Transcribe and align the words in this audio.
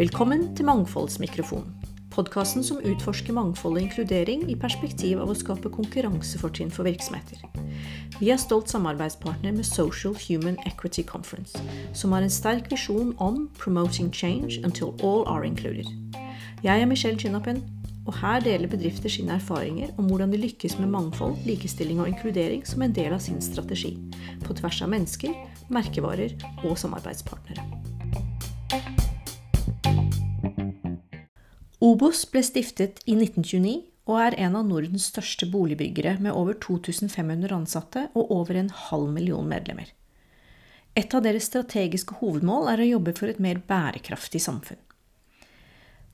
Velkommen 0.00 0.56
til 0.56 0.64
Mangfoldsmikrofonen. 0.64 1.74
Podkasten 2.10 2.64
som 2.64 2.78
utforsker 2.80 3.34
mangfold 3.36 3.76
og 3.76 3.82
inkludering 3.82 4.46
i 4.48 4.56
perspektiv 4.56 5.20
av 5.20 5.28
å 5.28 5.36
skape 5.36 5.68
konkurransefortrinn 5.68 6.72
for 6.72 6.88
virksomheter. 6.88 7.42
Vi 8.16 8.30
er 8.32 8.40
stolt 8.40 8.72
samarbeidspartner 8.72 9.52
med 9.52 9.68
Social 9.68 10.16
Human 10.24 10.56
Equity 10.64 11.04
Conference, 11.04 11.60
som 11.92 12.16
har 12.16 12.24
en 12.24 12.32
sterk 12.32 12.70
visjon 12.72 13.12
om 13.18 13.50
'promoting 13.58 14.08
change 14.12 14.64
until 14.64 14.96
all 15.04 15.28
are 15.28 15.44
included'. 15.44 15.92
Jeg 16.62 16.80
er 16.80 16.86
Michelle 16.86 17.18
Chinnapen, 17.18 17.79
og 18.10 18.16
her 18.18 18.42
deler 18.42 18.66
bedrifter 18.70 19.12
sine 19.12 19.36
erfaringer 19.38 19.92
om 20.00 20.08
hvordan 20.10 20.32
de 20.34 20.40
lykkes 20.42 20.74
med 20.80 20.90
mangfold, 20.90 21.36
likestilling 21.46 22.00
og 22.02 22.10
inkludering 22.10 22.64
som 22.66 22.82
en 22.82 22.94
del 22.96 23.14
av 23.14 23.22
sin 23.22 23.38
strategi, 23.44 23.92
på 24.42 24.56
tvers 24.58 24.80
av 24.82 24.90
mennesker, 24.90 25.36
merkevarer 25.70 26.34
og 26.66 26.74
samarbeidspartnere. 26.80 27.62
Obos 31.80 32.24
ble 32.32 32.42
stiftet 32.44 32.98
i 33.06 33.14
1929 33.14 33.78
og 34.10 34.18
er 34.18 34.36
en 34.42 34.58
av 34.58 34.66
Nordens 34.66 35.06
største 35.12 35.46
boligbyggere 35.48 36.18
med 36.18 36.34
over 36.34 36.58
2500 36.58 37.54
ansatte 37.54 38.08
og 38.18 38.34
over 38.34 38.58
en 38.58 38.74
halv 38.90 39.14
million 39.14 39.46
medlemmer. 39.46 39.94
Et 40.98 41.14
av 41.14 41.22
deres 41.22 41.46
strategiske 41.46 42.18
hovedmål 42.18 42.72
er 42.72 42.82
å 42.82 42.92
jobbe 42.96 43.14
for 43.14 43.30
et 43.30 43.38
mer 43.38 43.62
bærekraftig 43.70 44.42
samfunn. 44.42 44.82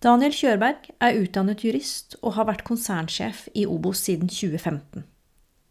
Daniel 0.07 0.31
Kjørberg 0.31 0.85
er 1.03 1.17
utdannet 1.19 1.65
jurist 1.67 2.15
og 2.21 2.37
har 2.37 2.47
vært 2.47 2.63
konsernsjef 2.69 3.49
i 3.59 3.65
Obos 3.67 4.05
siden 4.07 4.29
2015. 4.31 5.03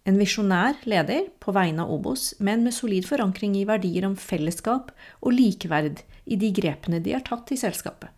En 0.10 0.18
visjonær 0.20 0.82
leder 0.84 1.30
på 1.40 1.54
vegne 1.56 1.86
av 1.86 1.94
Obos, 1.94 2.34
men 2.44 2.66
med 2.66 2.76
solid 2.76 3.08
forankring 3.08 3.54
i 3.56 3.64
verdier 3.70 4.04
om 4.04 4.18
fellesskap 4.20 4.90
og 5.22 5.38
likeverd 5.38 6.02
i 6.28 6.36
de 6.42 6.50
grepene 6.58 7.00
de 7.06 7.14
har 7.16 7.24
tatt 7.24 7.54
i 7.56 7.60
selskapet. 7.62 8.10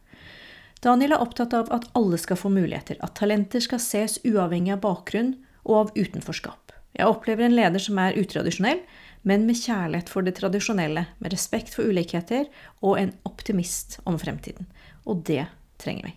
Daniel 0.82 1.14
er 1.14 1.22
opptatt 1.22 1.54
av 1.54 1.70
at 1.76 1.86
alle 2.00 2.18
skal 2.18 2.42
få 2.42 2.50
muligheter, 2.56 2.98
at 2.98 3.14
talenter 3.20 3.62
skal 3.62 3.84
ses 3.84 4.18
uavhengig 4.26 4.74
av 4.74 4.82
bakgrunn 4.88 5.36
og 5.68 5.76
av 5.84 5.94
utenforskap. 6.00 6.74
Jeg 6.98 7.14
opplever 7.14 7.46
en 7.46 7.60
leder 7.60 7.84
som 7.84 8.02
er 8.02 8.18
utradisjonell, 8.18 8.82
men 9.22 9.46
med 9.46 9.62
kjærlighet 9.62 10.10
for 10.10 10.26
det 10.26 10.40
tradisjonelle, 10.42 11.06
med 11.22 11.38
respekt 11.38 11.78
for 11.78 11.86
ulikheter 11.86 12.50
og 12.82 12.98
en 13.04 13.14
optimist 13.30 14.00
om 14.10 14.18
fremtiden. 14.18 14.66
Og 15.06 15.22
det 15.30 15.46
trenger 15.78 16.04
vi. 16.10 16.14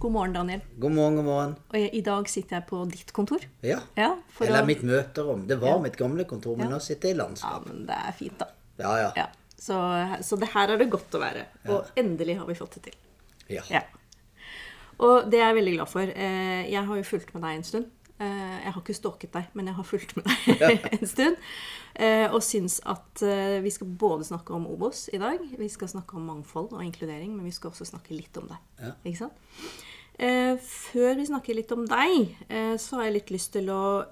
God 0.00 0.12
morgen, 0.12 0.32
Daniel. 0.32 0.60
God 0.80 0.92
morgen, 0.96 1.16
god 1.16 1.24
morgen. 1.26 1.52
Og 1.70 1.76
jeg, 1.78 1.90
I 1.94 2.00
dag 2.06 2.28
sitter 2.32 2.56
jeg 2.56 2.66
på 2.70 2.78
ditt 2.90 3.12
kontor. 3.14 3.42
Ja. 3.62 3.78
Ja, 3.98 4.14
for 4.32 4.46
Eller 4.48 4.62
å- 4.62 4.66
mitt 4.66 4.82
møterom. 4.82 5.46
Det 5.46 5.58
var 5.60 5.68
Ja. 5.76 5.78
mitt 5.78 5.96
gamle 5.96 6.24
kontor, 6.24 6.56
men 6.56 6.68
Ja. 6.70 6.76
nå 6.76 6.80
sitter 6.80 7.08
jeg 7.08 7.16
i 7.16 7.20
Ja, 7.42 7.60
men 7.66 7.86
det 7.86 7.94
er 7.96 8.12
fint, 8.12 8.38
da. 8.38 8.46
Ja, 8.78 8.96
ja. 8.96 9.12
Ja. 9.16 9.26
Så, 9.58 9.74
så 10.22 10.38
det 10.40 10.48
her 10.48 10.68
er 10.70 10.78
det 10.78 10.90
godt 10.90 11.10
å 11.10 11.20
være. 11.20 11.44
Og 11.68 11.86
endelig 11.96 12.38
har 12.38 12.46
vi 12.46 12.54
fått 12.54 12.74
det 12.74 12.82
til. 12.84 12.94
ja. 13.48 13.62
Ja. 13.70 13.80
Og 14.98 15.30
det 15.30 15.40
er 15.40 15.54
jeg 15.54 15.64
veldig 15.64 15.74
glad 15.76 15.88
for. 15.88 16.00
Eh, 16.02 16.70
Jeg 16.70 16.84
har 16.84 16.96
jo 16.96 17.02
fulgt 17.02 17.32
med 17.34 17.42
deg 17.42 17.56
en 17.56 17.62
stund. 17.62 17.86
Eh, 18.20 18.56
Jeg 18.64 18.72
har 18.74 18.80
ikke 18.82 18.94
stalket 18.98 19.32
deg, 19.32 19.46
men 19.56 19.66
jeg 19.70 19.74
har 19.78 19.86
fulgt 19.88 20.14
med 20.16 20.24
deg 20.60 20.88
en 21.00 21.06
stund. 21.08 21.36
Eh, 21.96 22.26
Og 22.30 22.42
syns 22.44 22.80
at 22.84 23.22
eh, 23.24 23.58
vi 23.64 23.70
skal 23.72 23.86
både 24.00 24.24
snakke 24.28 24.52
om 24.56 24.66
Obos 24.68 25.06
i 25.12 25.18
dag, 25.22 25.38
vi 25.58 25.68
skal 25.72 25.88
snakke 25.88 26.16
om 26.20 26.26
mangfold 26.28 26.72
og 26.76 26.84
inkludering, 26.84 27.32
men 27.36 27.44
vi 27.48 27.54
skal 27.56 27.70
også 27.72 27.84
snakke 27.88 28.12
litt 28.14 28.36
om 28.36 28.46
deg. 28.52 28.58
Ja. 28.82 28.92
Ikke 29.08 29.18
sant? 29.24 29.32
Før 30.20 31.14
vi 31.16 31.24
snakker 31.30 31.56
litt 31.56 31.70
om 31.72 31.86
deg, 31.88 32.34
så 32.76 32.96
har 32.98 33.06
jeg 33.06 33.14
litt 33.14 33.30
lyst 33.32 33.54
til 33.54 33.70
å 33.72 34.04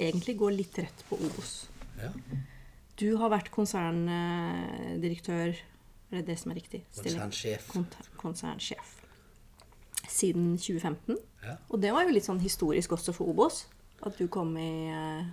egentlig 0.00 0.36
gå 0.40 0.48
litt 0.54 0.78
rett 0.80 1.02
på 1.10 1.18
Obos. 1.20 1.66
ja. 2.00 2.08
Du 2.98 3.12
har 3.20 3.28
vært 3.30 3.50
konserndirektør, 3.54 5.52
er 5.52 6.16
det 6.16 6.24
det 6.32 6.38
som 6.40 6.50
er 6.50 6.56
riktig? 6.58 6.80
Konsernsjef. 6.96 7.68
Konsernsjef. 8.18 8.96
Siden 10.08 10.54
2015. 10.56 11.18
Ja. 11.44 11.58
Og 11.68 11.82
det 11.82 11.92
var 11.94 12.06
jo 12.06 12.14
litt 12.14 12.26
sånn 12.26 12.40
historisk 12.42 12.96
også 12.96 13.14
for 13.16 13.30
Obos. 13.32 13.66
At 14.06 14.18
du 14.18 14.28
kom 14.30 14.54
i 14.60 14.88
eh, 14.94 15.28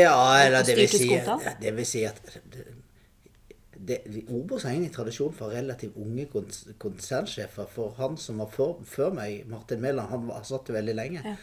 Ja, 0.00 0.16
eller 0.40 0.64
det 0.64 0.76
vil 0.78 0.88
si, 0.88 1.10
det 1.60 1.72
vil 1.76 1.86
si 1.88 2.04
at 2.08 2.20
det, 3.84 3.98
det, 4.06 4.22
Obos 4.32 4.64
har 4.64 4.72
egentlig 4.72 4.94
tradisjon 4.94 5.34
for 5.34 5.52
relativt 5.52 5.96
unge 6.00 6.26
konsernsjefer. 6.80 7.68
For 7.70 7.94
han 7.98 8.16
som 8.20 8.40
var 8.40 8.50
for, 8.52 8.80
før 8.88 9.12
meg, 9.18 9.44
Martin 9.50 9.82
Mæland, 9.82 10.08
han 10.12 10.28
var, 10.30 10.44
satt 10.48 10.70
jo 10.70 10.76
veldig 10.76 10.96
lenge. 10.96 11.24
Ja. 11.24 11.34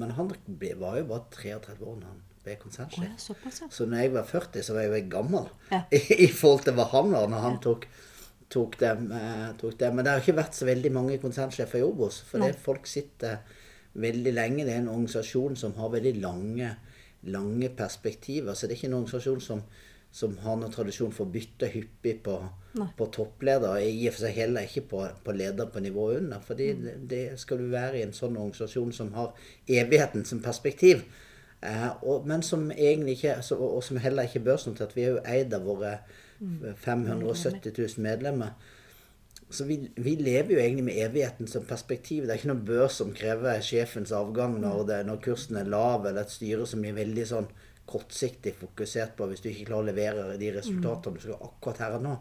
Men 0.00 0.14
han 0.16 0.32
ble, 0.46 0.72
var 0.80 0.98
jo 0.98 1.10
bare 1.12 1.28
33 1.36 1.76
år 1.84 2.00
da 2.00 2.10
han 2.10 2.22
ble 2.44 2.56
konsernsjef. 2.60 3.28
Oh, 3.30 3.44
ja. 3.46 3.68
Så 3.70 3.86
når 3.86 4.02
jeg 4.02 4.14
var 4.16 4.26
40, 4.28 4.64
så 4.66 4.74
var 4.76 4.86
jeg 4.86 5.04
jo 5.04 5.12
gammel 5.14 5.46
i 6.26 6.30
forhold 6.32 6.66
til 6.66 6.76
hva 6.78 6.88
han 6.92 7.14
var 7.14 7.30
når 7.30 7.46
han 7.46 7.60
tok, 7.62 7.86
tok, 8.54 8.78
dem, 8.80 9.08
eh, 9.12 9.48
tok 9.60 9.78
dem. 9.80 9.96
Men 9.98 10.06
det 10.06 10.12
har 10.14 10.22
ikke 10.22 10.38
vært 10.38 10.54
så 10.56 10.68
veldig 10.68 10.92
mange 10.94 11.18
konsernsjefer 11.22 11.82
i 11.82 11.86
Obos. 11.86 12.20
For 12.28 12.42
det 12.42 12.54
folk 12.62 12.86
sitter 12.90 13.40
veldig 13.94 14.34
lenge. 14.34 14.64
Det 14.66 14.74
er 14.74 14.82
en 14.84 14.92
organisasjon 14.92 15.56
som 15.58 15.74
har 15.78 15.90
veldig 15.94 16.14
lange, 16.22 16.70
lange 17.34 17.68
perspektiver. 17.78 18.54
Så 18.54 18.66
det 18.66 18.74
er 18.76 18.80
ikke 18.80 18.90
en 18.92 18.96
organisasjon 19.00 19.42
som, 19.42 19.62
som 20.14 20.36
har 20.44 20.56
noen 20.60 20.72
tradisjon 20.74 21.12
for 21.14 21.26
å 21.26 21.32
bytte 21.34 21.68
hyppig 21.72 22.22
på, 22.26 22.38
Nei. 22.78 22.88
på 22.98 23.10
toppledere. 23.14 23.82
I 23.82 24.08
og 24.08 24.14
for 24.14 24.26
seg 24.26 24.38
heller 24.38 24.66
ikke 24.68 24.86
på, 24.90 25.04
på 25.26 25.34
leder 25.34 25.70
på 25.74 25.82
nivået 25.82 26.22
under. 26.22 26.40
fordi 26.40 26.72
Mm. 26.74 26.82
det, 26.84 26.96
det 27.10 27.40
skal 27.40 27.58
du 27.58 27.68
være 27.70 27.98
i 27.98 28.02
en 28.06 28.12
sånn 28.14 28.36
organisasjon 28.36 28.92
som 28.92 29.12
har 29.14 29.32
evigheten 29.68 30.24
som 30.24 30.42
perspektiv. 30.42 31.02
Eh, 31.62 31.90
og, 32.02 32.26
men 32.26 32.42
som 32.42 32.70
egentlig 32.70 33.16
ikke, 33.18 33.38
og, 33.56 33.76
og 33.76 33.82
som 33.84 33.96
heller 33.96 34.28
ikke 34.28 34.42
er 34.42 34.50
børsnotert. 34.50 34.94
Vi 34.96 35.02
er 35.02 35.16
jo 35.16 35.24
eid 35.24 35.54
av 35.54 35.64
våre. 35.64 35.98
570 36.84 37.72
000 37.76 38.04
medlemmer. 38.04 38.54
Så 39.50 39.64
vi, 39.64 39.76
vi 39.94 40.16
lever 40.16 40.54
jo 40.54 40.60
egentlig 40.60 40.84
med 40.84 40.98
evigheten 40.98 41.46
som 41.50 41.66
perspektiv. 41.68 42.24
Det 42.24 42.34
er 42.34 42.40
ikke 42.40 42.50
noen 42.50 42.64
børs 42.66 42.96
som 43.00 43.12
krever 43.14 43.60
sjefens 43.62 44.12
avgang 44.16 44.56
når, 44.62 44.80
det, 44.88 44.98
når 45.06 45.20
kursen 45.22 45.60
er 45.60 45.70
lav, 45.70 46.06
eller 46.08 46.24
et 46.24 46.32
styre 46.32 46.66
som 46.66 46.82
blir 46.82 46.96
veldig 46.96 47.26
sånn 47.28 47.46
kortsiktig 47.84 48.54
fokusert 48.56 49.12
på 49.18 49.28
hvis 49.28 49.42
du 49.44 49.50
ikke 49.50 49.68
klarer 49.68 49.84
å 49.84 49.90
levere 49.90 50.38
de 50.40 50.50
resultatene 50.56 51.20
du 51.20 51.26
skal 51.26 51.46
akkurat 51.50 51.82
her 51.84 51.98
og 51.98 52.06
nå. 52.06 52.14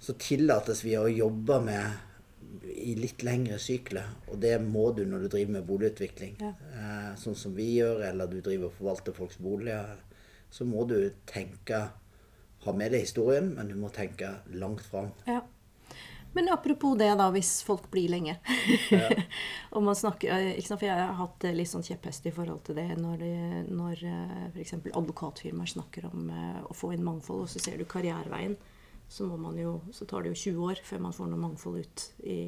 Så 0.00 0.16
tillates 0.20 0.82
vi 0.84 0.96
å 0.98 1.06
jobbe 1.10 1.60
med 1.64 2.12
i 2.74 2.94
litt 2.98 3.22
lengre 3.26 3.58
sykler, 3.62 4.08
og 4.30 4.38
det 4.42 4.56
må 4.62 4.88
du 4.96 5.04
når 5.08 5.24
du 5.24 5.28
driver 5.32 5.56
med 5.56 5.66
boligutvikling. 5.68 6.36
Ja. 6.40 6.52
Eh, 6.74 7.10
sånn 7.20 7.36
som 7.38 7.54
vi 7.56 7.70
gjør, 7.78 8.04
eller 8.08 8.30
du 8.30 8.40
driver 8.40 8.70
og 8.70 8.78
forvalter 8.78 9.16
folks 9.16 9.38
boliger. 9.42 9.96
Så 10.54 10.66
må 10.68 10.84
du 10.88 10.98
tenke 11.28 11.80
Ha 12.64 12.72
med 12.76 12.94
deg 12.94 13.04
historien, 13.04 13.52
men 13.56 13.68
du 13.68 13.76
må 13.78 13.92
tenke 13.92 14.38
langt 14.54 14.86
fram. 14.88 15.12
ja. 15.28 15.42
Men 16.34 16.48
apropos 16.50 16.96
det, 16.98 17.12
da, 17.14 17.28
hvis 17.30 17.62
folk 17.62 17.84
blir 17.92 18.10
lenge. 18.10 18.32
og 19.74 19.84
man 19.86 19.94
snakker, 19.94 20.32
eh, 20.34 20.56
ikke 20.58 20.66
sant, 20.66 20.80
for 20.80 20.88
Jeg 20.88 20.98
har 20.98 21.14
hatt 21.20 21.46
eh, 21.46 21.54
litt 21.54 21.70
sånn 21.70 21.86
kjepphest 21.86 22.26
i 22.26 22.32
forhold 22.34 22.64
til 22.66 22.80
det 22.80 22.88
når, 22.98 23.22
når 23.70 24.02
f.eks. 24.48 24.74
advokatfirmaer 24.90 25.70
snakker 25.70 26.08
om 26.10 26.32
eh, 26.34 26.58
å 26.66 26.74
få 26.74 26.90
inn 26.96 27.06
mangfold, 27.06 27.44
og 27.46 27.52
så 27.52 27.62
ser 27.62 27.78
du 27.78 27.86
karriereveien. 27.86 28.58
Så, 29.08 29.26
jo, 29.58 29.74
så 29.92 30.06
tar 30.08 30.24
det 30.24 30.32
jo 30.32 30.38
20 30.56 30.62
år 30.64 30.80
før 30.82 31.02
man 31.04 31.12
får 31.14 31.28
noe 31.30 31.38
mangfold 31.38 31.76
ut 31.84 32.04
i 32.26 32.38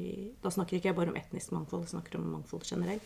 Da 0.41 0.49
snakker 0.51 0.79
ikke 0.79 0.89
jeg 0.89 0.97
bare 0.97 1.13
om 1.13 1.19
etnisk 1.19 1.53
mangfold, 1.53 1.85
jeg 1.85 1.93
snakker 1.93 2.17
om 2.17 2.25
mangfold 2.33 2.65
generelt. 2.67 3.05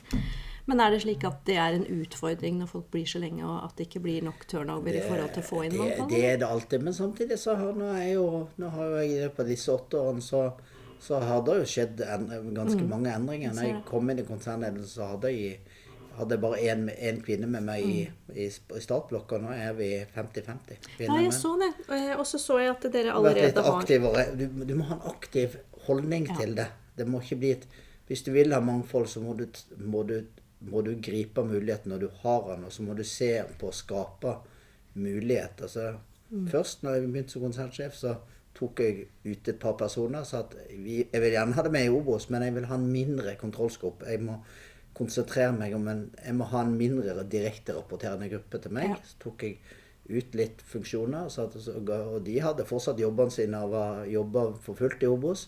Men 0.65 0.81
er 0.81 0.93
det 0.93 1.01
slik 1.03 1.25
at 1.27 1.43
det 1.45 1.57
er 1.59 1.75
en 1.75 1.85
utfordring 1.85 2.57
når 2.61 2.71
folk 2.71 2.87
blir 2.93 3.05
så 3.09 3.21
lenge, 3.21 3.43
og 3.45 3.67
at 3.67 3.75
det 3.77 3.89
ikke 3.89 4.03
blir 4.07 4.25
nok 4.25 4.47
turnover 4.49 4.97
i 4.97 5.03
forhold 5.03 5.33
til 5.35 5.43
å 5.43 5.49
få 5.49 5.63
inn 5.67 5.75
det, 5.75 5.81
mangfold? 5.83 6.13
det 6.15 6.23
er 6.31 6.41
det 6.41 6.47
alltid. 6.47 6.85
Men 6.87 6.97
samtidig 6.97 7.39
så 7.41 7.57
har, 7.59 7.77
nå 7.77 7.91
jeg 7.99 8.15
jo, 8.15 8.27
nå 8.61 8.71
har 8.77 8.97
jeg 9.01 9.31
av 9.31 9.43
disse 9.51 9.75
åtte 9.75 9.99
årene 9.99 10.25
så, 10.25 10.43
så 11.01 11.21
har 11.21 11.45
det 11.45 11.59
jo 11.61 11.69
skjedd 11.75 12.03
en, 12.07 12.27
ganske 12.55 12.87
mange 12.87 13.13
endringer. 13.13 13.53
Når 13.57 13.69
jeg 13.69 13.83
kom 13.89 14.09
inn 14.09 14.23
i 14.23 14.27
konsernledelsen, 14.27 14.93
så 14.95 15.11
hadde 15.15 15.33
jeg, 15.35 15.59
hadde 16.17 16.37
bare 16.41 16.59
én 16.61 17.21
kvinne 17.23 17.47
med 17.49 17.63
meg 17.65 17.85
i, 17.85 18.01
i, 18.35 18.47
i 18.47 18.83
startblokka. 18.83 19.39
Nå 19.41 19.53
er 19.55 19.73
vi 19.77 19.89
50-50. 20.15 20.89
Ja, 21.05 21.17
jeg 21.21 21.33
så 21.35 21.55
det. 21.61 21.71
Og 22.17 22.25
så 22.27 22.41
så 22.41 22.59
jeg 22.61 22.73
at 22.73 22.87
dere 22.93 23.15
allerede 23.15 23.63
har. 23.65 23.87
Du, 24.37 24.45
du 24.65 24.75
må 24.75 24.89
ha 24.89 24.99
en 24.99 25.07
aktiv 25.13 25.57
holdning 25.87 26.27
til 26.35 26.55
det. 26.59 26.67
Det 26.97 27.07
må 27.07 27.23
ikke 27.23 27.39
bli 27.41 27.55
et 27.55 27.67
Hvis 28.11 28.25
du 28.25 28.33
vil 28.35 28.51
ha 28.51 28.59
mangfold, 28.59 29.07
så 29.07 29.21
må 29.23 29.33
du, 29.39 29.45
må 29.79 30.03
du, 30.03 30.17
må 30.67 30.81
du 30.83 30.91
gripe 30.99 31.45
muligheten 31.47 31.93
når 31.93 32.01
du 32.01 32.09
har 32.23 32.41
den, 32.49 32.65
og 32.67 32.73
så 32.75 32.83
må 32.83 32.93
du 32.97 33.05
se 33.07 33.29
på 33.59 33.69
å 33.69 33.75
skape 33.75 34.33
mulighet. 34.99 35.61
Altså, 35.63 35.93
Først 36.51 36.83
når 36.83 36.93
jeg 36.95 37.07
begynte 37.07 37.33
som 37.33 37.43
konsernsjef, 37.43 37.95
så 37.95 38.15
tok 38.55 38.79
jeg 38.83 39.05
ut 39.25 39.49
et 39.51 39.59
par 39.59 39.73
personer 39.79 40.23
og 40.23 40.27
sa 40.27 40.43
at 40.45 40.53
vi, 40.69 41.01
jeg 41.01 41.23
vil 41.23 41.35
gjerne 41.35 41.55
ha 41.57 41.63
det 41.65 41.71
med 41.73 41.87
i 41.87 41.91
Obos, 41.91 42.29
men 42.31 42.45
jeg 42.45 42.55
vil 42.55 42.67
ha 42.69 42.77
en 42.79 42.87
mindre 42.91 43.33
kontrollsgruppe. 43.39 44.07
Jeg 44.11 44.21
må 44.23 44.37
konsentrere 45.01 45.51
meg 45.57 45.73
om 45.75 45.87
en 45.91 46.01
Jeg 46.21 46.37
må 46.37 46.45
ha 46.53 46.61
en 46.61 46.77
mindre 46.77 47.23
direkte 47.29 47.73
rapporterende 47.75 48.29
gruppe 48.31 48.61
til 48.61 48.71
meg. 48.77 48.89
Ja. 48.93 48.99
Så 49.03 49.17
tok 49.25 49.43
jeg 49.47 49.57
ut 50.11 50.33
litt 50.35 50.61
funksjoner, 50.67 51.29
og 51.31 52.23
de 52.25 52.39
hadde 52.43 52.65
fortsatt 52.67 52.99
jobbene 52.99 53.31
sine 53.31 53.61
og 53.63 53.71
var- 53.71 54.05
jobba 54.11 54.47
for 54.61 54.75
fullt 54.75 55.03
i 55.03 55.07
Obos. 55.07 55.47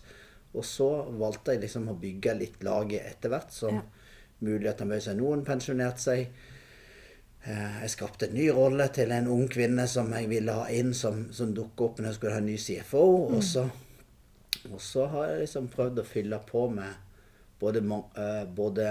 Og 0.54 0.64
så 0.64 0.88
valgte 1.18 1.52
jeg 1.56 1.62
liksom 1.64 1.88
å 1.90 2.00
bygge 2.00 2.36
litt 2.40 2.64
laget 2.64 3.02
etter 3.10 3.30
hvert, 3.34 3.52
som 3.52 3.74
Ja. 3.76 3.82
mulighetene 4.42 4.90
bød 4.94 5.02
seg. 5.02 5.18
Noen 5.18 5.44
pensjonerte 5.46 6.00
seg. 6.00 6.28
Eh, 7.46 7.82
Jeg 7.82 7.90
skapte 7.90 8.28
en 8.30 8.36
ny 8.36 8.48
rolle 8.52 8.88
til 8.94 9.12
en 9.12 9.28
ung 9.28 9.48
kvinne 9.50 9.88
som 9.88 10.12
jeg 10.14 10.30
ville 10.30 10.52
ha 10.54 10.68
inn, 10.70 10.94
som, 10.94 11.26
som 11.34 11.54
dukket 11.54 11.82
opp 11.82 11.98
når 12.00 12.06
jeg 12.06 12.16
skulle 12.16 12.32
ha 12.32 12.38
en 12.38 12.46
ny 12.46 12.58
CFO. 12.58 13.04
Og 13.36 13.42
så, 13.44 13.66
og 14.72 14.80
så 14.80 15.08
har 15.10 15.28
jeg 15.28 15.40
liksom 15.42 15.68
prøvd 15.74 16.00
å 16.00 16.06
fylle 16.08 16.40
på 16.48 16.70
med 16.72 16.94
både, 17.64 17.84
eh, 18.20 18.46
både 18.46 18.86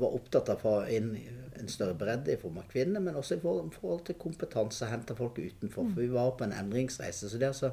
Var 0.00 0.16
opptatt 0.18 0.48
av 0.52 0.58
å 0.58 0.62
få 0.64 0.74
inn 0.92 1.12
en 1.54 1.68
større 1.70 1.94
bredde 1.94 2.32
i 2.32 2.40
form 2.40 2.58
av 2.58 2.70
kvinner, 2.70 3.00
men 3.00 3.14
også 3.14 3.36
i 3.36 3.42
forhold, 3.42 4.04
til 4.06 4.16
kompetanse. 4.18 4.88
Hente 4.90 5.16
folk 5.16 5.38
utenfor. 5.38 5.86
For 5.92 6.00
vi 6.00 6.08
var 6.12 6.32
på 6.38 6.46
en 6.48 6.56
endringsreise. 6.56 7.30
Så 7.30 7.38
det 7.38 7.48
å 7.48 7.54
altså 7.54 7.72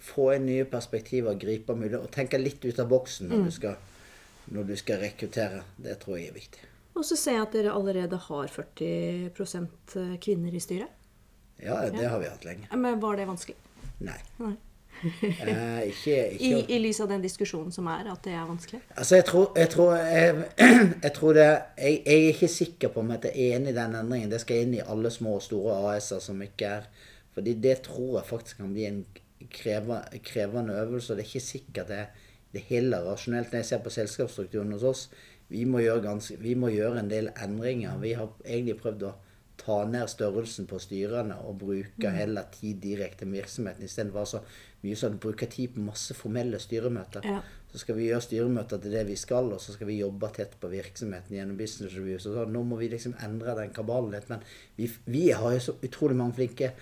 få 0.00 0.30
inn 0.36 0.46
nye 0.46 0.66
perspektiver, 0.68 1.36
gripe 1.40 1.74
muligheter 1.76 2.06
og 2.06 2.14
tenke 2.14 2.40
litt 2.40 2.64
ut 2.64 2.78
av 2.80 2.88
boksen 2.88 3.28
når, 3.28 3.44
du 3.44 3.50
skal, 3.56 3.74
når 4.54 4.70
du 4.70 4.76
skal 4.80 5.02
rekruttere, 5.02 5.64
det 5.76 5.98
tror 6.00 6.18
jeg 6.18 6.30
er 6.30 6.38
viktig. 6.38 6.70
Og 6.96 7.04
så 7.06 7.18
ser 7.18 7.36
jeg 7.36 7.44
at 7.44 7.52
dere 7.58 7.74
allerede 7.74 8.16
har 8.28 8.54
40% 8.54 9.98
kvinner 10.22 10.56
i 10.56 10.62
styret. 10.62 10.96
Ja, 11.60 11.82
det 11.92 12.08
har 12.08 12.22
vi 12.22 12.30
hatt 12.30 12.46
lenge. 12.48 12.70
Men 12.76 13.00
var 13.02 13.20
det 13.20 13.28
vanskelig? 13.28 13.58
Nei. 14.00 14.16
Nei. 14.40 14.54
Eh, 15.50 15.88
ikke, 15.88 16.16
I, 16.36 16.50
ikke 16.50 16.74
I 16.74 16.78
lys 16.82 17.00
av 17.00 17.08
den 17.10 17.22
diskusjonen 17.24 17.72
som 17.72 17.86
er, 17.90 18.10
at 18.12 18.20
det 18.24 18.34
er 18.36 18.44
vanskelig? 18.48 18.80
Altså, 18.94 19.16
jeg 19.16 19.26
tror, 19.30 19.46
jeg 19.56 19.70
tror, 19.72 19.94
jeg, 19.96 20.44
jeg 21.06 21.12
tror 21.16 21.38
det 21.38 21.46
jeg, 21.46 22.02
er 22.04 22.26
ikke 22.34 22.50
sikker 22.52 22.92
på 22.92 23.00
om 23.00 23.14
jeg 23.14 23.30
er 23.30 23.38
enig 23.56 23.72
i 23.72 23.78
den 23.78 23.96
endringen. 23.96 24.32
Det 24.32 24.42
skal 24.42 24.64
inn 24.64 24.76
i 24.76 24.84
alle 24.84 25.12
små 25.12 25.38
og 25.38 25.46
store 25.46 25.78
AS-er 25.94 26.20
som 26.24 26.42
ikke 26.44 26.74
er 26.80 26.90
Fordi 27.34 27.54
det 27.62 27.76
tror 27.86 28.18
jeg 28.18 28.26
faktisk 28.26 28.56
kan 28.58 28.72
bli 28.74 28.84
en 28.88 29.04
kreva, 29.50 30.02
krevende 30.24 30.74
øvelse. 30.74 31.12
og 31.12 31.16
Det 31.16 31.24
er 31.24 31.28
ikke 31.28 31.46
sikkert 31.46 31.88
det, 31.88 32.06
det 32.52 32.60
er 32.60 32.74
heller 32.74 33.06
rasjonelt. 33.06 33.52
Når 33.52 33.58
jeg 33.58 33.66
ser 33.66 33.82
på 33.84 33.90
selskapsstrukturen 33.90 34.72
hos 34.72 34.82
oss, 34.82 35.10
vi 35.48 35.64
må, 35.64 35.78
gjøre 35.78 36.02
ganske, 36.02 36.36
vi 36.38 36.54
må 36.54 36.68
gjøre 36.68 37.00
en 37.00 37.10
del 37.10 37.30
endringer. 37.42 37.98
Vi 37.98 38.12
har 38.18 38.28
egentlig 38.44 38.76
prøvd 38.82 39.06
å 39.08 39.12
ta 39.70 39.84
ned 39.86 40.10
størrelsen 40.10 40.66
på 40.70 40.78
styrene 40.82 41.36
og 41.46 41.60
bruke 41.62 42.10
heller 42.14 42.48
tid 42.54 42.80
direkte 42.82 43.26
med 43.28 43.40
virksomheten 43.40 43.86
istedenfor 43.86 44.28
så 44.28 44.42
mye 44.82 44.98
sånn 44.98 45.18
bruke 45.22 45.48
tid 45.50 45.74
på 45.74 45.84
masse 45.84 46.16
formelle 46.16 46.60
styremøter. 46.62 47.26
Ja. 47.28 47.40
Så 47.70 47.82
skal 47.82 47.98
vi 47.98 48.08
gjøre 48.08 48.24
styremøter 48.24 48.80
til 48.82 48.94
det 48.96 49.04
vi 49.06 49.16
skal, 49.20 49.52
og 49.54 49.60
så 49.62 49.74
skal 49.76 49.90
vi 49.90 50.00
jobbe 50.00 50.30
tett 50.34 50.56
på 50.60 50.70
virksomheten 50.72 51.36
gjennom 51.36 51.58
business 51.58 51.94
reviews. 51.94 52.26
og 52.26 52.38
sånn. 52.38 52.54
Nå 52.54 52.64
må 52.66 52.80
vi 52.80 52.88
liksom 52.90 53.14
endre 53.22 53.54
den 53.60 53.74
kabalen 53.76 54.14
litt. 54.16 54.30
Men 54.32 54.42
vi, 54.78 54.88
vi 55.06 55.28
har 55.30 55.54
jo 55.54 55.60
så 55.68 55.76
utrolig 55.86 56.16
mange 56.18 56.38
flinke 56.40 56.72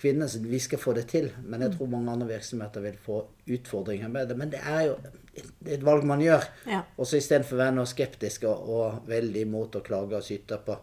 kvinner, 0.00 0.26
så 0.26 0.40
vi 0.42 0.58
skal 0.58 0.80
få 0.82 0.96
det 0.96 1.06
til. 1.12 1.28
Men 1.44 1.62
jeg 1.62 1.76
tror 1.76 1.92
mange 1.92 2.16
andre 2.16 2.32
virksomheter 2.32 2.82
vil 2.82 2.96
få 3.04 3.20
utfordringer 3.46 4.10
med 4.10 4.32
det. 4.32 4.38
Men 4.40 4.50
det 4.50 4.64
er 4.64 4.88
jo 4.88 4.96
det 5.34 5.70
er 5.70 5.78
et 5.78 5.86
valg 5.86 6.06
man 6.06 6.22
gjør. 6.22 6.48
Ja. 6.70 6.82
Og 6.96 7.06
så 7.06 7.20
istedenfor 7.20 7.58
å 7.58 7.62
være 7.62 7.76
noe 7.78 7.90
skeptisk 7.90 8.48
og, 8.48 8.74
og 8.74 9.08
veldig 9.10 9.46
imot 9.46 9.78
å 9.78 9.84
klage 9.86 10.18
og 10.18 10.26
syte 10.26 10.58
på 10.66 10.80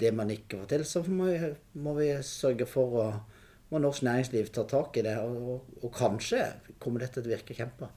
det 0.00 0.12
man 0.14 0.30
ikke 0.32 0.60
får 0.60 0.70
til, 0.74 0.84
så 0.88 1.02
må 1.08 1.30
vi, 1.30 1.50
må 1.82 1.96
vi 1.98 2.10
sørge 2.26 2.68
for 2.68 3.00
å 3.02 3.08
må 3.72 3.80
norsk 3.82 4.04
næringsliv 4.06 4.50
ta 4.54 4.64
tak 4.68 4.98
i 5.00 5.04
det. 5.06 5.16
Og, 5.22 5.36
og, 5.54 5.78
og 5.82 5.94
kanskje 5.94 6.42
kommer 6.82 7.02
dette 7.02 7.20
til 7.20 7.30
å 7.30 7.34
virke 7.34 7.56
kjempebra. 7.56 7.88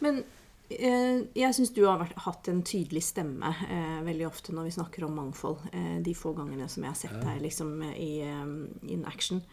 Men 0.00 0.22
eh, 0.72 1.26
jeg 1.36 1.56
syns 1.56 1.74
du 1.76 1.82
har 1.86 2.00
vært, 2.00 2.16
hatt 2.24 2.48
en 2.52 2.62
tydelig 2.66 3.04
stemme 3.10 3.52
eh, 3.68 3.98
veldig 4.06 4.28
ofte 4.30 4.54
når 4.56 4.70
vi 4.70 4.78
snakker 4.78 5.04
om 5.06 5.18
mangfold. 5.20 5.66
Eh, 5.74 5.98
de 6.04 6.16
få 6.16 6.32
gangene 6.38 6.70
som 6.72 6.86
jeg 6.86 6.94
har 6.94 7.02
sett 7.02 7.20
deg 7.20 7.44
liksom, 7.44 7.76
i 7.92 8.14
eh, 8.24 8.48
in 8.94 9.04
action. 9.08 9.44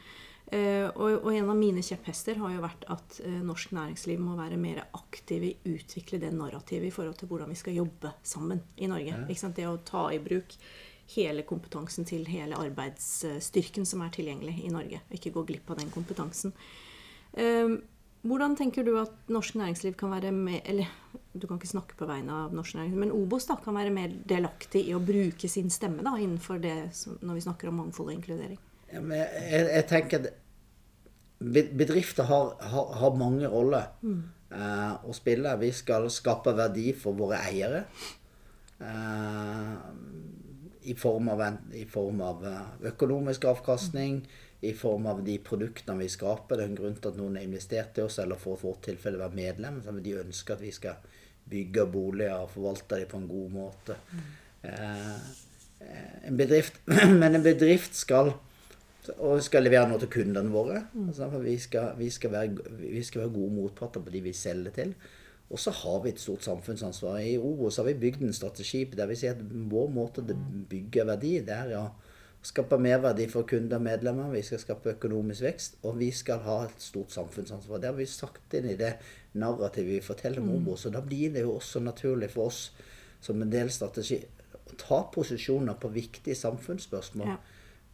Eh, 0.48 0.88
og, 0.96 1.26
og 1.26 1.34
en 1.36 1.50
av 1.52 1.58
mine 1.60 1.82
kjepphester 1.84 2.38
har 2.40 2.54
jo 2.54 2.64
vært 2.64 2.86
at 2.94 3.18
eh, 3.20 3.40
norsk 3.44 3.74
næringsliv 3.76 4.22
må 4.24 4.38
være 4.38 4.60
mer 4.62 4.86
aktiv 4.96 5.44
i 5.44 5.50
å 5.52 5.74
utvikle 5.74 6.22
det 6.22 6.32
narrativet 6.32 6.88
i 6.88 6.94
forhold 6.96 7.18
til 7.20 7.28
hvordan 7.28 7.52
vi 7.52 7.60
skal 7.60 7.76
jobbe 7.76 8.14
sammen 8.24 8.64
i 8.80 8.88
Norge. 8.88 9.26
Ikke 9.28 9.42
sant? 9.42 9.60
Det 9.60 9.68
å 9.68 9.82
ta 9.84 10.08
i 10.16 10.22
bruk 10.24 10.56
hele 11.16 11.46
kompetansen 11.48 12.08
til 12.08 12.26
hele 12.28 12.58
arbeidsstyrken 12.60 13.88
som 13.88 14.04
er 14.04 14.12
tilgjengelig 14.16 14.58
i 14.66 14.72
Norge. 14.74 15.02
og 15.08 15.20
Ikke 15.20 15.34
gå 15.36 15.46
glipp 15.48 15.70
av 15.72 15.80
den 15.80 15.92
kompetansen. 15.94 16.54
Eh, 17.34 17.78
hvordan 18.28 18.58
tenker 18.60 18.84
du 18.84 18.96
at 19.00 19.14
norsk 19.32 19.56
næringsliv 19.60 19.94
kan 20.00 20.10
være 20.12 20.32
med 20.34 20.62
Eller 20.66 20.90
du 21.38 21.46
kan 21.46 21.60
ikke 21.60 21.70
snakke 21.70 21.96
på 21.96 22.08
vegne 22.10 22.34
av 22.34 22.56
norsk 22.56 22.76
næringsliv, 22.76 23.00
men 23.00 23.14
Obos 23.14 23.46
da 23.46 23.56
kan 23.62 23.76
være 23.78 23.94
mer 23.94 24.16
delaktig 24.28 24.88
i 24.90 24.96
å 24.98 25.04
bruke 25.04 25.48
sin 25.48 25.70
stemme 25.70 26.04
da, 26.04 26.16
innenfor 26.18 26.58
det 26.64 26.90
som, 26.98 27.20
når 27.22 27.38
vi 27.38 27.46
snakker 27.46 27.70
om 27.70 27.78
mangfold 27.84 28.10
og 28.10 28.16
inkludering? 28.18 28.58
Ja, 28.90 29.04
men 29.04 29.20
jeg, 29.20 29.68
jeg 29.70 29.88
tenker 29.92 30.28
bedrifter 31.78 32.26
har, 32.26 32.56
har, 32.72 32.94
har 32.98 33.18
mange 33.20 33.50
roller 33.52 33.92
eh, 34.02 34.94
å 35.06 35.14
spille. 35.14 35.54
Vi 35.62 35.70
skal 35.76 36.10
skape 36.10 36.56
verdi 36.58 36.90
for 36.98 37.18
våre 37.18 37.44
eiere. 37.46 37.84
Eh, 38.82 39.76
i, 40.88 40.96
form 40.98 41.30
av 41.34 41.44
I 41.76 41.86
form 41.90 42.22
av 42.26 42.46
eh, 42.48 42.88
økonomisk 42.92 43.46
avkastning, 43.50 44.22
i 44.62 44.74
form 44.74 45.06
av 45.12 45.22
de 45.26 45.38
produktene 45.44 46.00
vi 46.00 46.10
skaper. 46.10 46.58
Det 46.58 46.66
er 46.66 46.72
en 46.72 46.80
grunn 46.80 46.98
til 46.98 47.12
at 47.12 47.20
noen 47.20 47.38
har 47.38 47.46
investert 47.46 48.00
i 48.00 48.06
oss, 48.06 48.20
eller 48.24 48.40
for 48.42 48.60
vårt 48.62 48.88
tilfelle 48.88 49.22
være 49.22 49.38
medlem. 49.38 49.82
De 50.02 50.18
ønsker 50.24 50.58
at 50.58 50.66
vi 50.66 50.74
skal 50.74 50.98
bygge 51.48 51.86
boliger 51.92 52.42
og 52.42 52.52
forvalte 52.56 53.00
dem 53.00 53.12
på 53.12 53.22
en 53.22 53.30
god 53.30 53.54
måte. 53.54 54.00
Eh, 54.64 55.14
en 56.28 56.40
bedrift, 56.40 56.82
men 57.22 57.36
en 57.36 57.46
bedrift 57.46 57.96
skal 57.96 58.34
og 59.24 59.40
skal 59.44 59.64
levere 59.64 59.88
noe 59.88 60.02
til 60.02 60.12
kundene 60.12 60.52
våre. 60.52 60.82
Altså, 61.06 61.30
for 61.32 61.44
vi, 61.46 61.56
skal, 61.64 61.94
vi, 62.00 62.10
skal 62.12 62.34
være, 62.34 62.74
vi 62.82 63.04
skal 63.06 63.24
være 63.24 63.36
gode 63.38 63.56
motparter 63.56 64.04
på 64.04 64.14
de 64.14 64.24
vi 64.26 64.34
selger 64.36 64.76
til. 64.76 64.94
Og 65.50 65.60
så 65.60 65.72
har 65.72 66.02
vi 66.04 66.12
et 66.12 66.20
stort 66.20 66.44
samfunnsansvar. 66.44 67.22
I 67.24 67.38
Obos 67.40 67.78
har 67.80 67.88
vi 67.88 67.96
bygd 68.02 68.26
en 68.26 68.36
strategi 68.36 68.84
der 68.92 69.08
vi 69.08 69.16
sier 69.16 69.38
at 69.38 69.44
vår 69.72 69.90
måte 69.96 70.24
å 70.24 70.38
bygge 70.70 71.06
verdi, 71.08 71.38
det 71.48 71.56
er 71.56 71.76
å 71.80 71.86
skape 72.48 72.78
merverdi 72.80 73.28
for 73.32 73.48
kunder 73.48 73.80
og 73.80 73.86
medlemmer. 73.88 74.32
Vi 74.36 74.44
skal 74.46 74.62
skape 74.62 74.96
økonomisk 74.96 75.46
vekst, 75.48 75.80
og 75.88 75.98
vi 76.02 76.12
skal 76.16 76.44
ha 76.46 76.58
et 76.68 76.84
stort 76.84 77.16
samfunnsansvar. 77.16 77.82
Det 77.82 77.90
har 77.92 77.98
vi 77.98 78.08
sagt 78.12 78.58
inn 78.60 78.70
i 78.72 78.78
det 78.80 78.94
narrativet 79.40 79.98
vi 79.98 80.06
forteller 80.06 80.44
om 80.44 80.54
Obos. 80.58 80.86
Og 80.88 80.96
da 80.96 81.02
blir 81.04 81.34
det 81.36 81.46
jo 81.48 81.56
også 81.58 81.82
naturlig 81.84 82.32
for 82.36 82.52
oss 82.52 82.68
som 83.24 83.42
en 83.42 83.52
del 83.52 83.72
strategi 83.74 84.20
å 84.68 84.76
ta 84.80 85.00
posisjoner 85.14 85.80
på 85.80 85.92
viktige 85.96 86.36
samfunnsspørsmål. 86.38 87.32
Ja. 87.32 87.38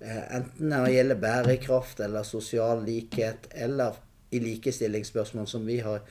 Eh, 0.04 0.24
Enten 0.40 0.74
det 0.74 0.96
gjelder 0.96 1.22
bærekraft 1.22 2.02
eller 2.04 2.26
sosial 2.28 2.84
likhet, 2.86 3.48
eller 3.54 4.02
i 4.34 4.42
likestillingsspørsmål 4.42 5.48
som 5.48 5.66
vi 5.70 5.78
har 5.86 6.02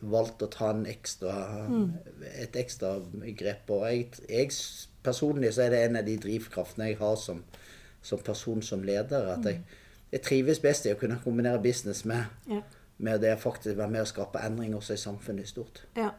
valgt 0.00 0.42
å 0.44 0.50
ta 0.52 0.70
en 0.74 0.84
ekstra, 0.86 1.32
et 2.36 2.56
ekstra 2.56 2.98
grep 3.38 3.70
Og 3.70 3.86
Jeg, 3.88 4.10
jeg 4.28 4.50
personlig 5.06 5.54
så 5.54 5.66
er 5.66 5.70
det 5.70 5.84
en 5.84 6.00
av 6.00 6.06
de 6.06 6.16
drivkraftene 6.20 6.90
jeg 6.90 6.98
har 7.00 7.16
som, 7.16 7.42
som 8.02 8.18
person, 8.18 8.62
som 8.62 8.82
leder. 8.84 9.30
At 9.32 9.46
jeg, 9.46 9.62
jeg 10.12 10.22
trives 10.22 10.60
best 10.60 10.86
i 10.86 10.92
å 10.94 10.98
kunne 11.00 11.20
kombinere 11.24 11.62
business 11.62 12.04
med, 12.04 12.26
Ja. 12.50 12.62
med 12.98 13.20
det 13.20 13.34
å 13.36 13.40
faktisk 13.40 13.76
være 13.76 13.90
med 13.92 14.02
å 14.02 14.08
skape 14.08 14.42
endring 14.44 14.74
også 14.74 14.96
i 14.96 15.00
samfunnet 15.00 15.44
i 15.44 15.48
stort. 15.48 15.84
Ja. 15.96 16.10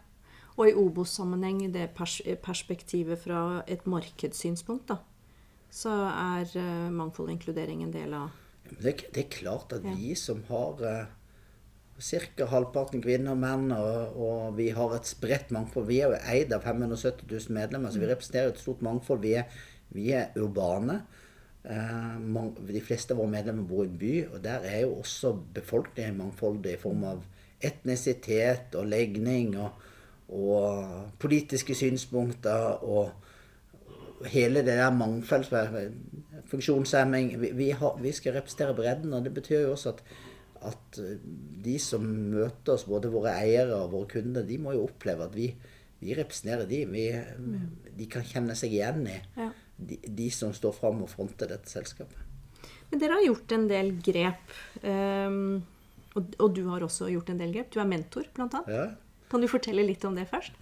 Og 0.57 0.71
i 0.71 0.73
Obos-sammenheng, 0.73 1.73
det 1.73 1.91
pers 1.93 2.21
perspektivet 2.41 3.19
fra 3.21 3.63
et 3.67 3.85
markedssynspunkt, 3.85 4.89
da, 4.89 4.97
så 5.69 5.91
er 6.09 6.49
uh, 6.57 6.89
mangfold 6.89 7.29
og 7.29 7.35
inkludering 7.35 7.83
en 7.83 7.93
del 7.93 8.13
av 8.17 8.31
Det, 8.67 8.95
det 9.13 9.21
er 9.21 9.29
klart 9.31 9.73
at 9.73 9.85
vi 9.85 10.15
som 10.15 10.41
har 10.49 10.81
uh, 10.81 11.05
ca. 11.97 12.45
halvparten 12.51 13.01
kvinner 13.01 13.33
og 13.33 13.41
menn, 13.41 13.71
og, 13.73 14.17
og 14.21 14.57
vi 14.57 14.69
har 14.75 14.93
et 14.95 15.09
spredt 15.09 15.51
mangfold 15.55 15.87
Vi 15.89 16.01
er 16.01 16.11
jo 16.11 16.19
eid 16.33 16.53
av 16.53 16.65
570 16.65 17.25
000 17.25 17.55
medlemmer, 17.57 17.91
så 17.91 18.01
vi 18.01 18.09
representerer 18.09 18.53
et 18.53 18.61
stort 18.61 18.83
mangfold. 18.85 19.23
Vi 19.25 19.33
er, 19.39 19.47
vi 19.95 20.11
er 20.13 20.35
urbane. 20.37 21.01
Eh, 21.67 22.19
de 22.69 22.83
fleste 22.85 23.15
av 23.15 23.21
våre 23.21 23.33
medlemmer 23.33 23.65
bor 23.67 23.83
i 23.83 23.89
en 23.89 23.97
by, 23.99 24.13
og 24.29 24.43
der 24.45 24.67
er 24.69 24.83
jo 24.85 24.99
også 25.01 25.33
befolkningen 25.57 26.21
mangfoldig 26.21 26.77
i 26.77 26.81
form 26.81 27.03
av 27.09 27.25
etnisitet 27.57 28.75
og 28.77 28.85
legning 28.87 29.55
og, 29.57 29.87
og 30.29 31.09
politiske 31.19 31.75
synspunkter 31.75 32.85
og 32.85 34.27
hele 34.29 34.63
det 34.65 34.77
der 34.77 34.93
mangfoldet 34.93 35.93
Funksjonshemming 36.47 37.33
vi, 37.41 37.49
vi, 37.53 37.69
har, 37.75 37.97
vi 38.01 38.11
skal 38.15 38.37
representere 38.37 38.75
bredden, 38.75 39.13
og 39.13 39.25
det 39.25 39.33
betyr 39.33 39.65
jo 39.65 39.71
også 39.73 39.89
at, 39.89 40.03
at 40.65 40.99
eh, 41.03 41.17
de 41.63 41.77
som 41.79 42.03
møter 42.05 42.73
oss, 42.73 42.85
både 42.89 43.11
våre 43.13 43.33
eiere 43.41 43.75
og 43.83 43.91
våre 43.93 44.07
kunder, 44.17 44.43
de 44.47 44.57
må 44.61 44.73
jo 44.75 44.85
oppleve 44.87 45.25
at 45.27 45.35
vi, 45.35 45.49
vi 46.01 46.13
representerer 46.17 46.67
de. 46.69 46.83
Vi, 46.91 47.05
De 47.97 48.05
kan 48.11 48.23
kjenne 48.25 48.55
seg 48.55 48.73
igjen 48.77 49.07
i 49.09 49.17
Ja. 49.37 49.51
de, 49.77 49.97
de 50.07 50.29
som 50.33 50.53
står 50.53 50.73
fram 50.77 51.01
og 51.05 51.09
fronter 51.09 51.47
dette 51.49 51.69
selskapet. 51.69 52.17
Men 52.91 52.99
dere 53.01 53.17
har 53.17 53.25
gjort 53.25 53.51
en 53.51 53.65
del 53.67 53.89
grep. 53.99 54.53
Um, 54.83 55.63
og, 56.15 56.29
og 56.39 56.53
du 56.55 56.61
har 56.69 56.81
også 56.85 57.09
gjort 57.11 57.29
en 57.33 57.41
del 57.41 57.51
grep. 57.53 57.71
Du 57.73 57.81
er 57.81 57.89
mentor, 57.89 58.23
blant 58.33 58.53
annet. 58.55 58.71
Ja. 58.71 58.85
Kan 59.29 59.43
du 59.43 59.47
fortelle 59.51 59.83
litt 59.83 60.05
om 60.07 60.15
det 60.15 60.29
først? 60.31 60.55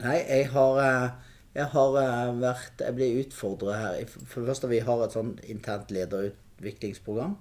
Nei, 0.00 0.20
jeg 0.22 0.46
har, 0.54 0.78
eh, 0.84 1.32
jeg 1.58 1.66
har 1.72 1.96
vært 2.38 2.80
Jeg 2.86 2.94
ble 2.96 3.08
utfordra 3.24 3.74
her. 3.80 4.04
For 4.06 4.40
det 4.40 4.52
første, 4.52 4.70
vi 4.70 4.78
har 4.86 5.02
et 5.04 5.16
sånn 5.16 5.34
internt 5.50 5.90
lederutviklingsprogram 5.92 7.34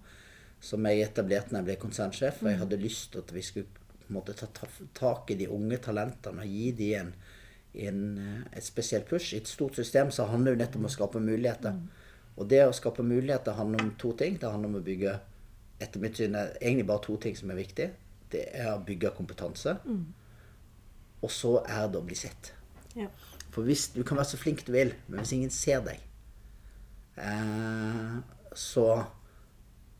som 0.61 0.85
jeg 0.85 1.05
etablerte 1.05 1.53
når 1.53 1.61
jeg 1.61 1.67
ble 1.69 1.75
konsernsjef. 1.81 2.41
Og 2.43 2.49
jeg 2.51 2.59
hadde 2.63 2.81
lyst 2.81 3.11
til 3.13 3.23
at 3.23 3.33
vi 3.35 3.41
skulle 3.45 3.65
på 3.65 4.09
en 4.09 4.17
måte, 4.17 4.33
ta 4.33 4.47
ta- 4.53 4.87
tak 4.97 5.29
i 5.31 5.37
de 5.39 5.47
unge 5.53 5.77
talentene 5.77 6.41
og 6.41 6.49
gi 6.49 6.71
dem 6.77 6.99
en, 6.99 7.13
en, 7.87 8.01
eh, 8.17 8.57
et 8.57 8.65
spesielt 8.65 9.07
push. 9.09 9.33
I 9.33 9.41
et 9.43 9.47
stort 9.47 9.75
system 9.77 10.11
så 10.11 10.25
handler 10.31 10.55
det 10.57 10.65
nettopp 10.65 10.81
om 10.83 10.89
å 10.89 10.93
skape 10.95 11.21
muligheter. 11.23 11.77
Og 12.39 12.47
det 12.49 12.63
å 12.65 12.73
skape 12.73 13.03
muligheter 13.03 13.53
handler 13.57 13.83
om 13.83 13.95
to 13.99 14.13
ting. 14.17 14.37
Det 14.39 14.49
handler 14.49 14.69
om 14.71 14.79
å 14.79 14.85
bygge 14.85 15.19
etter 15.79 15.99
mitt 16.03 16.17
syn 16.19 16.35
er 16.35 16.55
egentlig 16.59 16.87
bare 16.87 17.03
to 17.05 17.17
ting 17.17 17.35
som 17.37 17.51
er 17.51 17.59
viktig. 17.59 17.89
Det 18.31 18.45
er 18.53 18.73
å 18.73 18.81
bygge 18.85 19.13
kompetanse. 19.15 19.77
Og 21.21 21.31
så 21.31 21.59
er 21.67 21.87
det 21.91 21.99
å 21.99 22.05
bli 22.05 22.15
sett. 22.15 22.53
Ja. 22.95 23.07
For 23.51 23.63
hvis 23.67 23.89
du 23.93 24.03
kan 24.03 24.17
være 24.17 24.29
så 24.31 24.37
flink 24.39 24.65
du 24.67 24.71
vil, 24.75 24.93
men 25.07 25.19
hvis 25.21 25.33
ingen 25.35 25.49
ser 25.53 25.81
deg, 25.85 25.99
eh, 27.17 28.19
så, 28.55 28.85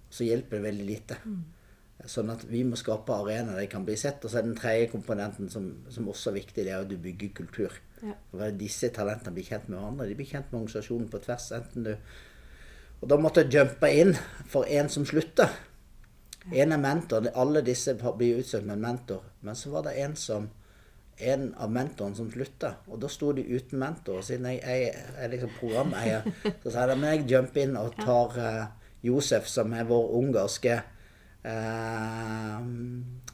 så 0.10 0.28
hjelper 0.28 0.58
det 0.58 0.66
veldig 0.66 0.88
lite. 0.88 1.18
Sånn 2.08 2.32
at 2.32 2.46
vi 2.48 2.62
må 2.64 2.78
skape 2.80 3.12
arenaer 3.12 3.58
der 3.58 3.66
de 3.66 3.72
kan 3.72 3.86
bli 3.88 3.98
sett. 4.00 4.24
Og 4.24 4.32
så 4.32 4.40
er 4.40 4.48
den 4.48 4.58
tredje 4.58 4.90
komponenten 4.94 5.50
som, 5.52 5.70
som 5.92 6.08
også 6.10 6.32
er 6.32 6.40
viktig, 6.40 6.64
det 6.64 6.74
er 6.74 6.84
at 6.84 6.92
du 6.92 6.98
bygger 7.02 7.34
kultur. 7.42 7.76
Ja. 8.00 8.16
Disse 8.56 8.92
talentene 8.96 9.36
blir 9.36 9.48
kjent 9.48 9.68
med 9.68 9.80
hverandre. 9.80 10.08
De 10.08 10.18
blir 10.20 10.30
kjent 10.30 10.52
med 10.52 10.62
organisasjonen 10.62 11.10
på 11.12 11.24
tvers. 11.26 11.52
enten 11.58 11.90
du... 11.90 11.96
Og 13.00 13.08
da 13.08 13.16
måtte 13.16 13.46
jeg 13.46 13.56
jumpe 13.56 13.90
inn 13.96 14.16
for 14.52 14.68
en 14.68 14.90
som 14.92 15.06
slutter. 15.08 15.52
En 16.52 16.74
er 16.76 16.82
mentor. 16.82 17.28
Alle 17.36 17.62
disse 17.64 17.94
blir 17.96 18.42
utsøkt 18.42 18.66
med 18.66 18.78
en 18.78 18.88
mentor. 18.88 19.22
Men 19.44 19.56
så 19.56 19.72
var 19.72 19.86
det 19.88 20.00
en 20.04 20.16
som 20.20 20.50
en 21.20 21.54
av 21.60 21.72
mentorene 21.72 22.16
som 22.16 22.30
slutta, 22.32 22.78
og 22.88 23.02
da 23.04 23.10
sto 23.12 23.34
de 23.36 23.44
uten 23.44 23.80
mentor. 23.82 24.22
Og 24.22 24.24
siden 24.24 24.48
jeg, 24.54 24.62
jeg 24.64 24.92
er 25.20 25.32
liksom 25.34 25.56
programeier, 25.60 26.28
så 26.64 26.72
sa 26.72 26.86
jeg 26.88 27.00
men 27.00 27.12
jeg 27.12 27.26
jumper 27.34 27.66
inn 27.66 27.76
og 27.80 27.98
tar 28.00 28.38
eh, 28.40 28.62
Josef, 29.06 29.48
som 29.48 29.74
er 29.74 29.88
vår 29.88 30.10
ungarske 30.20 30.80
eh, 31.44 32.58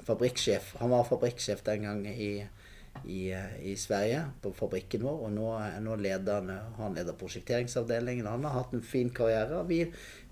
fabrikksjef. 0.05 0.75
Han 0.81 0.93
var 0.93 1.07
fabrikksjef 1.09 1.63
den 1.65 1.87
gang 1.87 2.03
i, 2.09 2.31
i, 3.03 3.21
eh, 3.31 3.55
i 3.71 3.75
Sverige, 3.79 4.25
på 4.41 4.53
fabrikken 4.57 5.05
vår. 5.05 5.23
Og 5.27 5.33
nå, 5.33 5.47
nå 5.85 5.95
leder 6.01 6.41
han, 6.41 6.51
han 6.77 6.97
leder 6.97 7.17
prosjekteringsavdelingen. 7.17 8.29
Han 8.29 8.45
har 8.45 8.59
hatt 8.59 8.75
en 8.77 8.85
fin 8.85 9.09
karriere. 9.09 9.63
Vi, 9.69 9.81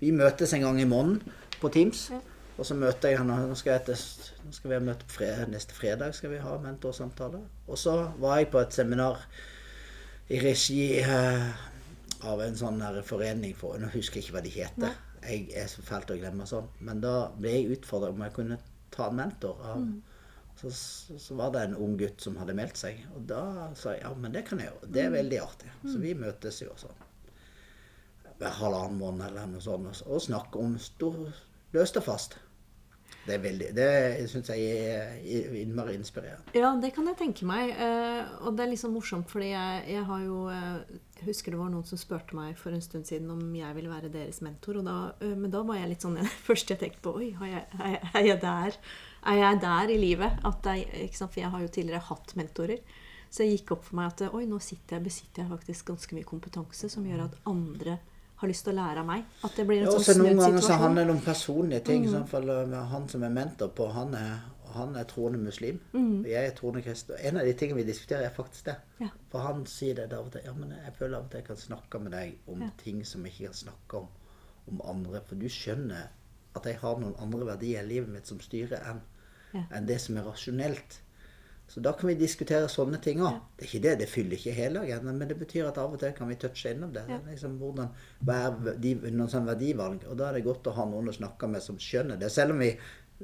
vi 0.00 0.14
møtes 0.14 0.54
en 0.54 0.68
gang 0.68 0.80
i 0.80 0.88
måneden 0.88 1.34
på 1.60 1.72
Teams. 1.74 2.08
Og 2.54 2.66
så 2.66 2.76
møter 2.78 3.10
jeg 3.10 3.18
han, 3.18 3.32
nå 3.48 3.56
skal, 3.58 3.80
jeg 3.80 3.88
til, 3.88 4.30
nå 4.46 4.54
skal 4.54 4.70
vi 4.70 4.84
møte 4.86 5.06
på 5.08 5.16
fred, 5.16 5.40
neste 5.50 5.74
fredag 5.74 6.14
skal 6.14 6.30
vi 6.30 6.42
ha 6.42 6.54
mentorsamtale. 6.62 7.40
Og 7.66 7.80
så 7.80 7.96
var 8.22 8.38
jeg 8.38 8.52
på 8.52 8.60
et 8.62 8.76
seminar 8.76 9.24
i 10.30 10.38
regi 10.40 10.84
eh, 11.02 11.48
av 12.24 12.40
en 12.44 12.54
sånn 12.56 12.78
forening 13.04 13.56
for 13.58 13.76
Nå 13.80 13.90
husker 13.92 14.20
jeg 14.20 14.28
ikke 14.28 14.36
hva 14.36 14.44
de 14.44 14.54
heter. 14.54 14.94
Jeg 15.28 15.48
er 15.56 15.66
så 15.72 15.82
fælt 15.82 16.10
å 16.10 16.18
glemme 16.20 16.46
sånn. 16.46 16.68
Men 16.80 17.00
da 17.00 17.30
ble 17.38 17.50
jeg 17.56 17.78
utfordra 17.78 18.10
om 18.12 18.20
jeg 18.26 18.34
kunne 18.36 18.58
ta 18.94 19.08
en 19.10 19.16
mentor. 19.16 19.56
Av, 19.64 19.84
så, 20.60 20.70
så 21.18 21.34
var 21.38 21.50
det 21.54 21.62
en 21.68 21.76
ung 21.82 21.96
gutt 21.98 22.20
som 22.22 22.36
hadde 22.38 22.54
meldt 22.54 22.76
seg. 22.78 23.00
Og 23.16 23.24
da 23.26 23.72
sa 23.74 23.94
jeg 23.96 24.02
ja, 24.04 24.12
men 24.14 24.32
det 24.36 24.44
kan 24.48 24.60
jeg 24.62 24.68
gjøre. 24.70 24.90
Det 24.94 25.02
er 25.06 25.10
veldig 25.16 25.40
artig. 25.42 25.72
Så 25.84 25.98
vi 26.02 26.14
møtes 26.14 26.60
jo 26.62 26.74
sånn 26.80 27.02
hver 28.34 28.50
halvannen 28.58 28.98
måned 28.98 29.28
eller 29.28 29.46
noe 29.46 29.62
sånt 29.62 30.00
og- 30.06 30.20
snakker 30.22 30.58
om 30.60 30.72
stor, 30.82 31.28
løst 31.72 31.96
og 31.96 32.02
fast. 32.02 32.34
Det 33.26 33.38
veldig, 33.40 33.68
det 33.76 34.28
syns 34.28 34.48
jeg 34.50 34.60
er 34.60 35.54
innmari 35.62 35.94
inspirerende. 35.96 36.50
Ja, 36.54 36.74
det 36.82 36.90
kan 36.94 37.06
jeg 37.06 37.16
tenke 37.16 37.46
meg. 37.46 37.70
eh, 37.70 38.26
Og 38.42 38.56
det 38.56 38.64
er 38.66 38.70
liksom 38.72 38.92
morsomt, 38.92 39.30
fordi 39.30 39.46
jeg, 39.54 39.84
jeg 39.88 40.04
har 40.04 40.20
jo 40.20 40.48
eh, 40.50 40.98
husker 41.26 41.54
det 41.54 41.58
var 41.60 41.70
noen 41.72 41.86
som 41.88 41.98
spurte 42.00 42.36
meg 42.38 42.56
for 42.60 42.74
en 42.76 42.82
stund 42.84 43.06
siden 43.08 43.30
om 43.34 43.40
jeg 43.56 43.74
ville 43.76 43.90
være 43.92 44.10
deres 44.12 44.40
mentor. 44.44 44.78
Og 44.80 44.84
da, 44.86 44.96
men 45.34 45.50
da 45.52 45.62
var 45.66 45.80
jeg 45.80 45.88
litt 45.94 46.04
sånn 46.06 46.18
Først 46.48 46.70
jeg 46.70 46.80
tenkte 46.80 47.02
på 47.06 47.16
Oi, 47.20 47.30
er, 47.40 47.66
jeg, 47.80 47.98
er 48.14 48.28
jeg 48.28 48.40
der? 48.44 48.78
Er 49.32 49.40
jeg 49.40 49.60
der 49.64 49.92
i 49.94 49.98
livet? 49.98 50.40
At 50.44 50.66
jeg? 50.70 51.10
For 51.18 51.40
jeg 51.40 51.50
har 51.54 51.60
jo 51.64 51.68
tidligere 51.72 52.04
hatt 52.10 52.34
mentorer. 52.36 52.80
Så 53.34 53.42
det 53.42 53.50
gikk 53.56 53.72
opp 53.74 53.84
for 53.88 53.98
meg 53.98 54.12
at 54.12 54.28
oi, 54.30 54.44
nå 54.46 54.60
sitter 54.62 54.98
jeg, 55.00 55.04
besitter 55.08 55.42
jeg 55.42 55.50
faktisk 55.50 55.88
ganske 55.90 56.14
mye 56.14 56.26
kompetanse 56.28 56.86
som 56.92 57.06
gjør 57.08 57.24
at 57.24 57.38
andre 57.50 57.96
har 58.38 58.50
lyst 58.50 58.64
til 58.66 58.74
å 58.74 58.76
lære 58.78 59.02
av 59.02 59.06
meg. 59.08 59.24
At 59.46 59.56
det 59.58 59.64
blir 59.66 59.80
en 59.80 59.88
Ja, 59.88 59.90
sånn 59.94 60.02
også 60.04 60.14
noen 60.20 60.38
ganger 60.38 60.60
så 60.60 60.66
situasjon. 60.68 60.82
handler 60.84 61.08
det 61.08 61.14
om 61.16 61.22
personlige 61.24 61.84
ting. 61.88 62.06
sånn, 62.10 62.26
for 62.30 62.46
Han 62.94 63.08
som 63.10 63.22
er 63.26 63.32
mentor 63.34 63.72
på, 63.74 63.88
han 63.94 64.14
er, 64.18 64.36
han 64.74 64.96
er 64.96 65.04
troende 65.10 65.38
muslim. 65.42 65.78
Og 65.94 66.26
jeg 66.30 66.46
er 66.50 66.54
troende 66.58 66.82
kristen. 66.82 67.14
Og 67.16 67.24
En 67.30 67.36
av 67.40 67.46
de 67.46 67.52
tingene 67.58 67.78
vi 67.80 67.86
diskuterer, 67.88 68.26
er 68.28 68.34
faktisk 68.34 68.64
det. 68.70 68.74
Ja. 69.00 69.08
For 69.32 69.38
han 69.46 69.64
sier 69.70 69.94
det 69.98 70.12
av 70.12 70.26
og 70.26 70.32
til. 70.34 70.42
Ja, 70.44 70.52
men 70.58 70.70
jeg 70.76 70.94
føler 70.98 71.18
av 71.18 71.24
og 71.24 71.30
til 71.32 71.38
jeg 71.42 71.46
kan 71.48 71.56
snakke 71.62 72.00
med 72.02 72.12
deg 72.12 72.36
om 72.48 72.62
Ja. 72.62 72.70
ting 72.82 73.04
som 73.04 73.24
jeg 73.24 73.32
ikke 73.34 73.46
kan 73.52 73.60
snakke 73.62 74.02
om 74.04 74.08
om 74.66 74.80
andre. 74.88 75.20
For 75.28 75.34
du 75.36 75.46
skjønner 75.52 76.06
at 76.56 76.64
jeg 76.64 76.78
har 76.80 76.96
noen 77.00 77.14
andre 77.20 77.46
verdier 77.46 77.82
i 77.82 77.86
livet 77.86 78.08
mitt 78.08 78.26
som 78.26 78.38
styrer 78.40 78.80
enn 78.90 79.00
Ja. 79.54 79.64
en 79.72 79.86
det 79.86 80.00
som 80.00 80.16
er 80.16 80.22
rasjonelt. 80.24 81.00
Så 81.68 81.80
da 81.80 81.92
kan 81.92 82.08
vi 82.08 82.14
diskutere 82.14 82.68
sånne 82.68 82.98
ting 83.00 83.20
òg. 83.20 83.40
Det 83.56 83.64
er 83.64 83.68
ikke 83.68 83.82
det, 83.82 83.98
det 83.98 84.08
fyller 84.08 84.36
ikke 84.36 84.52
hele 84.52 84.80
agendaen, 84.80 85.16
men 85.18 85.28
det 85.28 85.38
betyr 85.38 85.68
at 85.68 85.78
av 85.78 85.92
og 85.94 85.98
til 86.00 86.12
kan 86.12 86.28
vi 86.28 86.34
touche 86.34 86.70
innom 86.74 86.92
det. 86.92 87.04
Liksom, 87.30 87.58
hvordan, 87.58 87.88
noen 88.26 89.30
sånne 89.32 89.46
verdivalg? 89.54 90.04
Og 90.10 90.16
da 90.18 90.28
er 90.28 90.38
det 90.38 90.44
godt 90.44 90.68
å 90.70 90.74
ha 90.76 90.84
noen 90.84 91.08
å 91.08 91.14
snakke 91.16 91.48
med 91.50 91.62
som 91.62 91.78
skjønner 91.80 92.18
det. 92.20 92.30
Selv 92.32 92.54
om 92.54 92.58
vi, 92.62 92.72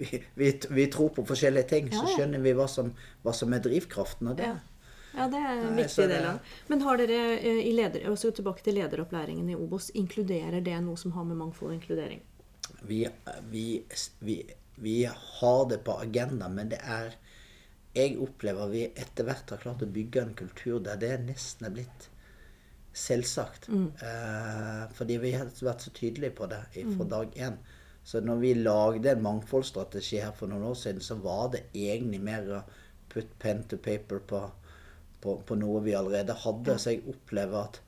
vi, 0.00 0.23
vi, 0.40 0.50
vi 0.80 0.87
tror 0.97 1.12
på 1.16 1.25
forskjellige 1.28 1.69
ting, 1.75 1.90
så 1.95 2.07
skjønner 2.14 2.42
vi 2.45 2.54
hva 2.59 2.66
som, 2.71 2.92
hva 3.25 3.35
som 3.37 3.52
er 3.57 3.62
drivkraften. 3.66 4.33
av 4.33 4.37
det, 4.40 4.50
Ja. 4.50 5.26
det 5.28 5.40
er 5.42 5.62
en 5.66 5.75
Nei, 5.75 5.83
viktig 5.83 6.07
del 6.11 6.25
av 6.30 6.38
det. 6.38 6.59
Men 6.71 6.83
har 6.87 7.00
dere 7.02 7.21
eh, 7.38 7.62
i 7.66 7.73
leder, 7.76 8.09
også 8.12 8.30
tilbake 8.37 8.62
til 8.66 8.78
lederopplæringen 8.78 9.49
i 9.50 9.59
Obos, 9.59 9.90
inkluderer 10.02 10.61
det 10.66 10.76
noe 10.87 10.97
som 11.00 11.12
har 11.16 11.25
med 11.30 11.40
mangfold 11.42 11.73
og 11.75 11.80
inkludering? 11.80 12.23
vi, 12.83 13.09
vi, 13.50 13.83
vi, 14.19 14.37
vi 14.76 15.04
har 15.04 15.69
det 15.69 15.78
på 15.85 15.97
agendaen, 16.00 16.54
men 16.54 16.71
det 16.73 16.78
er 16.85 17.16
Jeg 17.95 18.21
opplever 18.23 18.69
vi 18.71 18.85
etter 18.95 19.26
hvert 19.26 19.50
har 19.50 19.59
klart 19.59 19.80
å 19.83 19.87
bygge 19.90 20.21
en 20.23 20.35
kultur 20.38 20.78
der 20.87 20.97
det 21.02 21.16
nesten 21.26 21.66
er 21.66 21.73
blitt 21.75 22.04
selvsagt. 22.95 23.66
Eh, 23.69 24.85
fordi 24.95 25.16
vi 25.19 25.33
har 25.35 25.50
vært 25.62 25.83
så 25.83 25.90
tydelige 25.95 26.37
på 26.38 26.47
det 26.50 26.61
fra 26.95 27.04
dag 27.16 27.35
én. 27.35 27.57
Så 28.11 28.19
når 28.26 28.40
vi 28.43 28.55
lagde 28.59 29.12
en 29.12 29.23
mangfoldsstrategi 29.23 30.19
her 30.19 30.33
for 30.35 30.50
noen 30.50 30.64
år 30.73 30.79
siden, 30.79 31.02
så 31.05 31.14
var 31.23 31.52
det 31.52 31.69
egentlig 31.71 32.19
mer 32.26 32.49
å 32.57 32.62
putte 33.12 33.37
pen 33.38 33.62
to 33.71 33.79
paper 33.79 34.23
på, 34.33 34.40
på, 35.23 35.37
på 35.47 35.59
noe 35.61 35.83
vi 35.85 35.95
allerede 35.95 36.35
hadde. 36.43 36.75
Så 36.75 36.97
jeg 36.97 37.05
opplever 37.12 37.69
at 37.69 37.79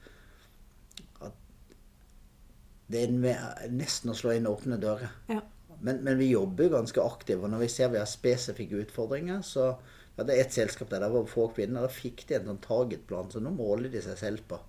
det 2.92 3.06
er 3.08 3.72
nesten 3.72 4.12
å 4.12 4.16
slå 4.16 4.36
inn 4.36 4.46
åpne 4.50 4.78
dører. 4.80 5.10
Ja. 5.32 5.40
Men, 5.82 6.04
men 6.06 6.18
vi 6.20 6.28
jobber 6.30 6.68
jo 6.68 6.74
ganske 6.76 7.02
aktivt, 7.02 7.42
og 7.42 7.50
når 7.50 7.64
vi 7.64 7.72
ser 7.72 7.90
vi 7.90 7.98
har 7.98 8.06
spesifikke 8.06 8.84
utfordringer, 8.84 9.42
så 9.42 9.72
ja, 10.12 10.26
Det 10.28 10.34
er 10.36 10.42
et 10.44 10.54
selskap 10.54 10.90
der 10.92 11.00
det 11.00 11.08
var 11.10 11.26
få 11.26 11.46
kvinner. 11.56 11.86
Da 11.86 11.90
fikk 11.90 12.26
de 12.28 12.36
en 12.36 12.50
sånn 12.50 12.60
targetplan, 12.62 13.30
så 13.32 13.40
nå 13.40 13.50
måler 13.56 13.90
de 13.90 14.02
seg 14.04 14.18
selv 14.20 14.44
på. 14.50 14.60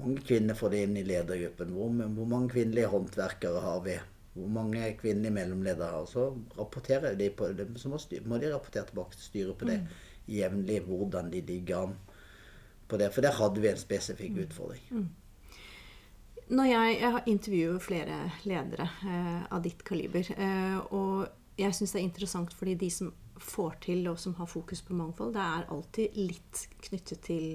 mange 0.00 0.24
kvinner 0.26 0.56
får 0.58 0.72
de 0.72 0.82
inn 0.82 0.96
i 0.98 1.04
ledergruppen? 1.06 1.74
Hvor, 1.76 1.92
hvor 2.16 2.30
mange 2.30 2.50
kvinnelige 2.56 2.90
håndverkere 2.90 3.60
har 3.62 3.84
vi? 3.84 3.98
Hvor 4.34 4.50
mange 4.50 4.96
kvinnelige 4.98 5.30
mellomledere 5.30 5.90
har 5.90 6.06
Så 6.10 6.24
rapporterer 6.58 7.14
de 7.14 7.30
på 7.30 7.48
det, 7.54 7.68
så 7.78 7.88
må, 7.88 7.98
styr, 7.98 8.24
må 8.26 8.38
de 8.42 8.50
rapportere 8.54 8.88
tilbake 8.88 9.16
til 9.16 9.28
styret 9.28 9.58
på 9.58 9.68
det 9.68 9.78
jevnlig, 10.28 10.80
hvordan 10.80 11.30
de 11.32 11.40
ligger 11.40 11.84
an 11.84 11.94
på 12.88 12.96
det. 12.96 13.12
For 13.14 13.22
der 13.22 13.36
hadde 13.36 13.60
vi 13.60 13.68
en 13.68 13.78
spesifikk 13.78 14.40
utfordring. 14.46 15.12
Når 16.48 16.64
jeg, 16.64 16.96
jeg 17.00 17.10
har 17.12 17.28
intervjuet 17.30 17.82
flere 17.82 18.18
ledere 18.44 18.88
eh, 19.08 19.44
av 19.48 19.62
ditt 19.64 19.84
kaliber, 19.84 20.28
eh, 20.36 20.78
og 20.92 21.28
jeg 21.56 21.76
syns 21.76 21.94
det 21.94 22.00
er 22.02 22.08
interessant 22.08 22.52
fordi 22.52 22.74
de 22.82 22.90
som 22.92 23.12
får 23.40 23.78
til 23.86 24.04
og 24.10 24.18
som 24.20 24.34
har 24.38 24.50
fokus 24.50 24.82
på 24.84 24.96
mangfold, 24.96 25.32
det 25.34 25.44
er 25.44 25.70
alltid 25.72 26.18
litt 26.18 26.66
knyttet 26.84 27.24
til 27.24 27.46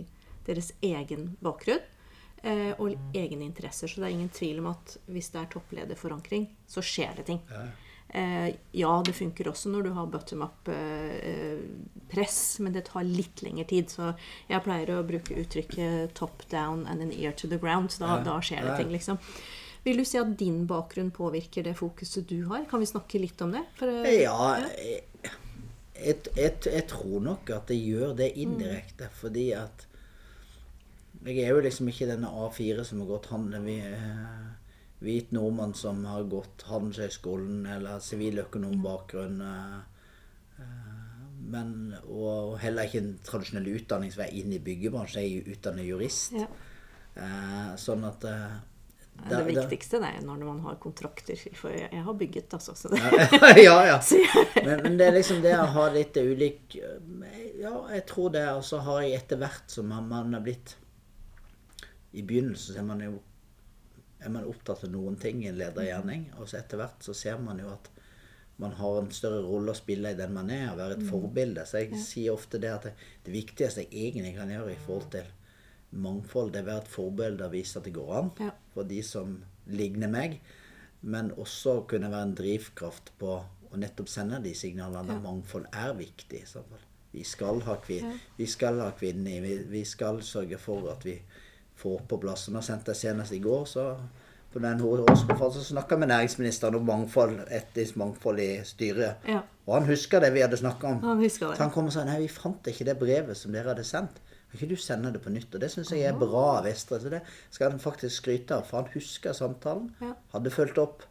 deres 0.48 0.72
egen 0.82 1.36
bakgrunn 1.44 1.84
og 2.42 2.94
egne 3.14 3.44
interesser. 3.44 3.92
Så 3.92 4.00
det 4.00 4.08
er 4.08 4.14
ingen 4.16 4.32
tvil 4.32 4.62
om 4.62 4.70
at 4.72 4.94
hvis 5.12 5.28
det 5.34 5.42
er 5.42 5.50
topplederforankring, 5.52 6.46
så 6.68 6.84
skjer 6.86 7.18
det 7.20 7.26
ting. 7.28 7.42
Eh, 8.10 8.56
ja, 8.72 9.04
det 9.06 9.14
funker 9.14 9.48
også 9.52 9.70
når 9.70 9.84
du 9.86 9.90
har 9.94 10.08
bottom 10.10 10.42
up-press, 10.42 12.40
men 12.60 12.74
det 12.74 12.86
tar 12.90 13.04
litt 13.06 13.44
lengre 13.46 13.68
tid. 13.70 13.90
Så 13.94 14.14
jeg 14.50 14.64
pleier 14.66 14.90
å 14.96 15.06
bruke 15.06 15.38
uttrykket 15.38 16.14
'top 16.18 16.50
down 16.50 16.88
and 16.88 17.02
an 17.02 17.12
ear 17.14 17.32
to 17.32 17.48
the 17.48 17.58
ground'. 17.58 17.92
Så 17.92 18.00
da, 18.00 18.18
Ja. 18.18 18.24
da 18.24 18.40
skjer 18.42 18.62
det 18.66 18.78
ting, 18.78 18.92
liksom. 18.92 19.18
Vil 19.84 19.98
du 19.98 20.06
si 20.06 20.18
at 20.18 20.38
din 20.38 20.68
bakgrunn 20.68 21.12
påvirker 21.12 21.64
det 21.64 21.78
fokuset 21.78 22.28
du 22.28 22.46
har? 22.48 22.66
Kan 22.66 22.80
vi 22.80 22.86
snakke 22.86 23.20
litt 23.20 23.42
om 23.42 23.52
det? 23.52 23.64
For, 23.76 23.88
eh, 23.88 24.22
Ja, 24.24 24.56
jeg, 24.76 25.04
jeg, 26.36 26.60
jeg, 26.66 26.88
tror 26.88 27.22
nok 27.22 27.50
at 27.50 27.68
det 27.68 27.78
gjør 27.78 28.16
det 28.16 28.38
indirekte, 28.38 29.10
fordi 29.14 29.52
at 29.54 29.86
Jeg 31.26 31.42
er 31.44 31.50
jo 31.52 31.60
liksom 31.66 31.90
ikke 31.92 32.08
denne 32.08 32.30
A4 32.32 32.84
som 32.88 33.02
har 33.04 33.10
gått 33.10 33.26
handel 33.34 33.66
vi, 33.66 33.80
eh, 33.84 34.46
Hvit 35.00 35.32
nordmann 35.32 35.74
som 35.76 36.02
har 36.08 36.24
gått 36.28 36.64
Handelshøyskolen 36.68 37.66
eller 37.76 38.00
siviløkonombakgrunn. 38.04 39.42
eh, 39.42 39.78
eh, 40.60 40.96
Men, 41.50 41.96
og 42.08 42.58
heller 42.60 42.84
ikke 42.86 43.00
en 43.02 43.14
tradisjonell 43.26 43.68
utdanningsvei 43.80 44.28
inn 44.42 44.52
i 44.54 44.60
byggebransjen. 44.60 45.22
Jeg 45.24 45.38
er 45.40 45.54
utdannet 45.56 45.88
jurist. 45.88 46.34
Ja. 46.36 46.48
Eh, 47.16 47.70
sånn 47.80 48.04
at 48.06 48.24
eh, 48.24 48.58
Det 49.24 49.30
da- 49.32 49.44
viktigste 49.48 50.00
det 50.00 50.12
er 50.18 50.22
når 50.28 50.44
man 50.46 50.60
har 50.60 50.76
kontrakter. 50.76 51.40
For 51.56 51.70
jeg, 51.72 52.04
har 52.04 52.14
bygget, 52.14 52.54
altså. 52.54 52.76
Så 52.76 52.90
det, 52.92 53.00
ja, 53.64 53.80
ja. 53.92 54.00
Men, 54.66 54.84
men 54.84 54.98
det 54.98 55.08
er 55.08 55.18
liksom 55.18 55.42
det 55.42 55.56
å 55.58 55.66
ha 55.66 55.90
litt 55.92 56.16
ulik 56.18 56.76
Ja, 56.76 57.74
jeg 57.96 58.06
tror 58.08 58.30
det. 58.36 58.46
Og 58.56 58.64
så 58.64 58.80
har 58.86 59.02
jeg 59.02 59.18
etter 59.24 59.38
hvert 59.42 59.68
som 59.72 59.88
man, 59.88 60.34
er 60.36 60.44
blitt 60.44 60.76
I 62.12 62.24
begynnelsen 62.26 62.74
så 62.76 62.80
er 62.82 62.88
man 62.88 63.02
jo 63.06 63.20
er 64.20 64.30
man 64.34 64.48
opptatt 64.50 64.84
av 64.84 64.92
noen 64.92 65.16
ting 65.16 65.44
i 65.44 65.48
en 65.48 65.60
ledergjerning. 65.60 66.26
Og 66.40 66.50
så 66.50 66.60
etter 66.60 66.80
hvert 66.82 67.04
så 67.06 67.14
ser 67.16 67.38
man 67.40 67.60
jo 67.62 67.70
at 67.72 67.90
man 68.60 68.74
har 68.76 68.98
en 69.00 69.12
større 69.16 69.46
rolle 69.46 69.72
å 69.72 69.78
spille 69.78 70.12
i 70.12 70.18
den 70.20 70.34
man 70.36 70.50
er, 70.52 70.66
og 70.74 70.80
være 70.82 70.98
et 70.98 71.06
forbilde. 71.08 71.64
Så 71.66 71.80
jeg 71.86 72.02
sier 72.04 72.34
ofte 72.36 72.60
det 72.60 72.74
at 72.74 72.90
det, 72.90 72.96
det 73.24 73.32
viktigste 73.32 73.86
jeg 73.86 74.10
egentlig 74.10 74.34
kan 74.36 74.52
gjøre 74.52 74.74
i 74.74 74.82
forhold 74.84 75.08
til 75.14 75.30
mangfold, 76.04 76.52
det 76.54 76.60
er 76.60 76.68
å 76.68 76.70
være 76.74 76.84
et 76.84 76.92
forbilde 76.92 77.48
og 77.48 77.56
vise 77.56 77.80
at 77.80 77.88
det 77.88 77.96
går 77.96 78.12
an 78.18 78.34
Ja. 78.40 78.50
for 78.74 78.84
de 78.84 79.00
som 79.04 79.38
ligner 79.66 80.12
meg. 80.12 80.42
Men 81.02 81.32
også 81.32 81.88
kunne 81.88 82.12
være 82.12 82.28
en 82.28 82.36
drivkraft 82.36 83.14
på 83.18 83.38
å 83.72 83.80
nettopp 83.80 84.10
sende 84.12 84.42
de 84.44 84.52
signalene 84.58 85.16
at 85.16 85.24
mangfold 85.24 85.70
er 85.72 85.94
viktig. 85.96 86.44
Vi 87.12 87.24
skal 87.24 87.62
ha, 87.66 87.78
kvi, 87.82 88.02
vi 88.38 88.46
skal 88.46 88.82
ha 88.84 88.92
kvinner, 88.92 89.40
vi, 89.42 89.56
vi 89.72 89.86
skal 89.86 90.20
sørge 90.22 90.60
for 90.62 90.92
at 90.92 91.06
vi 91.08 91.16
får 91.80 92.02
på 92.12 92.20
plass. 92.22 92.48
Nå 92.54 92.62
sendte 92.66 92.92
det 92.94 93.00
senest 93.00 93.34
i 93.36 93.40
går, 93.44 93.66
så 93.70 93.86
på 94.54 94.62
den 94.64 94.82
årskonferansen 94.82 95.64
snakka 95.68 95.96
jeg 95.96 96.00
med 96.04 96.10
næringsministeren 96.10 96.76
om 96.80 96.86
mangfold, 96.88 97.40
etnisk 97.54 98.00
mangfold 98.02 98.40
i 98.42 98.50
styret. 98.66 99.28
Ja. 99.30 99.44
Og 99.68 99.76
han 99.78 99.86
husker 99.86 100.24
det 100.24 100.32
vi 100.34 100.42
hadde 100.42 100.58
snakka 100.58 100.88
om. 100.96 101.04
Han 101.06 101.22
husker 101.22 101.48
det. 101.52 101.58
Så 101.60 101.64
han 101.68 101.72
kom 101.76 101.86
og 101.92 101.94
sa 101.94 102.06
nei, 102.08 102.18
vi 102.24 102.32
fant 102.34 102.66
ikke 102.72 102.88
det 102.90 102.98
brevet 103.00 103.38
som 103.38 103.54
dere 103.54 103.76
hadde 103.76 103.86
sendt. 103.86 104.18
Kan 104.50 104.58
ikke 104.58 104.72
du 104.72 104.82
sende 104.82 105.12
det 105.14 105.22
på 105.22 105.30
nytt? 105.30 105.54
Og 105.54 105.62
det 105.62 105.70
syns 105.70 105.92
jeg 105.94 106.08
er 106.10 106.18
bra 106.18 106.46
av 106.58 106.64
Vestre. 106.66 106.98
Så 107.04 107.12
det 107.14 107.20
skal 107.54 107.70
han 107.76 107.84
faktisk 107.84 108.16
skryte 108.24 108.56
av. 108.58 108.66
For 108.66 108.82
han 108.82 108.90
husker 108.96 109.34
samtalen, 109.38 109.92
Ja. 110.02 110.16
hadde 110.34 110.50
fulgt 110.50 110.82
opp 110.82 111.04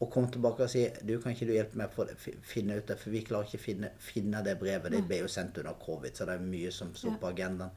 og 0.00 0.10
kom 0.10 0.26
tilbake 0.32 0.64
og 0.64 0.70
si 0.72 0.88
du 1.06 1.20
kan 1.20 1.32
ikke 1.32 1.46
du 1.46 1.52
hjelpe 1.52 1.76
meg 1.76 1.90
på 1.94 2.06
det, 2.08 2.16
finne 2.42 2.76
ut 2.80 2.86
det, 2.88 2.98
for 2.98 3.10
vi 3.10 3.20
klarer 3.22 3.44
ikke 3.46 3.62
finne, 3.62 3.90
finne 4.00 4.42
det 4.42 4.58
brevet. 4.58 4.90
Det 4.90 5.04
ble 5.06 5.18
jo 5.20 5.28
sendt 5.28 5.58
under 5.58 5.76
covid, 5.78 6.16
så 6.16 6.26
det 6.26 6.34
er 6.34 6.44
mye 6.50 6.72
som 6.72 6.94
står 6.94 7.18
på 7.20 7.28
agendaen. 7.30 7.70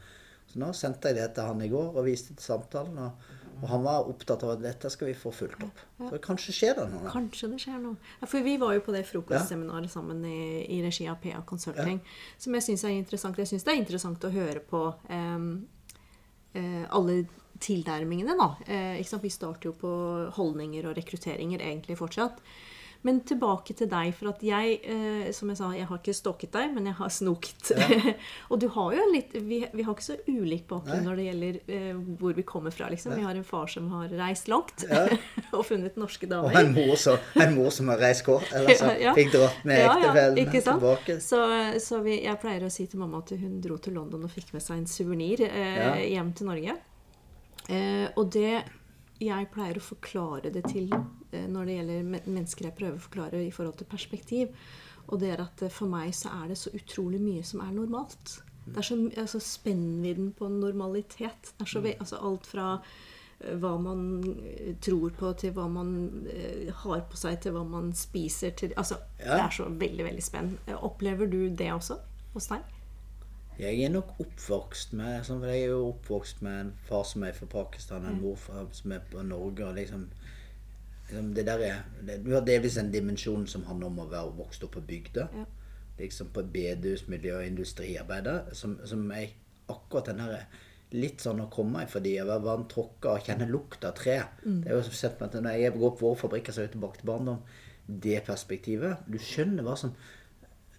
Så 0.53 0.61
nå 0.61 0.69
sendte 0.77 1.09
jeg 1.09 1.17
det 1.17 1.31
til 1.33 1.47
han 1.49 1.61
i 1.65 1.71
går 1.71 1.95
og 1.97 2.05
viste 2.05 2.35
til 2.37 2.45
samtalen. 2.45 2.97
Og, 3.01 3.29
og 3.57 3.69
han 3.71 3.85
var 3.85 4.09
opptatt 4.11 4.43
av 4.45 4.53
at 4.53 4.61
dette 4.61 4.91
skal 4.93 5.09
vi 5.09 5.15
få 5.17 5.31
fulgt 5.33 5.63
opp. 5.65 5.79
Så 5.97 6.19
kanskje 6.21 6.53
skjer 6.53 6.75
det 6.77 6.87
noe. 6.91 7.09
Kanskje 7.09 7.49
det 7.49 7.61
skjer 7.63 7.79
noe. 7.81 7.97
Ja, 8.21 8.29
for 8.29 8.45
vi 8.45 8.53
var 8.61 8.75
jo 8.77 8.83
på 8.85 8.93
det 8.93 9.05
frokostseminaret 9.09 9.89
sammen 9.93 10.21
i, 10.29 10.65
i 10.75 10.81
regi 10.85 11.07
av 11.09 11.17
PA 11.23 11.41
Consulting, 11.49 12.01
som 12.37 12.57
jeg 12.59 12.67
syns 12.67 12.85
er 12.85 12.97
interessant. 12.97 13.39
Jeg 13.41 13.49
syns 13.49 13.65
det 13.65 13.73
er 13.73 13.81
interessant 13.81 14.27
å 14.27 14.33
høre 14.33 14.61
på 14.67 14.83
um, 15.09 15.47
uh, 16.53 16.83
alle 16.93 17.23
tilnærmingene, 17.63 18.37
da. 18.37 18.51
Uh? 18.69 19.17
Vi 19.23 19.33
starter 19.33 19.71
jo 19.71 19.73
på 19.79 19.95
holdninger 20.37 20.91
og 20.91 20.99
rekrutteringer 20.99 21.65
egentlig 21.65 21.97
fortsatt. 21.97 22.45
Men 23.03 23.17
tilbake 23.27 23.73
til 23.75 23.89
deg, 23.91 24.13
for 24.15 24.29
at 24.31 24.43
jeg, 24.47 24.77
eh, 24.87 25.25
som 25.35 25.49
jeg 25.51 25.57
sa, 25.59 25.69
jeg 25.75 25.87
har 25.89 25.97
ikke 25.99 26.13
stalket 26.15 26.53
deg, 26.55 26.69
men 26.71 26.85
jeg 26.87 26.95
har 26.95 27.09
snoket. 27.11 27.71
og 28.49 28.61
du 28.61 28.69
har 28.71 28.93
jo 28.95 29.07
litt 29.11 29.33
vi, 29.43 29.57
vi 29.73 29.83
har 29.83 29.91
ikke 29.97 30.05
så 30.05 30.15
ulik 30.29 30.63
bakgrunn 30.69 31.01
Nei. 31.01 31.07
når 31.09 31.19
det 31.19 31.25
gjelder 31.25 31.57
eh, 31.75 31.97
hvor 32.21 32.37
vi 32.37 32.45
kommer 32.47 32.71
fra, 32.71 32.87
liksom. 32.93 33.15
Vi 33.19 33.25
har 33.27 33.35
en 33.35 33.43
far 33.43 33.67
som 33.67 33.89
har 33.91 34.07
reist 34.15 34.47
langt 34.47 34.85
og 35.57 35.65
funnet 35.67 35.97
norske 35.99 36.29
Og 36.29 36.31
damer. 36.31 36.55
en 36.61 36.71
mor, 36.77 36.93
som, 37.01 37.17
en 37.43 37.51
mor 37.57 37.69
som 37.75 37.91
har 37.91 37.99
reist 38.05 38.23
kort, 38.27 38.47
eller 38.55 38.79
så 38.79 38.93
Ja, 38.93 39.09
ja. 39.09 39.13
fikk 39.17 39.33
dratt 39.35 39.65
med 39.67 39.81
Ja, 39.83 39.97
ja, 39.99 40.13
ektefellen 40.31 40.79
tilbake. 40.79 41.17
Så, 41.27 41.41
så 41.83 41.99
vi, 42.07 42.21
jeg 42.23 42.39
pleier 42.39 42.63
å 42.63 42.71
si 42.71 42.87
til 42.87 43.03
mamma 43.03 43.19
at 43.19 43.35
hun 43.35 43.59
dro 43.63 43.75
til 43.83 43.97
London 43.99 44.23
og 44.23 44.31
fikk 44.31 44.53
med 44.55 44.63
seg 44.63 44.79
en 44.79 44.87
suvenir 44.87 45.43
eh, 45.49 45.75
Ja. 45.83 45.91
hjem 46.15 46.31
til 46.39 46.47
Norge. 46.53 46.77
Eh, 47.67 48.07
og 48.15 48.31
det 48.35 48.63
jeg 49.25 49.49
pleier 49.53 49.79
å 49.79 49.83
forklare 49.83 50.51
det 50.53 50.63
til 50.69 50.91
eh, 50.93 51.45
når 51.49 51.69
det 51.69 51.77
gjelder 51.77 52.09
mennesker 52.29 52.67
jeg 52.69 52.77
prøver 52.79 52.97
å 52.97 53.05
forklare 53.07 53.43
i 53.45 53.51
forhold 53.53 53.77
til 53.79 53.89
perspektiv, 53.91 54.53
og 55.07 55.19
det 55.21 55.33
er 55.33 55.43
at 55.43 55.63
eh, 55.65 55.73
for 55.73 55.91
meg 55.91 56.13
så 56.17 56.31
er 56.41 56.51
det 56.53 56.59
så 56.61 56.73
utrolig 56.75 57.21
mye 57.23 57.43
som 57.47 57.63
er 57.65 57.73
normalt. 57.75 58.37
Det 58.63 58.79
er 58.79 58.87
så 58.87 58.95
altså, 59.19 59.41
spennvidden 59.43 60.31
på 60.37 60.47
normalitet. 60.47 61.51
Det 61.57 61.65
er 61.65 61.71
så, 61.73 61.81
altså, 61.83 62.21
alt 62.23 62.47
fra 62.47 62.67
eh, 62.77 63.57
hva 63.59 63.73
man 63.81 64.05
tror 64.83 65.11
på, 65.19 65.33
til 65.41 65.51
hva 65.57 65.65
man 65.71 65.91
har 66.83 67.03
på 67.11 67.19
seg, 67.19 67.41
til 67.43 67.57
hva 67.57 67.65
man 67.67 67.91
spiser 67.97 68.55
til 68.55 68.75
Altså, 68.77 69.01
Ja. 69.19 69.35
det 69.35 69.41
er 69.41 69.57
så 69.59 69.67
veldig, 69.67 70.07
veldig 70.07 70.23
spennende. 70.23 70.79
Opplever 70.79 71.27
du 71.27 71.49
det 71.49 71.73
også 71.73 71.99
hos 72.33 72.47
deg? 72.53 72.63
Jeg 73.59 73.83
er 73.83 73.89
nok 73.93 74.15
oppvokst 74.19 74.93
med 74.97 75.23
sånn, 75.27 75.39
for 75.43 75.47
Jeg 75.53 75.63
er 75.63 75.73
jo 75.73 75.89
oppvokst 75.91 76.41
med 76.41 76.59
en 76.59 76.71
far 76.87 77.03
som 77.05 77.23
er 77.23 77.35
fra 77.37 77.45
Pakistan, 77.51 78.05
en 78.05 78.21
mor 78.21 78.35
fra- 78.35 78.67
som 78.71 78.91
er 78.91 78.99
fra 79.11 79.23
Norge. 79.23 79.65
og 79.67 79.75
liksom, 79.75 80.07
liksom 81.09 81.33
det 81.35 81.45
der 81.45 81.59
er, 81.59 81.83
det, 82.05 82.23
Du 82.25 82.33
har 82.33 82.41
delvis 82.41 82.77
en 82.77 82.91
dimensjon 82.91 83.47
som 83.47 83.63
handler 83.63 83.87
om 83.87 83.99
å 83.99 84.09
være 84.09 84.35
vokst 84.37 84.63
opp 84.63 84.71
på 84.71 84.81
bygda. 84.87 85.27
Ja. 85.35 85.45
Liksom 85.99 86.27
på 86.33 86.41
bedehusmiljø 86.43 87.37
og 87.37 87.45
industriarbeider. 87.45 88.53
Som, 88.53 88.79
som 88.85 89.11
jeg 89.11 89.33
akkurat 89.69 90.05
den 90.05 90.19
her 90.19 90.45
Litt 90.93 91.23
sånn 91.25 91.39
å 91.41 91.47
komme 91.49 91.81
i 91.81 91.87
fordi 91.89 92.11
jeg 92.19 92.25
var 92.27 92.39
vant 92.45 92.67
tråkka 92.69 93.15
og 93.15 93.23
kjenne 93.25 93.47
lukt 93.49 93.83
av 93.83 93.95
tre. 93.97 94.19
Det 94.43 94.69
er 94.69 94.75
jo 94.75 94.81
sett 94.93 95.19
med 95.19 95.33
at 95.33 95.41
Når 95.41 95.55
jeg 95.57 95.73
går 95.73 95.91
på 95.97 96.05
våre 96.05 96.19
fabrikker, 96.19 96.53
så 96.53 96.61
er 96.61 96.67
jeg 96.67 96.71
tilbake 96.75 96.99
til 96.99 97.07
barndom. 97.09 97.39
Det 97.87 98.19
perspektivet. 98.27 98.97
Du 99.09 99.17
skjønner 99.17 99.63
hva 99.65 99.73
som 99.75 99.95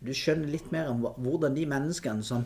du 0.05 0.13
skjønner 0.17 0.51
litt 0.53 0.71
mer 0.75 0.91
om 0.93 1.03
hvordan 1.03 1.57
de 1.57 1.65
menneskene 1.71 2.25
som, 2.27 2.45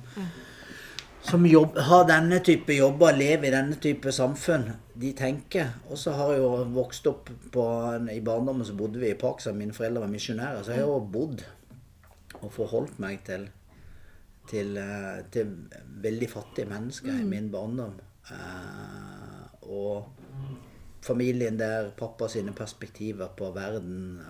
som 1.26 1.46
jobb, 1.46 1.78
har 1.88 2.06
denne 2.08 2.40
type 2.44 2.76
jobber, 2.76 3.16
lever 3.18 3.50
i 3.50 3.54
denne 3.54 3.78
type 3.82 4.12
samfunn, 4.14 4.68
de 4.98 5.12
tenker. 5.18 5.74
Og 5.90 6.00
så 6.00 6.14
har 6.18 6.34
jeg 6.34 6.42
jo 6.44 6.52
vokst 6.76 7.06
opp 7.10 7.30
på, 7.54 7.68
I 8.12 8.20
barndommen 8.24 8.66
så 8.66 8.76
bodde 8.78 9.02
vi 9.02 9.12
i 9.12 9.18
Pakistan, 9.18 9.58
mine 9.58 9.76
foreldre 9.76 10.06
var 10.06 10.12
misjonærer. 10.12 10.62
Så 10.62 10.74
jeg 10.74 10.84
har 10.84 10.92
jo 10.92 11.00
bodd 11.18 11.44
og 12.38 12.52
forholdt 12.54 13.00
meg 13.02 13.22
til, 13.26 13.48
til, 14.50 14.76
eh, 14.78 15.24
til 15.32 15.54
veldig 16.04 16.30
fattige 16.30 16.70
mennesker 16.70 17.18
i 17.18 17.26
min 17.26 17.50
barndom. 17.52 17.98
Eh, 18.30 19.44
og 19.68 20.06
familien 21.04 21.58
der, 21.58 21.90
pappa 21.96 22.28
sine 22.28 22.52
perspektiver 22.52 23.30
på 23.36 23.50
verden. 23.54 24.20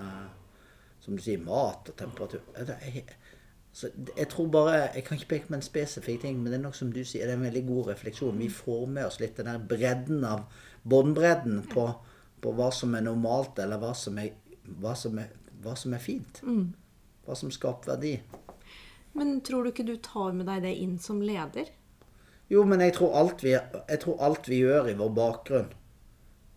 Som 1.08 1.16
du 1.16 1.24
sier, 1.24 1.40
mat 1.40 1.88
og 1.88 1.96
temperatur. 1.96 2.42
jeg, 2.58 3.04
Så 3.72 3.88
jeg 4.16 4.28
tror 4.28 4.48
bare, 4.52 4.72
jeg 4.94 5.04
kan 5.04 5.16
ikke 5.16 5.28
peke 5.28 5.48
på 5.48 5.54
en 5.54 5.62
spesifikk 5.62 6.20
ting, 6.20 6.42
men 6.42 6.52
det 6.52 6.58
er 6.58 6.62
nok 6.66 6.74
som 6.76 6.90
du 6.92 7.00
sier, 7.00 7.24
det 7.24 7.32
er 7.32 7.38
en 7.38 7.46
veldig 7.46 7.62
god 7.66 7.86
refleksjon. 7.94 8.38
Vi 8.38 8.48
får 8.52 8.86
med 8.86 9.06
oss 9.06 9.20
litt 9.22 9.38
den 9.40 9.48
der 9.48 9.62
bredden 9.70 10.24
av, 10.24 10.44
båndbredden 10.84 11.62
på, 11.72 11.86
på 12.42 12.52
hva 12.58 12.68
som 12.74 12.96
er 12.98 13.06
normalt, 13.06 13.56
eller 13.62 13.80
hva 13.80 13.94
som 13.96 14.18
er, 14.20 14.34
hva 14.82 14.92
som 14.98 15.16
er, 15.22 15.32
hva 15.64 15.76
som 15.78 15.96
er 15.96 16.02
fint. 16.04 16.42
Hva 17.24 17.36
som 17.36 17.52
skaper 17.54 17.94
verdi. 17.94 18.18
Men 19.16 19.40
tror 19.40 19.64
du 19.64 19.72
ikke 19.72 19.88
du 19.88 19.96
tar 19.96 20.36
med 20.36 20.46
deg 20.50 20.62
det 20.66 20.74
inn 20.76 20.98
som 20.98 21.22
leder? 21.24 21.70
Jo, 22.50 22.64
men 22.64 22.80
jeg 22.84 22.96
tror 22.96 23.16
alt 23.16 23.44
vi, 23.44 23.52
jeg 23.52 24.00
tror 24.04 24.20
alt 24.24 24.48
vi 24.48 24.62
gjør 24.62 24.90
i 24.90 24.96
vår 24.98 25.14
bakgrunn, 25.16 25.70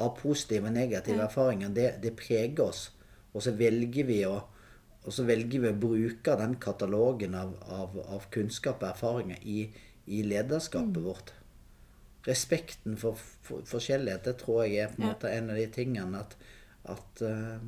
av 0.01 0.15
positive 0.17 0.67
og 0.67 0.73
negative 0.73 1.21
erfaringer, 1.21 1.69
det, 1.69 1.89
det 2.01 2.15
preger 2.17 2.63
oss. 2.65 2.89
Og 3.33 3.43
så 3.45 3.53
velger 3.57 4.07
vi 4.09 4.23
å 4.27 4.39
og 5.01 5.13
så 5.15 5.23
velger 5.25 5.63
vi 5.63 5.69
å 5.71 5.77
bruke 5.81 6.35
den 6.37 6.51
katalogen 6.61 7.33
av, 7.33 7.55
av, 7.73 7.95
av 8.13 8.27
kunnskap 8.33 8.83
og 8.83 8.91
erfaringer 8.91 9.39
i, 9.49 9.63
i 10.05 10.19
lederskapet 10.21 11.01
vårt. 11.01 11.31
Respekten 12.27 12.99
for, 13.01 13.17
for 13.41 13.65
forskjellighet, 13.65 14.27
det 14.27 14.35
tror 14.43 14.67
jeg 14.67 14.77
er 14.83 14.91
på 14.93 15.01
en 15.01 15.07
Ja. 15.07 15.13
måte 15.15 15.31
en 15.33 15.49
av 15.49 15.57
de 15.57 15.65
tingene 15.73 16.21
at, 16.21 16.35
at 16.93 17.23
eh, 17.25 17.65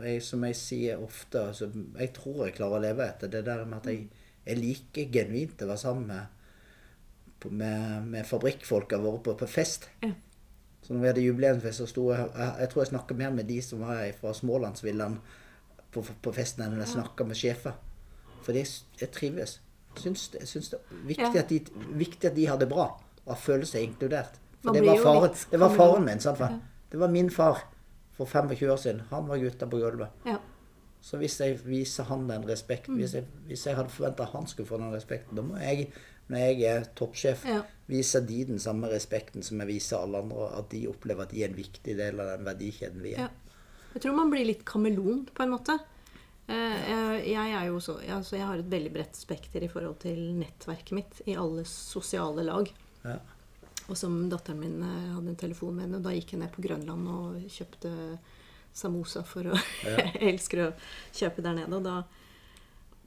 jeg, 0.00 0.22
Som 0.24 0.46
jeg 0.48 0.56
sier 0.56 1.02
ofte, 1.04 1.42
altså, 1.50 1.68
jeg 1.98 2.14
tror 2.16 2.46
jeg 2.46 2.56
klarer 2.56 2.78
å 2.78 2.84
leve 2.86 3.04
etter 3.04 3.28
det 3.28 3.44
der 3.44 3.66
med 3.68 3.82
at 3.82 3.90
jeg, 3.92 4.08
jeg 4.46 4.56
liker 4.62 5.12
genuint 5.12 5.60
å 5.60 5.68
være 5.74 5.84
sammen 5.84 6.06
med 6.08 6.36
med, 7.50 8.06
med 8.08 8.26
fabrikkfolka 8.28 8.98
våre 9.00 9.20
på, 9.24 9.34
på 9.40 9.46
fest. 9.48 9.88
Ja. 10.02 10.10
Så 10.90 10.94
når 10.96 11.00
vi 11.04 11.06
hadde 11.06 11.22
jubileumsfest, 11.22 11.78
så 11.78 11.86
sto 11.86 12.08
jeg 12.10 12.30
Jeg, 12.34 12.54
jeg 12.60 12.68
tror 12.70 12.80
jeg 12.82 12.88
snakka 12.90 13.14
mer 13.14 13.30
med 13.30 13.44
de 13.46 13.60
som 13.62 13.78
var 13.86 14.00
fra 14.20 14.32
Smålandsvillaen 14.34 15.18
på, 15.94 16.02
på 16.22 16.32
festen, 16.34 16.64
enn 16.66 16.80
jeg 16.82 16.88
snakka 16.96 17.24
med 17.28 17.36
sjefer. 17.38 17.76
For 18.42 18.52
jeg, 18.58 18.66
jeg 18.98 19.10
trives. 19.14 19.60
Syns, 19.96 20.28
det- 20.32 20.40
jeg 20.40 20.48
syns 20.48 20.70
det 20.70 20.78
er 20.80 21.06
viktig, 21.06 21.34
Ja. 21.34 21.40
at 21.44 21.48
de, 21.48 21.60
viktig 21.94 22.26
at 22.30 22.34
de 22.34 22.46
har 22.46 22.56
det 22.58 22.68
bra 22.68 22.88
og 23.26 23.38
føler 23.38 23.64
seg 23.70 23.82
inkludert. 23.86 24.34
For 24.64 24.72
det 24.74 24.82
var, 24.84 24.96
faren, 24.98 25.22
litt 25.30 25.46
det 25.50 25.60
var 25.60 25.76
faren 25.76 26.04
min. 26.04 26.20
Sant? 26.20 26.38
for 26.38 26.58
Det 26.90 26.98
var 27.00 27.08
min 27.08 27.30
far 27.30 27.62
for 28.12 28.26
25 28.26 28.70
år 28.72 28.76
siden. 28.76 29.02
Han 29.10 29.28
var 29.28 29.38
gutta 29.38 29.66
på 29.66 29.78
gulvet. 29.78 30.08
Ja. 30.26 30.38
Så 31.02 31.16
hvis 31.18 31.38
jeg 31.40 31.58
viser 31.64 32.04
han 32.04 32.26
den 32.28 32.42
respekten, 32.48 32.94
Mm. 32.94 33.00
hvis, 33.00 33.14
jeg, 33.14 33.24
hvis 33.46 33.66
jeg 33.66 33.76
hadde 33.76 33.88
forventa 33.90 34.24
han 34.32 34.46
skulle 34.46 34.68
få 34.68 34.78
den 34.78 34.92
respekten, 34.92 35.36
da 35.36 35.42
må 35.42 35.56
jeg, 35.58 35.90
når 36.28 36.38
jeg 36.38 36.62
er 36.62 36.84
toppsjef, 36.94 37.44
Ja. 37.46 37.62
vise 37.88 38.20
de 38.26 38.44
den 38.44 38.58
samme 38.58 38.86
respekten 38.92 39.42
som 39.42 39.58
jeg 39.60 39.66
viser 39.68 39.96
alle 39.98 40.18
andre, 40.18 40.50
at 40.58 40.68
de 40.70 40.86
opplever 40.88 41.22
at 41.22 41.30
de 41.30 41.42
er 41.42 41.48
en 41.48 41.56
viktig 41.56 41.96
del 41.96 42.20
av 42.20 42.36
den 42.38 42.44
verdikjeden 42.46 43.02
vi 43.02 43.14
er. 43.14 43.18
Ja. 43.18 43.28
Jeg 43.94 44.02
tror 44.02 44.14
man 44.14 44.30
blir 44.30 44.44
litt 44.46 44.64
kameleon, 44.64 45.26
på 45.34 45.42
en 45.42 45.50
måte. 45.50 45.78
Eh, 46.48 46.90
Jeg, 46.90 47.26
jeg 47.32 47.52
er 47.54 47.66
jo 47.66 47.78
så, 47.80 47.96
altså 48.08 48.36
jeg 48.36 48.46
har 48.46 48.58
et 48.58 48.70
veldig 48.70 48.92
bredt 48.92 49.14
spekter 49.16 49.62
i 49.62 49.68
forhold 49.68 49.98
til 50.00 50.18
nettverket 50.38 50.92
mitt 50.92 51.20
i 51.26 51.34
alle 51.34 51.64
sosiale 51.64 52.42
lag. 52.44 52.70
Ja. 53.04 53.16
Og 53.88 53.96
som 53.96 54.28
datteren 54.30 54.60
min 54.60 54.82
eh, 54.82 55.14
hadde 55.14 55.28
en 55.28 55.36
telefon 55.36 55.74
med 55.76 55.84
henne, 55.86 55.96
og 55.96 56.02
da 56.02 56.10
gikk 56.10 56.32
jeg 56.32 56.40
ned 56.40 56.52
på 56.52 56.62
Grønland 56.62 57.08
og 57.08 57.40
kjøpte 57.48 58.18
samosa 58.76 59.22
for 59.26 59.52
å 59.52 59.58
Jeg 59.86 60.22
elsker 60.32 60.64
å 60.66 60.70
kjøpe 61.16 61.44
der 61.44 61.58
nede. 61.62 61.76
Og 61.76 61.84
da, 61.86 62.02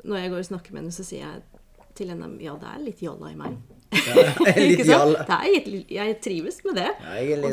når 0.03 0.23
jeg 0.23 0.33
går 0.33 0.43
og 0.43 0.49
snakker 0.51 0.75
med 0.75 0.83
henne, 0.83 0.95
så 0.95 1.05
sier 1.07 1.25
jeg 1.27 1.63
til 1.97 2.13
henne 2.13 2.29
ja, 2.41 2.55
det 2.59 2.69
er 2.69 2.83
litt 2.83 3.03
jalla 3.05 3.31
i 3.31 3.39
meg. 3.39 3.57
litt 4.57 4.85
jall. 4.87 5.15
Er, 5.21 5.67
litt- 5.67 5.91
jeg 5.93 6.15
trives 6.23 6.59
med 6.65 6.77
det. 6.79 6.89
Ja, 7.03 7.43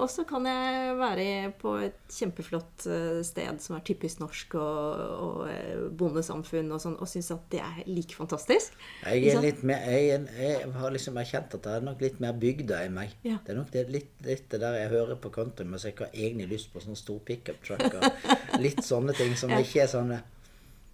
Og 0.00 0.08
så- 0.10 0.24
kan 0.30 0.44
jeg 0.46 0.96
være 0.98 1.26
på 1.58 1.72
et 1.82 1.96
kjempeflott 2.12 2.84
eh, 2.86 3.20
sted 3.26 3.60
som 3.62 3.76
er 3.76 3.82
typisk 3.86 4.20
norsk 4.20 4.54
og, 4.60 5.00
og 5.26 5.38
eh, 5.50 5.84
bondesamfunn 5.98 6.70
og 6.76 6.80
sånn, 6.82 6.96
og 7.00 7.08
syns 7.10 7.30
at 7.34 7.46
det 7.52 7.62
er 7.64 7.80
like 7.88 8.14
fantastisk. 8.16 8.76
Jeg 9.06 9.32
er 9.34 9.40
litt 9.44 9.62
mer 9.66 9.82
jeg, 9.90 10.26
jeg 10.38 10.72
har 10.76 10.94
liksom 10.94 11.18
erkjent 11.20 11.56
at 11.58 11.64
det 11.66 11.76
er 11.78 11.86
nok 11.88 12.04
litt 12.04 12.20
mer 12.22 12.36
bygda 12.40 12.82
i 12.86 12.90
meg. 12.94 13.14
Ja. 13.26 13.38
Det 13.46 13.54
er 13.54 13.60
nok 13.62 13.72
det, 13.74 13.86
litt, 13.92 14.12
litt 14.26 14.46
det 14.52 14.60
der 14.62 14.76
jeg 14.82 14.92
hører 14.94 15.16
på 15.22 15.32
countrymusikk. 15.34 16.04
Har 16.04 16.12
egentlig 16.14 16.50
lyst 16.56 16.72
på 16.74 16.82
sånn 16.84 16.98
stor 16.98 17.18
pickup 17.26 17.62
truck 17.66 17.86
og 17.90 18.28
litt 18.64 18.84
sånne 18.86 19.16
ting 19.16 19.34
som 19.38 19.52
ikke 19.56 19.84
er 19.86 19.90
sånne 19.90 20.20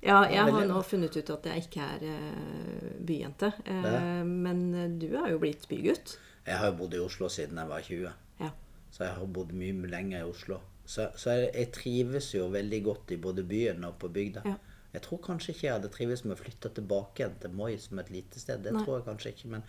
Ja, 0.05 0.21
jeg 0.31 0.45
har 0.53 0.67
nå 0.69 0.83
funnet 0.87 1.17
ut 1.17 1.31
at 1.33 1.49
jeg 1.51 1.67
ikke 1.67 1.87
er 1.97 2.05
eh, 2.11 2.87
byjente. 3.09 3.53
Eh, 3.65 4.23
Men 4.27 4.63
eh, 4.75 4.91
du 5.01 5.09
er 5.17 5.33
jo 5.33 5.41
blitt 5.43 5.67
bygutt. 5.71 6.19
Jeg 6.47 6.61
har 6.61 6.71
jo 6.71 6.79
bodd 6.83 6.95
i 6.95 7.03
Oslo 7.03 7.31
siden 7.33 7.59
jeg 7.59 7.71
var 7.71 7.83
20. 7.83 8.13
Ja. 8.41 8.51
Så 8.93 9.05
jeg 9.05 9.17
har 9.17 9.33
bodd 9.39 9.53
mye 9.57 9.91
lenger 9.91 10.21
i 10.21 10.29
Oslo. 10.29 10.61
Så, 10.87 11.09
så 11.19 11.35
jeg, 11.35 11.51
jeg 11.57 11.73
trives 11.75 12.31
jo 12.37 12.47
veldig 12.53 12.83
godt 12.87 13.17
i 13.17 13.19
både 13.19 13.43
byen 13.49 13.89
og 13.89 13.97
på 13.99 14.13
bygda. 14.15 14.45
Ja. 14.47 14.57
Jeg 14.95 15.03
tror 15.05 15.19
kanskje 15.25 15.53
ikke 15.53 15.67
jeg 15.67 15.75
hadde 15.75 15.91
trives 15.93 16.23
med 16.25 16.37
å 16.37 16.41
flytte 16.41 16.71
tilbake 16.77 17.21
igjen 17.21 17.35
til 17.43 17.53
Moi 17.57 17.75
som 17.83 17.99
et 18.01 18.13
lite 18.15 18.41
sted. 18.41 18.63
Det 18.65 18.73
Nei. 18.73 18.85
tror 18.85 19.01
jeg 19.01 19.09
kanskje 19.09 19.33
ikke. 19.35 19.51
Men 19.57 19.67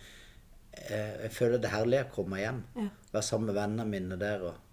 eh, 0.72 1.24
jeg 1.24 1.34
føler 1.34 1.58
det 1.60 1.72
herlige 1.74 2.04
herlig 2.04 2.12
å 2.12 2.14
komme 2.14 2.40
hjem. 2.40 2.62
Ja. 2.78 2.88
Være 3.16 3.26
sammen 3.26 3.50
med 3.50 3.58
vennene 3.58 3.88
mine 3.90 4.20
der 4.20 4.46
og 4.52 4.64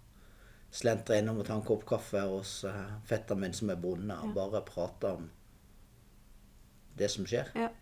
slentre 0.76 1.18
innom 1.18 1.42
og 1.42 1.48
ta 1.48 1.56
en 1.56 1.66
kopp 1.66 1.84
kaffe 1.88 2.20
hos 2.28 2.58
uh, 2.68 2.98
fetteren 3.08 3.40
min 3.44 3.54
som 3.56 3.70
er 3.72 3.78
bonde, 3.80 4.16
og 4.22 4.34
bare 4.36 4.60
prate 4.66 5.12
om 5.16 5.28
det 6.98 7.10
som 7.12 7.26
skjer. 7.28 7.52
Ja. 7.58 7.72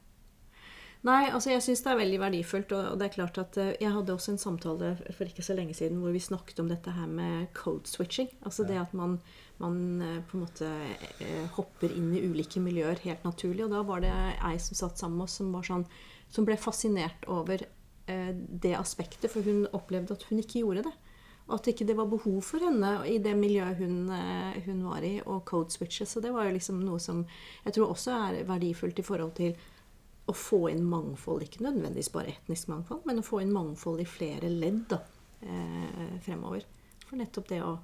Nei, 1.05 1.27
altså 1.29 1.50
jeg 1.53 1.61
syns 1.61 1.83
det 1.85 1.90
er 1.92 1.98
veldig 2.00 2.18
verdifullt. 2.22 2.70
Og 2.72 2.96
det 3.00 3.07
er 3.07 3.16
klart 3.18 3.38
at 3.42 3.59
eh, 3.61 3.74
Jeg 3.83 3.92
hadde 3.92 4.14
også 4.14 4.33
en 4.33 4.40
samtale 4.40 4.94
for 5.12 5.29
ikke 5.29 5.44
så 5.44 5.57
lenge 5.57 5.77
siden 5.77 6.00
hvor 6.00 6.14
vi 6.14 6.22
snakket 6.22 6.62
om 6.62 6.70
dette 6.70 6.94
her 6.96 7.11
med 7.11 7.50
code 7.57 7.88
switching. 7.90 8.31
Altså 8.40 8.64
det 8.64 8.79
at 8.81 8.94
man, 8.96 9.18
man 9.61 10.00
eh, 10.00 10.22
på 10.24 10.38
en 10.38 10.44
måte 10.46 10.70
eh, 11.20 11.44
hopper 11.59 11.92
inn 11.92 12.09
i 12.16 12.24
ulike 12.24 12.62
miljøer 12.64 13.05
helt 13.05 13.27
naturlig. 13.29 13.66
Og 13.66 13.74
da 13.74 13.85
var 13.85 14.00
det 14.05 14.14
ei 14.14 14.57
som 14.57 14.81
satt 14.81 15.00
sammen 15.00 15.20
med 15.20 15.29
oss 15.29 15.37
som, 15.42 15.53
var 15.53 15.68
sånn, 15.68 15.85
som 16.33 16.48
ble 16.48 16.57
fascinert 16.61 17.29
over 17.29 17.66
det 18.05 18.74
aspektet. 18.77 19.31
For 19.33 19.44
hun 19.44 19.62
opplevde 19.72 20.12
at 20.12 20.24
hun 20.29 20.40
ikke 20.40 20.61
gjorde 20.61 20.83
det. 20.85 20.92
Og 21.45 21.59
at 21.59 21.69
ikke 21.69 21.85
det 21.85 21.97
var 21.99 22.09
behov 22.09 22.39
for 22.47 22.65
henne 22.65 22.95
i 23.11 23.19
det 23.21 23.35
miljøet 23.37 23.77
hun, 23.77 24.09
eh, 24.17 24.57
hun 24.65 24.81
var 24.87 25.05
i, 25.05 25.19
og 25.21 25.45
code 25.45 25.71
switches. 25.75 26.15
Så 26.15 26.23
det 26.25 26.33
var 26.33 26.49
jo 26.49 26.57
liksom 26.57 26.81
noe 26.81 27.01
som 27.03 27.25
jeg 27.67 27.77
tror 27.77 27.93
også 27.93 28.17
er 28.17 28.45
verdifullt 28.49 29.03
i 29.03 29.05
forhold 29.05 29.35
til 29.37 29.57
å 30.25 30.33
få 30.33 30.69
inn 30.73 30.85
mangfold. 30.89 31.45
Ikke 31.45 31.65
nødvendigvis 31.67 32.13
bare 32.15 32.33
etnisk 32.33 32.71
mangfold, 32.73 33.05
men 33.05 33.21
å 33.21 33.27
få 33.27 33.43
inn 33.45 33.53
mangfold 33.53 34.01
i 34.01 34.09
flere 34.09 34.49
ledd 34.49 34.87
da, 34.95 35.03
eh, 35.45 36.17
fremover. 36.25 36.65
For 37.05 37.21
nettopp 37.21 37.51
det 37.53 37.61
å, 37.61 37.75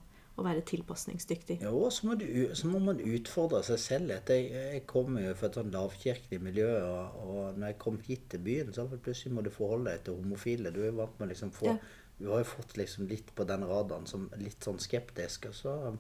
å 0.41 0.47
være 0.47 0.65
tilpasningsdyktig. 0.65 1.59
Ja, 1.61 1.75
og 1.77 1.93
så 1.93 2.09
må, 2.09 2.17
du, 2.17 2.25
så 2.57 2.71
må 2.73 2.81
man 2.81 3.05
utfordre 3.05 3.61
seg 3.67 3.83
selv. 3.83 4.17
Jeg, 4.25 4.49
jeg 4.57 4.87
kommer 4.89 5.27
jo 5.27 5.37
fra 5.37 5.51
et 5.51 5.61
sånn 5.61 5.75
lavkirkelig 5.75 6.41
miljø, 6.49 6.71
og, 6.89 7.25
og 7.27 7.59
når 7.61 7.75
jeg 7.75 7.83
kom 7.85 8.01
hit 8.09 8.31
til 8.33 8.47
byen, 8.49 8.73
så 8.73 8.89
plutselig 8.89 9.37
må 9.37 9.45
du 9.45 9.53
forholde 9.53 9.93
deg 9.93 10.07
til 10.09 10.17
homofile. 10.17 10.73
Du 10.73 10.81
er 10.87 10.97
vant 10.97 11.21
med 11.21 11.29
å 11.29 11.35
liksom 11.35 11.53
få 11.53 11.75
Ja. 11.75 11.81
Du 12.21 12.29
har 12.29 12.43
jo 12.43 12.51
fått 12.53 12.77
liksom 12.77 13.09
litt 13.09 13.33
på 13.35 13.47
den 13.49 13.65
radaren 13.65 14.07
som 14.09 14.29
litt 14.41 14.65
sånn 14.65 14.81
skeptisk. 14.83 15.49
Og 15.51 15.57
så 15.57 15.75
um, 15.89 15.99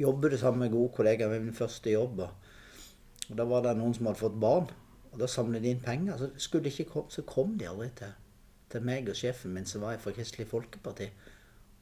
jobber 0.00 0.32
du 0.32 0.38
sammen 0.40 0.66
med 0.66 0.74
gode 0.74 0.92
kollegaer 0.98 1.32
med 1.32 1.46
min 1.46 1.56
første 1.56 1.94
jobb. 1.94 2.26
Og, 2.26 3.32
da 3.32 3.46
var 3.48 3.64
det 3.64 3.76
noen 3.78 3.94
som 3.96 4.10
hadde 4.10 4.20
fått 4.20 4.40
barn, 4.42 4.68
og 5.12 5.20
da 5.20 5.28
samlet 5.30 5.64
de 5.64 5.72
inn 5.72 5.84
penger. 5.84 6.18
Så, 6.20 6.30
skulle 6.44 6.66
de 6.66 6.74
ikke 6.74 6.90
komme, 6.90 7.14
så 7.14 7.24
kom 7.24 7.56
de 7.58 7.68
aldri 7.70 7.88
til, 7.96 8.12
til 8.72 8.84
meg 8.84 9.08
og 9.08 9.16
sjefen 9.16 9.54
min 9.56 9.68
som 9.68 9.84
var 9.86 10.00
fra 10.02 10.12
Kristelig 10.16 10.50
Folkeparti. 10.50 11.08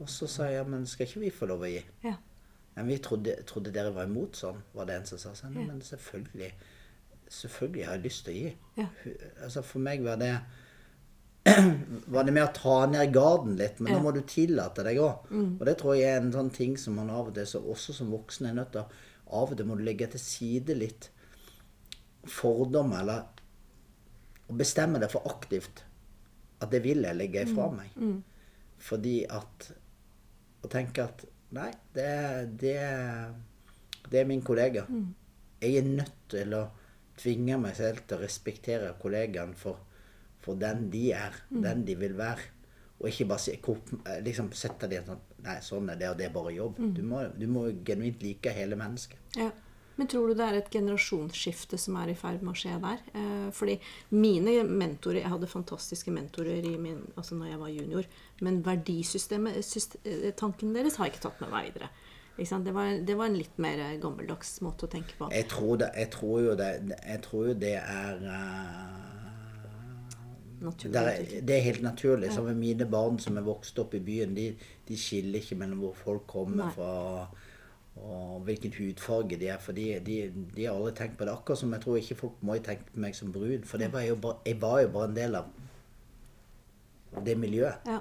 Og 0.00 0.09
så 0.09 0.29
sa 0.31 0.48
jeg 0.48 0.68
men 0.70 0.87
skal 0.88 1.09
ikke 1.09 1.24
vi 1.24 1.33
få 1.35 1.48
lov 1.50 1.66
å 1.66 1.70
gi? 1.70 1.83
Ja. 2.07 2.14
Men 2.76 2.88
vi 2.88 3.00
trodde, 3.03 3.35
trodde 3.48 3.72
dere 3.74 3.92
var 3.92 4.07
imot 4.09 4.38
sånn, 4.38 4.62
var 4.72 4.87
det 4.88 5.00
en 5.00 5.09
som 5.11 5.20
sa. 5.20 5.35
sånn, 5.37 5.59
Men 5.59 5.83
selvfølgelig, 5.85 6.53
selvfølgelig 7.29 7.87
har 7.87 7.98
jeg 7.98 8.05
lyst 8.07 8.24
til 8.24 8.33
å 8.33 8.38
gi. 8.38 8.53
Ja. 8.79 8.87
Altså 9.44 9.64
For 9.66 9.83
meg 9.85 10.05
var 10.07 10.20
det 10.22 10.33
var 12.14 12.24
det 12.24 12.33
med 12.37 12.44
å 12.44 12.53
ta 12.53 12.87
ned 12.87 13.12
garden 13.14 13.55
litt, 13.57 13.79
men 13.81 13.92
Ja. 13.92 13.98
nå 13.98 14.05
må 14.05 14.12
du 14.14 14.20
tillate 14.29 14.85
deg 14.85 14.98
òg. 15.00 15.31
Og 15.33 15.62
det 15.66 15.79
tror 15.81 15.94
jeg 15.96 16.11
er 16.12 16.20
en 16.20 16.33
sånn 16.35 16.50
ting 16.53 16.76
som 16.76 16.94
man 17.00 17.09
av 17.11 17.29
og 17.31 17.35
til, 17.35 17.46
så 17.48 17.61
også 17.64 17.94
som 17.96 18.11
voksen, 18.12 18.46
er 18.50 18.55
nødt 18.61 18.72
til 18.72 18.83
å 18.83 18.90
Av 19.33 19.53
og 19.53 19.57
til 19.57 19.66
må 19.66 19.76
du 19.79 19.85
legge 19.87 20.09
til 20.11 20.18
side 20.18 20.74
litt 20.74 21.05
fordommer, 22.26 23.00
eller 23.05 23.22
å 24.50 24.57
bestemme 24.59 24.98
deg 24.98 25.12
for 25.12 25.22
aktivt 25.31 25.85
at 26.61 26.72
det 26.72 26.81
vil 26.83 27.05
jeg 27.07 27.14
legge 27.16 27.44
ifra 27.46 27.68
meg. 27.72 27.94
Fordi 28.79 29.20
at 29.31 29.70
Å 30.62 30.68
tenke 30.68 31.05
at 31.07 31.22
Nei, 31.57 31.70
det, 31.94 32.59
det, 32.61 32.74
det 34.11 34.18
er 34.20 34.26
min 34.29 34.42
kollega. 34.42 34.85
Jeg 35.62 35.76
er 35.81 35.87
nødt 35.88 36.18
til 36.29 36.53
å 36.55 36.66
tvinge 37.18 37.57
meg 37.59 37.74
selv 37.76 38.03
til 38.07 38.18
å 38.18 38.20
respektere 38.20 38.92
kollegaen 39.00 39.55
for, 39.59 39.79
for 40.44 40.61
den 40.61 40.88
de 40.92 41.11
er, 41.16 41.37
den 41.50 41.85
de 41.87 41.96
vil 42.00 42.16
være. 42.18 42.48
Og 43.00 43.09
ikke 43.09 43.31
bare 43.31 43.40
si, 43.40 43.55
liksom 44.26 44.50
sette 44.53 44.88
det 44.90 45.00
i 45.00 45.07
sånn 45.07 45.26
Nei, 45.40 45.55
sånn 45.64 45.87
er 45.88 45.96
det, 45.96 46.09
og 46.11 46.18
det 46.18 46.26
er 46.26 46.33
bare 46.35 46.50
jobb. 46.53 46.83
Du, 46.92 47.00
må, 47.00 47.22
du 47.33 47.46
må 47.48 47.62
genuint 47.88 48.20
like 48.20 48.53
hele 48.53 48.76
mennesket. 48.76 49.16
Ja. 49.40 49.46
Men 49.96 50.09
tror 50.09 50.29
du 50.29 50.37
det 50.37 50.44
er 50.46 50.59
et 50.59 50.68
generasjonsskifte 50.72 51.76
som 51.81 51.96
er 52.00 52.12
i 52.12 52.16
ferd 52.16 52.44
med 52.44 52.53
å 52.53 52.61
skje 52.61 52.74
der? 52.81 53.00
Eh, 53.16 53.48
fordi 53.53 53.74
mine 54.16 54.62
mentorer 54.64 55.22
Jeg 55.22 55.33
hadde 55.33 55.48
fantastiske 55.50 56.12
mentorer 56.12 56.64
i 56.64 56.74
min, 56.81 57.03
altså 57.20 57.37
når 57.37 57.50
jeg 57.50 57.61
var 57.61 57.72
junior. 57.74 58.09
Men 58.40 58.62
verdisystemet, 58.64 59.61
syst, 59.64 59.98
eh, 60.05 60.31
tanken 60.37 60.72
deres 60.76 60.96
har 60.96 61.09
jeg 61.09 61.16
ikke 61.16 61.26
tatt 61.26 61.42
med 61.44 61.53
meg 61.53 61.70
videre. 61.70 61.90
Det, 62.40 62.72
var, 62.72 62.94
det 63.05 63.16
var 63.18 63.29
en 63.29 63.37
litt 63.37 63.59
mer 63.61 63.81
eh, 63.85 63.96
gammeldags 64.00 64.55
måte 64.64 64.88
å 64.88 64.92
tenke 64.92 65.18
på. 65.18 65.29
Jeg 65.37 65.48
tror, 65.53 65.74
det, 65.83 65.90
jeg 65.98 66.12
tror 66.14 66.37
jo 66.46 66.55
det 66.57 66.70
Jeg 66.96 67.20
tror 67.26 67.50
jo 67.50 67.57
det 67.61 67.74
er 67.81 68.24
eh, 68.24 69.19
Naturlig 70.61 70.92
det 70.94 71.03
er, 71.03 71.44
det 71.46 71.55
er 71.57 71.62
helt 71.64 71.83
naturlig. 71.83 72.33
Som 72.35 72.49
med 72.51 72.59
mine 72.61 72.87
barn 72.90 73.18
som 73.23 73.38
er 73.40 73.46
vokst 73.46 73.79
opp 73.81 73.94
i 73.96 74.03
byen, 74.05 74.35
de, 74.37 74.51
de 74.88 74.99
skiller 74.99 75.40
ikke 75.40 75.57
mellom 75.61 75.87
hvor 75.87 75.96
folk 75.96 76.27
kommer 76.31 76.66
Nei. 76.66 76.75
fra 76.77 76.90
og 78.01 78.40
hvilken 78.46 78.73
hudfarge 78.79 79.37
de 79.40 79.49
er. 79.49 79.59
For 79.61 79.77
de, 79.77 79.87
de, 80.07 80.20
de 80.57 80.64
har 80.64 80.77
aldri 80.77 80.92
tenkt 80.96 81.18
på 81.18 81.27
det. 81.27 81.35
Akkurat 81.35 81.59
som 81.59 81.73
jeg 81.75 81.85
tror 81.85 81.99
ikke 82.01 82.20
folk 82.23 82.44
må 82.46 82.57
tenke 82.64 82.87
på 82.92 83.03
meg 83.05 83.16
som 83.16 83.33
brun. 83.33 83.66
For 83.68 83.83
det 83.83 83.90
var 83.92 84.07
jo 84.07 84.16
bare, 84.20 84.40
jeg 84.46 84.61
var 84.62 84.81
jo 84.81 84.92
bare 84.94 85.11
en 85.11 85.16
del 85.16 85.37
av 85.40 85.51
det 87.27 87.37
miljøet. 87.38 87.87
Ja. 87.87 87.99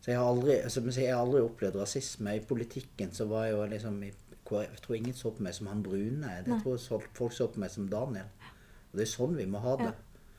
Så 0.00 0.10
jeg 0.10 0.18
har 0.18 0.30
aldri, 0.32 0.56
som 0.72 0.86
jeg, 0.88 0.96
sier, 0.96 1.10
jeg 1.10 1.16
har 1.16 1.26
aldri 1.26 1.42
opplevd 1.44 1.76
rasisme. 1.82 2.34
I 2.36 2.44
politikken 2.48 3.12
så 3.12 3.26
var 3.30 3.46
jeg 3.46 3.56
jo 3.56 3.64
liksom 3.74 4.02
i 4.02 4.12
Jeg 4.50 4.80
tror 4.82 4.94
ingen 4.96 5.14
så 5.14 5.30
på 5.30 5.44
meg 5.46 5.54
som 5.54 5.68
han 5.70 5.82
brune. 5.82 6.26
Jeg 6.26 6.62
tror 6.64 7.04
folk 7.14 7.32
så 7.32 7.46
på 7.46 7.60
meg 7.62 7.70
som 7.70 7.86
Daniel. 7.88 8.26
Og 8.90 8.98
det 8.98 9.04
er 9.04 9.10
sånn 9.12 9.36
vi 9.36 9.46
må 9.46 9.60
ha 9.62 9.76
det. 9.78 9.92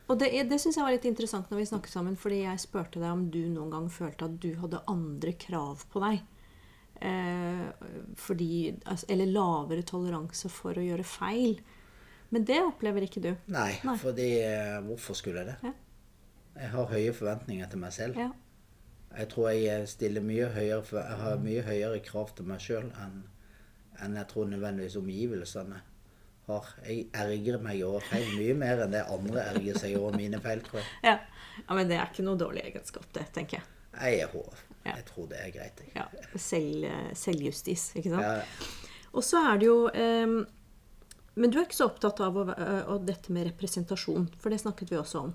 Og 0.09 0.19
det, 0.19 0.31
det 0.49 0.57
syns 0.59 0.77
jeg 0.77 0.83
var 0.85 0.93
litt 0.95 1.07
interessant 1.07 1.51
når 1.51 1.61
vi 1.61 1.67
snakket 1.69 1.93
sammen, 1.93 2.17
fordi 2.19 2.41
jeg 2.43 2.63
spurte 2.63 2.99
deg 2.99 3.11
om 3.13 3.27
du 3.31 3.41
noen 3.47 3.71
gang 3.71 3.87
følte 3.91 4.27
at 4.27 4.39
du 4.43 4.49
hadde 4.59 4.81
andre 4.91 5.33
krav 5.39 5.85
på 5.91 6.01
deg. 6.03 6.23
Eh, 7.01 7.67
fordi, 8.19 8.49
altså, 8.85 9.07
eller 9.13 9.31
lavere 9.31 9.85
toleranse 9.87 10.51
for 10.53 10.77
å 10.77 10.83
gjøre 10.85 11.07
feil. 11.07 11.61
Men 12.31 12.45
det 12.47 12.59
opplever 12.63 13.07
ikke 13.07 13.23
du. 13.23 13.31
Nei, 13.51 13.71
Nei. 13.87 13.97
fordi 13.99 14.29
eh, 14.43 14.77
Hvorfor 14.85 15.17
skulle 15.17 15.43
jeg 15.43 15.53
det? 15.53 15.71
Ja. 15.71 15.73
Jeg 16.61 16.73
har 16.75 16.91
høye 16.91 17.13
forventninger 17.15 17.71
til 17.71 17.81
meg 17.81 17.95
selv. 17.95 18.19
Ja. 18.19 18.29
Jeg 19.17 19.27
tror 19.31 19.49
jeg 19.51 19.87
stiller 19.91 20.23
mye 20.23 20.47
høyere, 20.53 20.83
jeg 20.91 21.19
har 21.19 21.39
mye 21.43 21.63
høyere 21.67 21.99
krav 22.03 22.31
til 22.35 22.47
meg 22.47 22.63
sjøl 22.63 22.91
enn 23.03 23.21
enn 24.01 24.15
jeg 24.17 24.27
tror 24.31 24.47
nødvendigvis 24.49 24.95
omgivelsene 24.97 25.81
har. 26.47 26.65
Jeg 26.87 27.07
ergrer 27.13 27.61
meg 27.61 27.83
over 27.85 27.99
feil 28.09 28.27
mye 28.37 28.55
mer 28.57 28.81
enn 28.85 28.91
det 28.95 29.03
andre 29.13 29.43
erger 29.53 29.77
seg 29.79 29.97
over 29.99 30.15
mine 30.17 30.39
feil, 30.43 30.61
tror 30.65 30.79
jeg. 30.81 30.87
Ja. 31.03 31.17
ja, 31.67 31.73
Men 31.77 31.87
det 31.91 31.97
er 31.99 32.09
ikke 32.09 32.25
noe 32.25 32.39
dårlig 32.39 32.63
egenskap, 32.69 33.05
det, 33.13 33.27
tenker 33.35 33.59
jeg. 33.59 33.67
Jeg 34.01 34.21
er 34.23 34.31
hård. 34.33 34.55
Ja. 34.85 34.95
Jeg 34.97 35.05
tror 35.11 35.27
det 35.29 35.37
er 35.43 35.51
greit. 35.53 35.81
Jeg. 35.85 35.91
Ja, 35.95 36.07
Selv, 36.41 36.83
eh, 36.89 37.11
selvjustis, 37.13 37.91
ikke 37.99 38.15
sant? 38.15 38.23
Ja, 38.25 38.69
Og 39.13 39.23
så 39.27 39.37
er 39.51 39.57
det 39.61 39.67
jo 39.67 39.89
um, 39.91 40.45
Men 41.35 41.51
du 41.51 41.59
er 41.59 41.65
ikke 41.67 41.75
så 41.77 41.89
opptatt 41.91 42.19
av, 42.23 42.35
å, 42.41 42.45
av 42.95 43.05
dette 43.05 43.31
med 43.31 43.45
representasjon, 43.51 44.29
for 44.39 44.49
det 44.49 44.59
snakket 44.63 44.89
vi 44.91 44.97
også 44.99 45.21
om. 45.27 45.33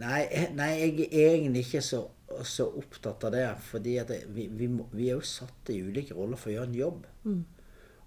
Nei, 0.00 0.22
jeg- 0.30 0.54
nei, 0.54 0.70
jeg 0.78 1.08
er 1.10 1.34
egentlig 1.36 1.66
ikke 1.66 1.82
så, 1.82 2.00
så 2.46 2.66
opptatt 2.78 3.24
av 3.28 3.32
det. 3.34 3.44
Fordi 3.68 3.98
det, 4.08 4.20
vi, 4.34 4.46
vi, 4.48 4.68
vi 4.92 5.08
er 5.10 5.18
jo 5.18 5.20
satt 5.26 5.70
i 5.74 5.80
ulike 5.82 6.14
roller 6.14 6.38
for 6.40 6.50
å 6.50 6.54
gjøre 6.56 6.70
en 6.70 6.78
jobb. 6.80 7.06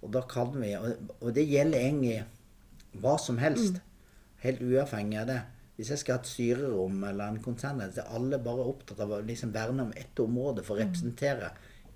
Og 0.03 0.11
da 0.13 0.21
kan 0.27 0.51
vi, 0.59 0.73
og, 0.75 1.29
det 1.35 1.47
gjelder 1.47 1.79
egentlig 1.79 2.99
hva 3.01 3.17
som 3.21 3.39
helst. 3.41 3.79
Helt 4.43 4.61
uavhengig 4.61 5.21
av 5.21 5.29
det. 5.29 5.41
Hvis 5.77 5.89
jeg 5.89 6.01
skal 6.01 6.17
ha 6.17 6.21
et 6.21 6.29
styrerom 6.29 7.03
eller 7.07 7.31
en 7.31 7.41
konsernledelse, 7.41 8.03
er 8.03 8.17
alle 8.17 8.37
bare 8.43 8.67
opptatt 8.67 8.99
av 9.01 9.15
å 9.15 9.21
liksom 9.25 9.53
verne 9.55 9.87
om 9.87 9.93
ett 9.97 10.19
område 10.21 10.65
for 10.65 10.75
å 10.75 10.83
representere 10.83 11.53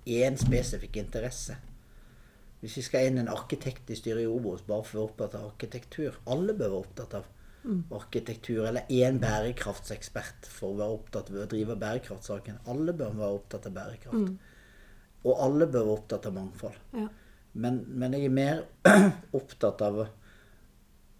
én 0.08 0.38
spesifikk 0.40 0.96
interesse. 0.98 1.58
Hvis 2.62 2.78
vi 2.80 2.86
skal 2.88 3.06
inn 3.06 3.20
en 3.22 3.30
arkitekt 3.30 3.92
i 3.92 3.98
styret 3.98 4.24
i 4.24 4.30
Obos 4.30 4.64
bare 4.66 4.82
for 4.82 4.98
å 4.98 5.04
være 5.04 5.10
opptatt 5.12 5.36
av 5.38 5.44
arkitektur 5.52 6.16
Alle 6.26 6.56
bør 6.58 6.72
være 6.72 6.80
opptatt 6.80 7.14
av 7.20 7.28
arkitektur, 7.92 8.64
eller 8.64 8.88
én 8.88 9.18
bærekraftsekspert 9.20 10.46
for 10.48 10.72
å 10.72 10.78
være 10.78 10.98
opptatt 10.98 11.30
av 11.30 11.42
å 11.42 11.48
drive 11.50 11.76
bærekraftsaken. 11.76 12.60
Alle 12.72 12.94
bør 12.96 13.16
være 13.18 13.40
opptatt 13.40 13.66
av 13.68 13.74
bærekraft. 13.76 14.30
Og 15.26 15.42
alle 15.44 15.66
bør 15.66 15.84
være 15.84 15.96
opptatt 15.98 16.28
av 16.30 16.36
mangfold. 16.38 16.78
Ja. 16.96 17.08
Men, 17.58 17.82
men 18.00 18.14
jeg 18.16 18.28
er 18.28 18.34
mer 18.34 18.62
opptatt 19.38 19.82
av 19.86 20.04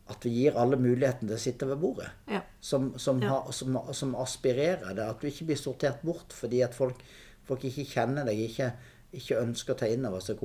at 0.08 0.24
vi 0.24 0.32
gir 0.32 0.56
alle 0.56 0.78
muligheten 0.80 1.28
til 1.28 1.36
å 1.36 1.40
sitte 1.40 1.66
ved 1.68 1.80
bordet. 1.82 2.08
Ja. 2.30 2.40
Som, 2.60 2.92
som, 2.98 3.20
Ja. 3.22 3.34
Ha, 3.34 3.52
som, 3.52 3.76
som 3.92 4.14
aspirerer 4.16 4.94
det. 4.96 5.04
At 5.04 5.20
du 5.20 5.28
ikke 5.28 5.50
blir 5.50 5.60
sortert 5.60 6.00
bort 6.06 6.32
fordi 6.32 6.62
at 6.64 6.76
folk, 6.76 7.02
folk 7.48 7.66
ikke 7.68 7.84
kjenner 7.90 8.28
deg, 8.28 8.40
ikke, 8.48 8.70
ikke 9.18 9.42
ønsker 9.42 9.74
å 9.74 9.82
ta 9.82 9.90
inn 9.90 10.08
over 10.08 10.24
seg 10.24 10.40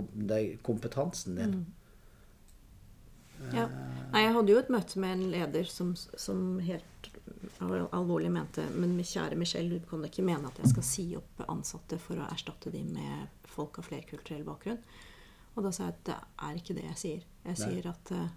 kompetansen 0.66 1.40
din. 1.40 1.56
Ja. 3.52 3.68
Nei, 4.14 4.22
jeg 4.24 4.36
hadde 4.36 4.54
jo 4.54 4.60
et 4.62 4.72
møte 4.72 5.00
med 5.04 5.18
en 5.18 5.32
leder 5.34 5.68
som, 5.68 5.96
som 5.96 6.60
helt 6.64 7.10
alvorlig 7.94 8.30
mente 8.32 8.64
Men 8.76 8.96
kjære 9.00 9.36
Michelle, 9.40 9.80
du 9.80 9.88
kan 9.90 10.04
da 10.04 10.08
ikke 10.08 10.26
mene 10.26 10.48
at 10.48 10.60
jeg 10.62 10.72
skal 10.72 10.86
si 10.88 11.06
opp 11.18 11.44
ansatte 11.48 12.00
for 12.02 12.20
å 12.20 12.28
erstatte 12.32 12.72
dem 12.72 12.94
med 12.96 13.50
folk 13.54 13.80
av 13.80 13.90
flerkulturell 13.90 14.46
bakgrunn. 14.48 14.80
Og 15.56 15.64
da 15.64 15.72
sa 15.72 15.84
jeg 15.90 15.94
at 15.98 16.06
det 16.10 16.16
er 16.48 16.56
ikke 16.62 16.74
det 16.80 16.84
jeg 16.88 16.98
sier. 16.98 17.26
Jeg 17.46 17.58
Nei. 17.60 17.68
sier 17.70 17.90
at 17.92 18.12
uh, 18.16 18.28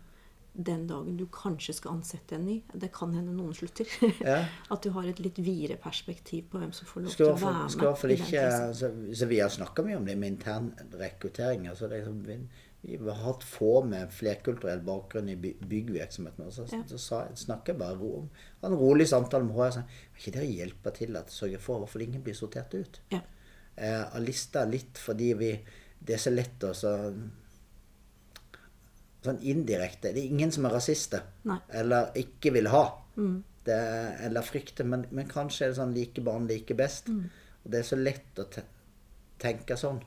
den 0.57 0.87
dagen 0.89 1.17
du 1.21 1.27
kanskje 1.33 1.75
skal 1.77 1.99
ansette 1.99 2.33
en 2.33 2.47
ny 2.49 2.55
Det 2.73 2.89
kan 2.93 3.13
hende 3.13 3.33
noen 3.37 3.53
slutter. 3.57 3.89
Ja. 4.25 4.39
at 4.73 4.83
du 4.83 4.91
har 4.95 5.05
et 5.09 5.19
litt 5.21 5.39
videre 5.45 5.77
perspektiv 5.81 6.47
på 6.53 6.59
hvem 6.63 6.73
som 6.77 6.89
får 6.89 7.05
lov 7.07 7.13
Skal 7.13 7.27
til 7.27 7.33
å 7.35 7.41
være 7.41 7.53
skal 7.53 7.61
med. 7.61 7.75
Skal 7.77 7.97
for 8.01 8.15
ikke, 8.15 8.47
så, 8.81 8.91
så 9.21 9.29
vi 9.31 9.41
har 9.43 9.53
snakka 9.53 9.85
mye 9.85 9.99
om 10.01 10.09
det 10.09 10.17
med 10.21 10.33
intern 10.35 10.71
rekruttering. 11.01 11.69
Altså 11.73 11.89
det, 11.93 12.03
liksom- 12.05 12.23
vi, 12.27 12.97
vi 12.97 13.09
har 13.11 13.23
hatt 13.25 13.43
få 13.45 13.73
med 13.85 14.13
flerkulturell 14.15 14.81
bakgrunn 14.87 15.29
i 15.33 15.37
by- 15.41 15.57
byggvirksomheten. 15.73 16.45
Og 16.47 16.53
så, 16.53 16.67
Ja. 16.73 16.83
så 16.89 16.99
så 16.99 17.23
snakker 17.47 17.73
jeg 17.75 17.81
bare 17.81 17.97
ro, 18.01 18.29
ha 18.63 18.69
en 18.69 18.77
rolig 18.79 19.09
samtale 19.09 19.45
med 19.45 19.57
HR. 19.57 19.67
er 19.67 19.73
Kan 19.83 20.21
ikke 20.21 20.37
dere 20.39 20.53
hjelpe 20.53 20.95
til 20.95 21.17
at 21.17 21.33
sørge 21.33 21.59
for 21.59 21.83
at 21.85 21.97
ingen 22.01 22.23
blir 22.23 22.35
sortert 22.35 22.75
ut? 22.75 23.01
Ja. 23.13 23.21
Jeg 23.77 24.05
har 24.13 24.21
lista 24.25 24.65
litt 24.65 24.97
fordi 24.97 25.33
vi 25.37 25.51
Det 25.99 26.17
er 26.17 26.23
så 26.23 26.33
lett 26.35 26.65
å 26.67 26.73
så, 26.77 26.93
Sånn 29.27 29.41
indirekte. 29.43 30.13
Det 30.15 30.23
er 30.23 30.31
ingen 30.31 30.53
som 30.55 30.69
er 30.69 30.77
rasister. 30.77 31.25
Nei. 31.51 31.59
Eller 31.75 32.13
ikke 32.21 32.53
vil 32.55 32.69
ha. 32.71 32.85
Det, 33.67 33.79
eller 34.23 34.47
frykter. 34.47 34.87
Men, 34.87 35.03
men 35.11 35.27
kanskje 35.27 35.65
er 35.67 35.73
det 35.73 35.79
sånn 35.81 35.95
like 35.97 36.23
barn 36.23 36.47
like 36.47 36.77
best. 36.79 37.11
Og 37.65 37.73
det 37.73 37.81
er 37.81 37.89
så 37.89 37.99
lett 37.99 38.39
å 38.39 38.47
te 38.53 38.63
tenke 39.43 39.75
sånn. 39.81 39.99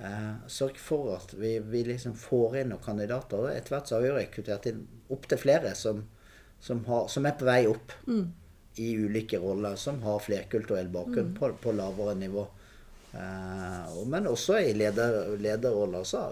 Eh, 0.00 0.32
sørg 0.48 0.78
for 0.80 1.12
at 1.14 1.34
vi, 1.36 1.58
vi 1.60 1.84
liksom 1.84 2.14
får 2.18 2.62
inn 2.62 2.72
noen 2.72 2.82
kandidater. 2.82 3.44
Og 3.44 3.52
etter 3.52 3.76
hvert 3.76 3.86
så 3.86 3.96
har 3.96 4.02
vi 4.02 4.10
jo 4.10 4.18
rekruttert 4.18 4.66
inn 4.70 4.82
opptil 5.12 5.38
flere 5.38 5.74
som, 5.78 6.02
som, 6.58 6.82
har, 6.88 7.06
som 7.12 7.28
er 7.28 7.36
på 7.38 7.46
vei 7.48 7.62
opp 7.70 7.94
i 8.80 8.90
ulike 8.96 9.38
roller, 9.38 9.76
som 9.76 10.00
har 10.02 10.22
flerkulturell 10.24 10.88
bakgrunn 10.88 11.34
på, 11.36 11.52
på 11.60 11.72
lavere 11.76 12.14
nivå. 12.16 12.46
Eh, 13.12 13.98
men 14.06 14.28
også 14.30 14.60
i 14.62 14.74
leder, 14.76 15.36
lederroller 15.40 16.06
så 16.06 16.28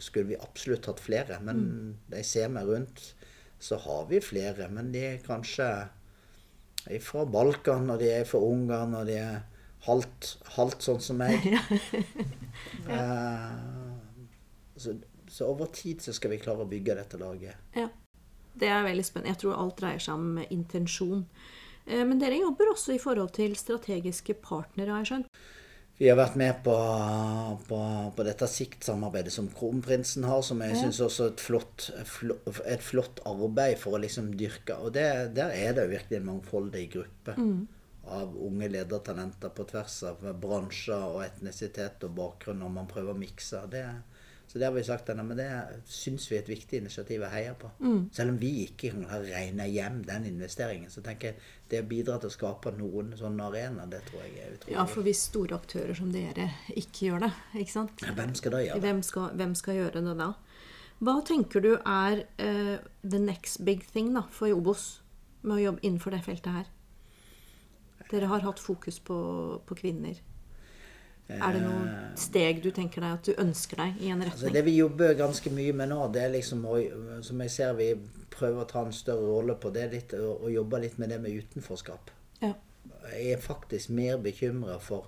skulle 0.00 0.32
vi 0.32 0.40
absolutt 0.40 0.88
hatt 0.90 1.02
flere. 1.02 1.38
Men 1.44 1.62
de 2.10 2.22
ser 2.26 2.50
meg 2.52 2.68
rundt, 2.68 3.14
så 3.60 3.78
har 3.84 4.06
vi 4.10 4.22
flere. 4.24 4.68
Men 4.72 4.92
de 4.94 5.04
er 5.12 5.24
kanskje 5.24 5.70
er 6.88 7.04
fra 7.04 7.26
Balkan, 7.28 7.90
og 7.92 8.00
de 8.00 8.10
er 8.10 8.26
fra 8.28 8.40
Ungarn, 8.40 8.94
og 8.96 9.06
de 9.10 9.18
er 9.20 9.40
halvt, 9.86 10.34
halvt 10.56 10.88
sånn 10.88 11.04
som 11.04 11.22
meg. 11.22 11.46
Eh, 12.90 13.52
så, 14.76 14.92
så 15.30 15.46
over 15.48 15.70
tid 15.72 16.02
så 16.04 16.12
skal 16.12 16.32
vi 16.34 16.40
klare 16.42 16.64
å 16.64 16.68
bygge 16.68 16.96
dette 16.98 17.18
laget. 17.20 17.56
Ja. 17.76 17.86
Det 18.60 18.68
er 18.68 18.84
veldig 18.84 19.04
spennende. 19.06 19.32
Jeg 19.32 19.40
tror 19.44 19.56
alt 19.62 19.78
dreier 19.78 20.02
seg 20.02 20.18
om 20.18 20.40
intensjon. 20.50 21.22
Eh, 21.86 22.02
Men 22.04 22.20
dere 22.20 22.40
jobber 22.40 22.72
også 22.72 22.96
i 22.96 23.00
forhold 23.00 23.32
til 23.36 23.54
strategiske 23.56 24.36
partnere, 24.42 24.92
har 24.92 25.04
jeg 25.04 25.10
skjønt. 25.12 25.29
Vi 26.00 26.08
har 26.08 26.16
vært 26.16 26.36
med 26.40 26.62
på, 26.64 26.72
på, 27.68 27.78
på 28.16 28.24
dette 28.24 28.46
siktsamarbeidet 28.48 29.34
som 29.34 29.50
kronprinsen 29.52 30.24
har, 30.24 30.40
som 30.46 30.62
jeg 30.64 30.72
Ja. 30.72 30.78
syns 30.86 31.00
også 31.04 31.26
er 31.26 31.34
et 31.34 31.42
flott, 31.44 31.90
flott, 32.08 32.48
et 32.64 32.80
flott 32.86 33.20
arbeid 33.28 33.76
for 33.82 33.98
å 33.98 34.00
liksom 34.00 34.30
dyrke. 34.40 34.78
Og 34.80 34.94
det, 34.96 35.34
der 35.36 35.52
er 35.52 35.74
det 35.76 35.84
jo 35.84 35.92
virkelig 35.92 36.16
en 36.22 36.30
mangfoldig 36.30 36.86
gruppe 36.94 37.36
av 38.10 38.32
unge 38.48 38.68
ledertalenter 38.72 39.52
på 39.54 39.66
tvers 39.68 39.98
av 40.08 40.24
bransjer 40.40 41.04
og 41.04 41.20
etnisitet 41.26 42.02
og 42.08 42.16
bakgrunn, 42.16 42.58
når 42.64 42.72
man 42.80 42.88
prøver 42.88 43.12
å 43.12 43.20
mikse. 43.20 43.60
Det, 43.70 43.84
så 44.50 44.58
det 44.58 44.64
har 44.66 44.72
vi 44.74 44.82
sagt, 44.82 45.06
men 45.14 45.36
det 45.38 45.46
syns 45.86 46.24
vi 46.26 46.34
er 46.34 46.40
et 46.42 46.48
viktig 46.50 46.80
initiativ 46.80 47.22
å 47.22 47.28
heie 47.30 47.52
på. 47.54 47.68
Selv 48.10 48.32
om 48.32 48.38
vi 48.40 48.64
ikke 48.64 48.88
kan 48.90 49.04
regne 49.22 49.68
hjem 49.70 50.00
den 50.08 50.24
investeringen, 50.26 50.90
så 50.90 51.04
tenker 51.06 51.30
jeg 51.30 51.52
det 51.70 51.82
å 51.84 51.86
bidra 51.86 52.16
til 52.18 52.32
å 52.32 52.34
skape 52.34 52.72
noen 52.74 53.12
sånne 53.14 53.46
arenaer, 53.46 53.86
det 53.92 54.00
tror 54.08 54.24
jeg 54.24 54.32
er 54.42 54.56
utrolig 54.56 54.74
Ja, 54.74 54.88
for 54.90 55.06
hvis 55.06 55.20
store 55.28 55.54
aktører 55.54 55.94
som 55.94 56.10
dere 56.10 56.48
ikke 56.74 57.06
gjør 57.06 57.28
det, 57.28 57.30
ikke 57.62 57.76
sant? 57.76 58.02
Ja, 58.02 58.16
Hvem 58.18 58.34
skal 58.40 58.56
da 58.56 58.64
gjøre 58.64 58.80
det? 58.80 58.88
Hvem 58.88 59.04
skal, 59.06 59.28
hvem 59.38 59.54
skal 59.60 59.78
gjøre 59.78 60.02
det 60.08 60.16
da? 60.18 60.28
Hva 60.98 61.14
tenker 61.30 61.64
du 61.68 61.70
er 61.78 62.24
uh, 62.42 62.74
the 63.06 63.22
next 63.22 63.62
big 63.64 63.86
thing 63.94 64.10
da, 64.18 64.24
for 64.34 64.50
Jobos 64.50 64.88
med 65.44 65.60
å 65.60 65.62
jobbe 65.68 65.86
innenfor 65.86 66.18
det 66.18 66.24
feltet 66.26 66.58
her? 66.58 66.74
Dere 68.10 68.34
har 68.34 68.42
hatt 68.42 68.58
fokus 68.58 68.98
på, 68.98 69.20
på 69.62 69.78
kvinner. 69.78 70.18
Er 71.38 71.52
det 71.56 71.60
noen 71.62 71.90
steg 72.18 72.62
du 72.64 72.70
tenker 72.74 73.04
deg 73.04 73.12
at 73.18 73.28
du 73.28 73.32
ønsker 73.42 73.76
deg 73.82 74.00
i 74.02 74.10
en 74.10 74.22
Altså, 74.22 74.46
retning? 74.46 74.54
det 74.56 74.64
vi 74.66 74.74
jobber 74.76 75.14
ganske 75.18 75.50
mye 75.54 75.72
med 75.76 75.88
nå, 75.92 76.00
det 76.14 76.22
er 76.24 76.32
liksom 76.34 76.64
å, 76.66 76.76
som 77.26 77.40
jeg 77.44 77.50
ser 77.54 77.74
vi 77.78 77.90
prøver 78.30 78.62
å 78.64 78.68
ta 78.70 78.84
en 78.86 78.92
større 78.94 79.26
rolle 79.28 79.54
på, 79.60 79.70
det 79.74 79.88
litt 79.92 80.14
å, 80.18 80.36
å 80.46 80.50
jobbe 80.52 80.80
litt 80.84 80.98
med 80.98 81.10
det 81.12 81.18
med 81.22 81.36
utenforskap. 81.42 82.10
Ja. 82.40 82.54
Jeg 83.12 83.34
er 83.36 83.42
faktisk 83.42 83.90
mer 83.96 84.18
bekymra 84.22 84.78
for, 84.82 85.06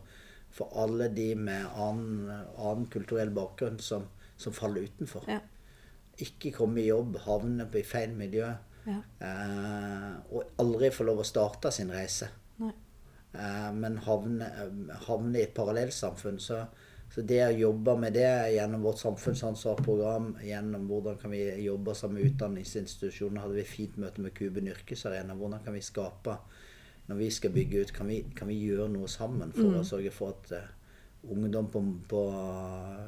for 0.51 0.73
alle 0.83 1.09
de 1.15 1.31
med 1.39 1.67
annen, 1.77 2.29
annen 2.59 2.87
kulturell 2.93 3.31
bakgrunn 3.35 3.79
som, 3.83 4.05
som 4.37 4.53
faller 4.57 4.89
utenfor. 4.91 5.25
Ja. 5.31 5.41
Ikke 6.23 6.53
komme 6.53 6.83
i 6.83 6.89
jobb, 6.91 7.17
havne 7.25 7.67
på 7.73 7.81
i 7.81 7.87
feil 7.87 8.13
miljø. 8.17 8.51
Ja. 8.87 8.99
Eh, 9.23 10.09
og 10.35 10.59
aldri 10.61 10.91
få 10.93 11.07
lov 11.07 11.23
å 11.23 11.27
starte 11.27 11.71
sin 11.73 11.91
reise. 11.95 12.29
Nei. 12.61 12.73
Eh, 13.33 13.73
men 13.75 13.99
havne, 14.05 14.49
havne 15.07 15.39
i 15.39 15.47
et 15.47 15.55
parallellsamfunn. 15.57 16.41
Så, 16.43 16.59
så 17.13 17.25
det 17.29 17.41
å 17.47 17.55
jobbe 17.57 17.97
med 18.05 18.17
det 18.17 18.29
gjennom 18.55 18.85
vårt 18.85 19.01
samfunnsansvarprogram, 19.03 20.35
gjennom 20.45 20.87
hvordan 20.91 21.19
kan 21.21 21.33
vi 21.33 21.43
jobbe 21.65 21.97
sammen 21.97 22.21
med 22.21 22.33
utdanningsinstitusjoner, 22.33 23.45
hadde 23.45 23.61
vi 23.61 23.69
fint 23.69 23.99
møte 24.01 24.25
med 24.25 24.37
Kuben 24.37 24.71
yrkesarena. 24.73 25.37
Hvordan 25.39 25.65
kan 25.65 25.77
vi 25.77 25.85
skape 25.85 26.39
Når 27.03 27.17
vi 27.19 27.29
skal 27.35 27.51
bygge 27.51 27.81
ut, 27.83 27.91
kan 27.93 28.07
vi, 28.07 28.21
kan 28.39 28.47
vi 28.49 28.55
gjøre 28.63 28.87
noe 28.89 29.09
sammen 29.11 29.51
for 29.53 29.75
å 29.75 29.81
sørge 29.85 30.13
for 30.15 30.37
at 30.37 30.53
uh, 30.55 31.33
ungdom 31.35 31.67
på, 31.69 31.81
på, 32.09 32.21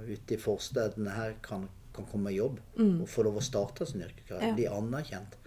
ute 0.09 0.35
i 0.35 0.39
forstedene 0.43 1.15
her 1.15 1.37
kan, 1.47 1.69
kan 1.95 2.09
komme 2.11 2.33
i 2.33 2.41
jobb 2.41 2.59
og 2.83 3.05
få 3.09 3.23
lov 3.23 3.39
å 3.39 3.45
starte 3.47 3.87
sin 3.87 4.03
yrkeskarriere, 4.03 4.51
Ja. 4.51 4.57
bli 4.59 4.67
anerkjent. 4.67 5.39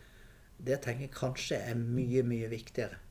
Det 0.57 0.79
tenker 0.81 1.09
jeg 1.09 1.13
kanskje 1.13 1.59
er 1.59 1.75
mye, 1.75 2.23
mye 2.23 2.47
viktigere 2.55 3.01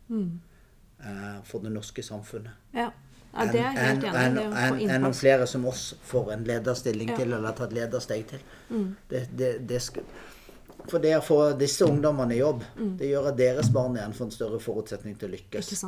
eh, 1.04 1.42
for 1.44 1.60
det 1.64 1.72
norske 1.74 2.02
samfunnet. 2.02 2.52
Ja. 2.74 2.90
ja, 3.32 3.46
det 3.52 3.60
er 3.60 3.72
jeg 3.74 3.86
helt 3.86 4.04
enig 4.04 4.44
i. 4.46 4.86
enn- 4.88 5.06
om 5.06 5.12
flere 5.14 5.46
som 5.46 5.66
oss 5.66 5.94
får 6.02 6.32
en 6.32 6.44
lederstilling 6.44 7.08
Ja. 7.10 7.16
til, 7.16 7.32
eller 7.32 7.52
tatt 7.52 7.72
ledersteg 7.72 8.26
til. 8.28 8.38
Det, 9.08 9.26
det, 9.36 9.50
det 9.68 9.82
skal, 9.82 10.02
for 10.88 10.98
det 11.02 11.16
å 11.18 11.22
få 11.24 11.40
disse 11.58 11.84
ungdommene 11.84 12.34
i 12.34 12.38
jobb, 12.38 12.62
det 12.98 13.08
gjør 13.10 13.28
at 13.32 13.36
deres 13.36 13.70
barn 13.74 13.96
igjen 13.96 14.14
får 14.14 14.24
en 14.24 14.30
større 14.38 14.60
forutsetning 14.62 15.16
til 15.18 15.28
å 15.28 15.32
lykkes. 15.36 15.84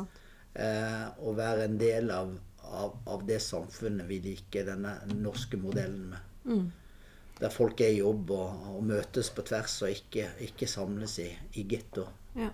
Eh, 0.53 1.05
og 1.23 1.37
være 1.37 1.63
en 1.69 1.77
del 1.77 2.09
av, 2.11 2.33
av, 2.63 2.95
av 3.07 3.25
det 3.27 3.39
samfunnet 3.41 4.07
vi 4.09 4.19
liker 4.19 4.65
denne 4.65 4.97
norske 5.15 5.57
modellen 5.57 6.09
med. 6.09 6.19
Mm. 6.45 6.71
Der 7.39 7.49
folk 7.53 7.79
er 7.81 7.93
i 7.93 7.99
jobb 8.01 8.31
og, 8.35 8.65
og 8.73 8.81
møtes 8.83 9.29
på 9.31 9.41
tvers 9.47 9.77
og 9.85 9.93
ikke, 9.93 10.25
ikke 10.43 10.67
samles 10.67 11.13
i, 11.23 11.29
i 11.55 11.63
getto. 11.69 12.03
Ja. 12.35 12.49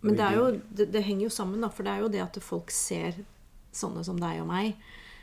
Men 0.00 0.16
det, 0.16 0.28
jo, 0.36 0.46
det, 0.70 0.86
det 0.94 1.02
henger 1.02 1.26
jo 1.26 1.34
sammen, 1.34 1.62
da. 1.64 1.70
For 1.74 1.86
det 1.86 1.94
er 1.94 2.04
jo 2.04 2.12
det 2.12 2.22
at 2.22 2.38
folk 2.44 2.70
ser 2.74 3.18
sånne 3.74 4.04
som 4.06 4.18
deg 4.20 4.42
og 4.42 4.48
meg. 4.50 4.78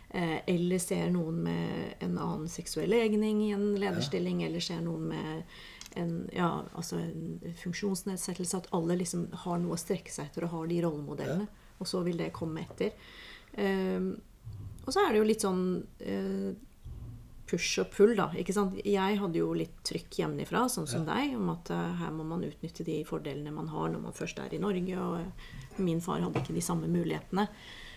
Eh, 0.10 0.38
eller 0.52 0.82
ser 0.84 1.08
noen 1.14 1.42
med 1.48 2.04
en 2.04 2.18
annen 2.18 2.50
seksuell 2.52 2.92
legning 2.92 3.42
i 3.48 3.54
en 3.56 3.74
lederstilling. 3.80 4.44
Eller 4.48 4.64
ser 4.64 4.84
noen 4.84 5.08
med 5.14 5.58
en, 6.00 6.14
ja, 6.36 6.50
altså 6.76 7.00
en 7.00 7.40
funksjonsnedsettelse. 7.64 8.64
At 8.64 8.72
alle 8.76 9.00
liksom 9.00 9.30
har 9.46 9.62
noe 9.64 9.78
å 9.78 9.82
strekke 9.82 10.12
seg 10.12 10.30
etter 10.30 10.48
og 10.48 10.58
har 10.58 10.72
de 10.72 10.82
rollemodellene. 10.86 11.50
Og 11.80 11.90
så 11.90 12.04
vil 12.04 12.20
det 12.20 12.34
komme 12.36 12.64
etter. 12.68 12.96
Eh, 13.56 14.12
og 14.86 14.94
så 14.94 15.02
er 15.02 15.14
det 15.14 15.22
jo 15.24 15.30
litt 15.32 15.44
sånn 15.44 15.66
eh, 16.04 16.52
push 17.50 17.80
og 17.82 17.90
pull, 17.94 18.16
da. 18.18 18.28
ikke 18.38 18.56
sant? 18.56 18.78
Jeg 18.86 19.20
hadde 19.22 19.40
jo 19.40 19.54
litt 19.58 19.78
trykk 19.86 20.20
hjemmefra, 20.22 20.66
sånn 20.72 20.90
som 20.90 21.06
deg, 21.08 21.36
om 21.38 21.52
at 21.54 21.72
eh, 21.74 21.96
her 22.02 22.14
må 22.16 22.26
man 22.28 22.46
utnytte 22.48 22.86
de 22.88 23.00
fordelene 23.08 23.54
man 23.54 23.70
har 23.74 23.92
når 23.94 24.06
man 24.08 24.16
først 24.18 24.42
er 24.42 24.56
i 24.56 24.62
Norge. 24.62 24.98
Og 24.98 25.82
min 25.86 26.02
far 26.04 26.24
hadde 26.24 26.42
ikke 26.42 26.56
de 26.56 26.64
samme 26.66 26.90
mulighetene. 26.92 27.48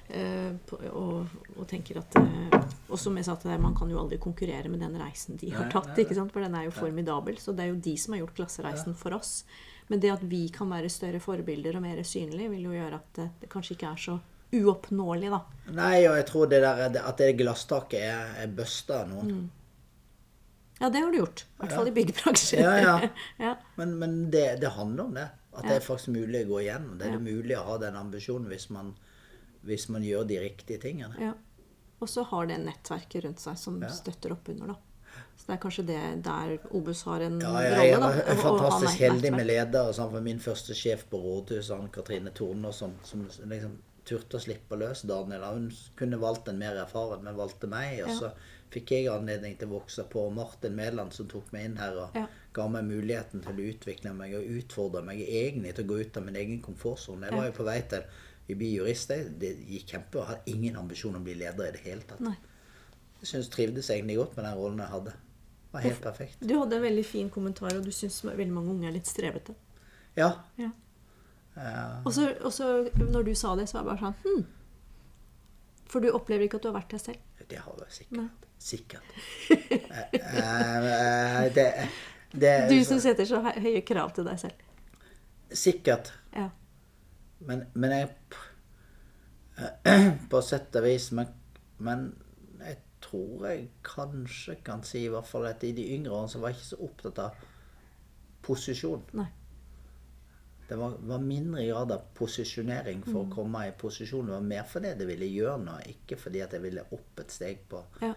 Eh, 0.08 0.52
og, 0.88 1.34
og 1.58 1.66
tenker 1.68 1.98
at 2.00 2.14
eh, 2.16 2.54
Og 2.88 2.96
som 2.96 3.16
jeg 3.20 3.26
sa 3.26 3.34
til 3.36 3.50
deg, 3.52 3.60
man 3.60 3.74
kan 3.76 3.90
jo 3.92 3.98
aldri 4.00 4.16
konkurrere 4.22 4.70
med 4.72 4.80
den 4.80 4.96
reisen 5.00 5.36
de 5.40 5.52
har 5.52 5.68
tatt. 5.72 5.92
ikke 5.96 6.16
sant? 6.16 6.32
For 6.34 6.44
den 6.44 6.56
er 6.56 6.68
jo 6.68 6.76
formidabel. 6.76 7.40
Så 7.40 7.56
det 7.56 7.66
er 7.66 7.74
jo 7.74 7.82
de 7.88 7.96
som 8.00 8.16
har 8.16 8.24
gjort 8.24 8.36
klassereisen 8.40 8.96
for 8.96 9.16
oss. 9.16 9.42
Men 9.88 10.00
det 10.04 10.12
at 10.12 10.24
vi 10.28 10.46
kan 10.52 10.68
være 10.68 10.92
større 10.92 11.20
forbilder 11.24 11.78
og 11.78 11.84
mer 11.84 12.00
synlige, 12.04 12.52
vil 12.52 12.68
jo 12.68 12.76
gjøre 12.76 13.00
at 13.00 13.14
det, 13.16 13.30
det 13.40 13.52
kanskje 13.52 13.76
ikke 13.76 13.92
er 13.94 14.02
så 14.08 14.18
uoppnåelig, 14.52 15.30
da. 15.30 15.40
Nei, 15.76 16.06
og 16.08 16.16
jeg 16.16 16.26
tror 16.30 16.46
det 16.48 16.60
der, 16.64 16.98
at 17.04 17.18
det 17.20 17.32
glasstaket 17.38 18.00
er, 18.00 18.30
er 18.44 18.52
busta 18.56 19.02
nå. 19.08 19.22
Mm. 19.28 19.50
Ja, 20.80 20.88
det 20.94 21.00
har 21.02 21.10
du 21.12 21.18
gjort. 21.18 21.42
I 21.56 21.60
hvert 21.64 21.72
fall 21.74 21.88
i 21.90 21.94
byggebransjen. 21.96 22.62
Ja, 22.62 22.76
ja. 22.78 23.08
ja. 23.48 23.56
Men, 23.76 23.96
men 23.98 24.16
det, 24.30 24.60
det 24.62 24.68
handler 24.76 25.04
om 25.08 25.14
det. 25.18 25.26
At 25.52 25.64
Ja. 25.64 25.68
det 25.72 25.76
er 25.80 25.86
faktisk 25.88 26.12
mulig 26.14 26.44
å 26.46 26.48
gå 26.52 26.60
igjennom. 26.62 26.98
Det 27.00 27.08
er 27.08 27.16
det 27.16 27.22
mulig 27.24 27.56
å 27.58 27.64
ha 27.66 27.78
den 27.82 27.96
ambisjonen 27.98 28.46
hvis 28.52 28.68
man, 28.70 28.92
hvis 29.66 29.88
man 29.90 30.04
gjør 30.06 30.28
de 30.30 30.38
riktige 30.44 30.78
tingene. 30.84 31.16
Ja. 31.18 31.32
Og 31.98 32.06
så 32.08 32.22
har 32.30 32.46
det 32.46 32.60
nettverket 32.62 33.24
rundt 33.24 33.40
seg 33.42 33.58
som 33.58 33.80
Ja. 33.82 33.88
støtter 33.90 34.32
opp 34.36 34.48
under, 34.52 34.66
da. 34.76 34.76
Så 35.38 35.48
det 35.48 35.54
er 35.56 35.60
kanskje 35.64 35.84
det 35.88 36.22
der 36.22 36.58
Obus 36.76 37.02
har 37.08 37.20
en 37.26 37.40
Ja, 37.40 37.48
rolle, 37.50 37.82
jeg, 37.88 37.98
da. 38.00 38.10
jeg 38.14 38.28
er 38.28 38.36
fantastisk 38.44 38.98
heldig 39.02 39.32
med 39.34 39.46
ledere. 39.48 39.92
Sånn, 39.96 40.10
for 40.12 40.20
min 40.22 40.38
første 40.38 40.74
sjef 40.78 41.04
på 41.10 41.18
rådhuset, 41.18 41.74
Ann 41.74 41.88
Katrine 41.90 42.30
Torner, 42.30 42.70
som, 42.76 42.94
som 43.02 43.26
liksom 43.26 43.74
turte 44.08 44.38
å 44.38 44.42
slippe 44.42 44.78
løs 44.80 45.02
Daniel. 45.08 45.44
Hun 45.54 45.66
kunne 45.98 46.18
valgt 46.20 46.48
en 46.50 46.58
mer 46.60 46.78
erfaren, 46.82 47.22
men 47.26 47.36
valgte 47.38 47.68
meg. 47.70 48.00
Og 48.04 48.08
Ja. 48.08 48.14
så 48.18 48.30
fikk 48.72 48.90
jeg 48.96 49.08
anledning 49.12 49.56
til 49.58 49.68
å 49.68 49.76
vokse 49.80 50.04
på. 50.08 50.26
Og 50.26 50.32
Martin 50.36 50.74
Mæland 50.76 51.12
som 51.12 51.28
tok 51.28 51.52
meg 51.52 51.64
inn 51.66 51.76
her 51.76 51.96
og 51.96 52.14
Ja. 52.16 52.26
ga 52.52 52.68
meg 52.68 52.84
muligheten 52.84 53.42
til 53.42 53.52
å 53.52 53.68
utvikle 53.74 54.14
meg 54.16 54.34
og 54.34 54.44
utfordre 54.44 55.04
meg 55.04 55.18
egentlig 55.20 55.74
til 55.74 55.84
å 55.84 55.88
gå 55.88 56.00
ut 56.00 56.16
av 56.16 56.24
min 56.24 56.36
egen 56.36 56.60
komfortsone. 56.62 57.28
Jeg 57.30 57.32
var 57.38 57.46
jo 57.46 57.52
på 57.52 57.64
vei 57.64 57.80
til 57.82 58.00
å 58.02 58.56
bli 58.56 58.74
jurist. 58.78 59.08
Det 59.08 59.56
gikk 59.68 59.86
kjempe 59.86 60.16
og 60.20 60.26
hadde 60.26 60.42
ingen 60.46 60.76
ambisjon 60.76 61.14
om 61.14 61.20
å 61.22 61.24
bli 61.24 61.34
leder 61.34 61.68
i 61.68 61.72
det 61.72 61.80
hele 61.80 62.00
tatt. 62.00 62.20
Nei. 62.20 62.36
Jeg 63.20 63.28
synes 63.28 63.48
trivdes 63.50 63.90
egentlig 63.90 64.16
godt 64.16 64.36
med 64.36 64.44
den 64.44 64.54
rollen 64.56 64.78
jeg 64.78 64.88
hadde. 64.88 65.10
Det 65.10 65.72
var 65.72 65.80
helt 65.82 66.00
perfekt. 66.00 66.36
Du 66.40 66.54
hadde 66.58 66.76
en 66.76 66.82
veldig 66.82 67.04
fin 67.04 67.28
kommentar, 67.30 67.74
og 67.76 67.84
du 67.84 67.90
syns 67.90 68.22
veldig 68.24 68.52
mange 68.52 68.70
unge 68.70 68.88
er 68.88 68.92
litt 68.92 69.04
strevete. 69.06 69.54
Ja. 70.16 70.30
Ja. 70.56 70.70
Og 72.04 72.12
så, 72.14 72.28
og 72.44 72.52
så 72.54 72.68
når 72.98 73.22
du 73.26 73.34
sa 73.34 73.54
det, 73.58 73.68
så 73.68 73.78
var 73.78 73.82
jeg 73.82 73.88
bare 73.88 74.02
sånn 74.04 74.18
hm. 74.24 74.44
For 75.88 76.04
du 76.04 76.10
opplever 76.12 76.44
ikke 76.44 76.60
at 76.60 76.66
du 76.66 76.68
har 76.68 76.76
vært 76.76 76.92
deg 76.92 77.00
selv? 77.00 77.44
Det 77.48 77.58
har 77.64 77.80
jeg 77.80 77.94
sikkert. 77.96 78.18
Nei. 78.18 78.28
Sikkert. 78.58 79.12
Eh, 79.48 80.14
eh, 80.18 81.54
det, 81.54 81.66
det, 82.32 82.52
Du 82.68 82.84
som 82.84 83.00
setter 83.00 83.24
så 83.28 83.40
høye 83.40 83.80
krav 83.86 84.12
til 84.16 84.26
deg 84.28 84.40
selv. 84.42 84.64
Sikkert. 85.48 86.12
Ja. 86.34 86.48
Men, 87.48 87.64
men 87.72 87.94
jeg 87.94 88.10
På 90.30 90.42
sett 90.44 90.76
og 90.78 90.84
vis 90.84 91.08
men, 91.14 91.30
men 91.82 92.04
jeg 92.60 92.76
tror 93.02 93.46
jeg 93.48 93.68
kanskje 93.86 94.58
kan 94.66 94.82
si 94.86 95.04
i 95.06 95.10
hvert 95.10 95.26
fall 95.26 95.46
at 95.48 95.64
i 95.66 95.72
de 95.74 95.86
yngre 95.94 96.14
årene 96.14 96.30
så 96.30 96.42
var 96.42 96.52
jeg 96.52 96.58
ikke 96.58 96.68
så 96.68 96.80
opptatt 96.88 97.20
av 97.22 97.44
posisjon. 98.44 99.02
Nei. 99.18 99.28
Det 100.68 100.76
var, 100.76 100.96
var 101.00 101.18
mindre 101.18 101.62
grad 101.66 101.92
av 101.92 102.02
posisjonering 102.14 103.02
for 103.04 103.22
Mm. 103.24 103.30
å 103.30 103.34
komme 103.34 103.66
i 103.68 103.70
posisjon. 103.72 104.26
Det 104.26 104.32
var 104.34 104.40
mer 104.40 104.64
fordi 104.68 104.90
det 104.98 105.06
ville 105.08 105.24
gjøre 105.32 105.64
noe, 105.64 105.80
ikke 105.88 106.18
fordi 106.20 106.42
at 106.44 106.52
jeg 106.52 106.60
ville 106.62 106.82
opp 106.92 107.20
et 107.20 107.30
steg 107.32 107.58
på, 107.70 107.82
Ja. 108.02 108.14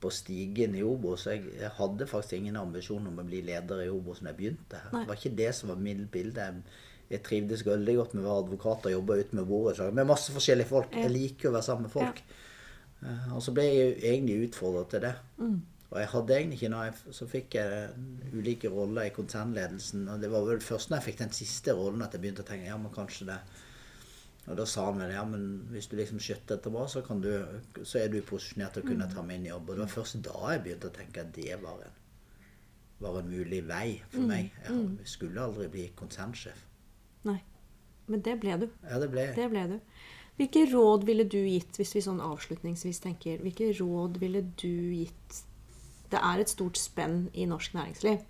på 0.00 0.10
stigen 0.14 0.76
i 0.78 0.82
Obos. 0.82 1.24
Jeg, 1.26 1.42
jeg 1.58 1.70
hadde 1.70 2.06
faktisk 2.06 2.32
ingen 2.38 2.56
ambisjon 2.56 3.06
om 3.06 3.18
å 3.18 3.24
bli 3.26 3.42
leder 3.42 3.82
i 3.82 3.88
Obos 3.90 4.20
når 4.22 4.28
jeg 4.30 4.36
begynte. 4.36 4.76
her. 4.78 4.90
Nei. 4.92 5.00
Det 5.04 5.08
var 5.08 5.16
ikke 5.16 5.36
det 5.36 5.54
som 5.54 5.68
var 5.70 5.76
mitt 5.76 6.10
bilde. 6.10 6.36
Jeg, 6.36 6.62
jeg 7.10 7.22
trivdes 7.24 7.64
veldig 7.66 7.96
godt 7.96 8.14
med 8.14 8.24
å 8.24 8.28
være 8.28 8.44
advokat 8.44 8.86
og 8.86 8.92
jobbe 8.92 9.18
ute 9.24 9.34
med 9.34 9.46
bordet 9.48 9.92
med 9.94 10.06
masse 10.06 10.30
forskjellige 10.30 10.66
folk. 10.70 10.92
Ja. 10.94 11.02
Jeg 11.08 11.10
liker 11.10 11.48
å 11.50 11.52
være 11.58 11.62
sammen 11.66 11.82
med 11.82 11.90
folk. 11.90 12.22
Eh, 13.02 13.34
Og 13.34 13.42
så 13.42 13.52
ble 13.54 13.62
jeg 13.64 13.96
egentlig 14.02 14.50
utfordret 14.50 14.88
til 14.90 15.00
det. 15.00 15.14
Mm. 15.38 15.62
Og 15.88 15.96
jeg 16.02 16.10
hadde 16.12 16.34
egentlig 16.36 16.58
ikke 16.58 16.70
noe 16.72 17.14
Så 17.16 17.28
fikk 17.30 17.54
jeg 17.56 18.34
ulike 18.34 18.70
roller 18.72 19.08
i 19.08 19.14
konsernledelsen. 19.14 20.04
Og 20.12 20.20
det 20.20 20.30
var 20.32 20.44
vel 20.48 20.60
først 20.64 20.90
når 20.90 21.00
jeg 21.00 21.08
fikk 21.08 21.22
den 21.22 21.34
siste 21.38 21.74
rollen 21.76 22.04
at 22.04 22.14
jeg 22.14 22.24
begynte 22.24 22.44
å 22.44 22.48
tenke 22.48 22.68
ja, 22.68 22.76
men 22.80 22.92
kanskje 22.94 23.30
det 23.30 23.38
Og 24.48 24.58
da 24.60 24.66
sa 24.68 24.86
han 24.88 25.00
vel 25.02 25.14
ja, 25.14 25.24
men 25.28 25.46
hvis 25.72 25.88
du 25.88 25.96
liksom 25.98 26.20
skjøtter 26.24 26.56
etter 26.56 26.72
bra, 26.72 26.86
så, 26.88 27.02
kan 27.04 27.20
du, 27.24 27.32
så 27.82 28.02
er 28.02 28.12
du 28.12 28.20
posisjonert 28.24 28.76
til 28.76 28.84
å 28.84 28.88
kunne 28.88 29.08
ta 29.12 29.24
min 29.24 29.44
jobb. 29.44 29.66
Og 29.68 29.76
det 29.76 29.84
var 29.84 29.92
først 29.92 30.22
da 30.24 30.36
jeg 30.54 30.62
begynte 30.64 30.88
å 30.88 30.94
tenke 30.96 31.24
at 31.24 31.34
det 31.36 31.58
var 31.60 31.82
en, 31.84 31.98
var 33.04 33.18
en 33.20 33.28
mulig 33.28 33.60
vei 33.68 33.98
for 34.08 34.24
meg. 34.30 34.48
Jeg 34.64 35.10
skulle 35.12 35.44
aldri 35.44 35.68
bli 35.72 35.84
konsernsjef. 35.98 36.64
Nei. 37.28 37.42
Men 38.08 38.24
det 38.24 38.38
ble 38.40 38.56
du. 38.62 38.70
Ja, 38.88 38.96
det 39.02 39.10
ble 39.12 39.26
jeg. 39.26 39.36
Det 39.36 39.50
ble 39.52 39.66
du. 39.74 39.76
Hvilke 40.38 40.64
råd 40.70 41.04
ville 41.04 41.26
du 41.28 41.40
gitt, 41.42 41.76
hvis 41.76 41.92
vi 41.96 42.00
sånn 42.04 42.22
avslutningsvis 42.22 43.02
tenker 43.04 43.40
Hvilke 43.42 43.72
råd 43.74 44.20
ville 44.22 44.44
du 44.56 44.94
gitt 44.94 45.42
Det 46.10 46.20
er 46.20 46.40
et 46.40 46.50
stort 46.50 46.78
spenn 46.80 47.28
i 47.34 47.46
norsk 47.48 47.74
næringsliv. 47.74 48.20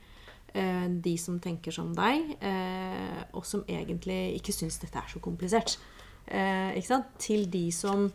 Eh, 0.55 0.89
De 1.05 1.17
som 1.19 1.41
tenker 1.41 1.73
som 1.75 1.95
deg, 1.95 2.37
eh, 2.41 3.25
og 3.33 3.45
som 3.47 3.65
egentlig 3.69 4.39
ikke 4.41 4.53
syns 4.53 4.79
dette 4.79 4.99
er 4.99 5.09
så 5.09 5.21
komplisert. 5.21 5.79
Eh? 6.27 6.81
Til 7.19 7.51
de 7.51 7.71
som 7.73 8.11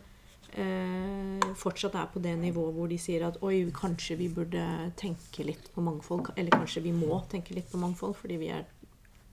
fortsatt 1.58 1.96
er 1.98 2.06
på 2.12 2.20
det 2.22 2.36
nivået 2.38 2.74
hvor 2.76 2.86
de 2.86 2.94
sier 2.96 3.24
at 3.26 3.40
oi, 3.42 3.64
kanskje 3.74 4.14
vi 4.16 4.28
burde 4.30 4.92
tenke 4.94 5.42
litt 5.42 5.66
på 5.74 5.82
mangfold. 5.82 6.28
Eller 6.36 6.54
kanskje 6.54 6.84
vi 6.84 6.92
må 6.92 7.18
tenke 7.26 7.56
litt 7.56 7.66
på 7.72 7.80
mangfold 7.82 8.14
fordi 8.14 8.36
vi 8.38 8.52
er 8.54 8.62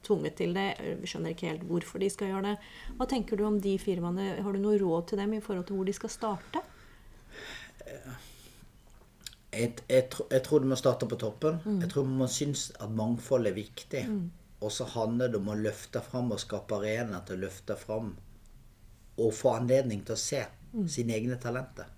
tvunget 0.02 0.36
til 0.40 0.56
det. 0.58 0.66
Vi 0.98 1.06
skjønner 1.06 1.36
ikke 1.36 1.52
helt 1.52 1.68
hvorfor 1.70 2.02
de 2.02 2.10
skal 2.10 2.32
gjøre 2.32 2.48
det. 2.48 2.56
Hva 2.98 3.06
tenker 3.06 3.38
du 3.38 3.46
om 3.46 3.62
de 3.62 3.76
firmaene? 3.78 4.42
Har 4.42 4.58
du 4.58 4.64
noe 4.64 4.80
råd 4.82 5.12
til 5.12 5.22
dem 5.22 5.38
i 5.38 5.44
forhold 5.46 5.68
til 5.70 5.78
hvor 5.78 5.86
de 5.86 5.94
skal 5.94 6.10
starte? 6.10 6.66
Jeg, 9.52 9.74
jeg, 9.90 10.06
jeg 10.32 10.44
tror 10.46 10.60
du 10.64 10.68
må 10.72 10.76
starte 10.80 11.08
på 11.12 11.18
toppen. 11.20 11.60
Jeg 11.82 11.90
tror 11.92 12.06
man 12.08 12.30
synes 12.32 12.72
at 12.80 12.90
mangfold 12.96 13.48
er 13.48 13.56
viktig. 13.58 14.06
Og 14.62 14.72
så 14.72 14.86
handler 14.86 15.28
det 15.34 15.40
om 15.42 15.50
å 15.50 15.56
løfte 15.58 16.02
fram 16.06 16.32
og 16.32 16.40
skape 16.40 16.76
arena 16.78 17.20
til 17.26 17.40
å 17.40 17.46
løfte 17.48 17.76
fram 17.76 18.14
og 19.22 19.34
få 19.36 19.56
anledning 19.58 20.04
til 20.06 20.14
å 20.16 20.22
se 20.22 20.44
sine 20.88 21.14
egne 21.18 21.36
talenter. 21.42 21.90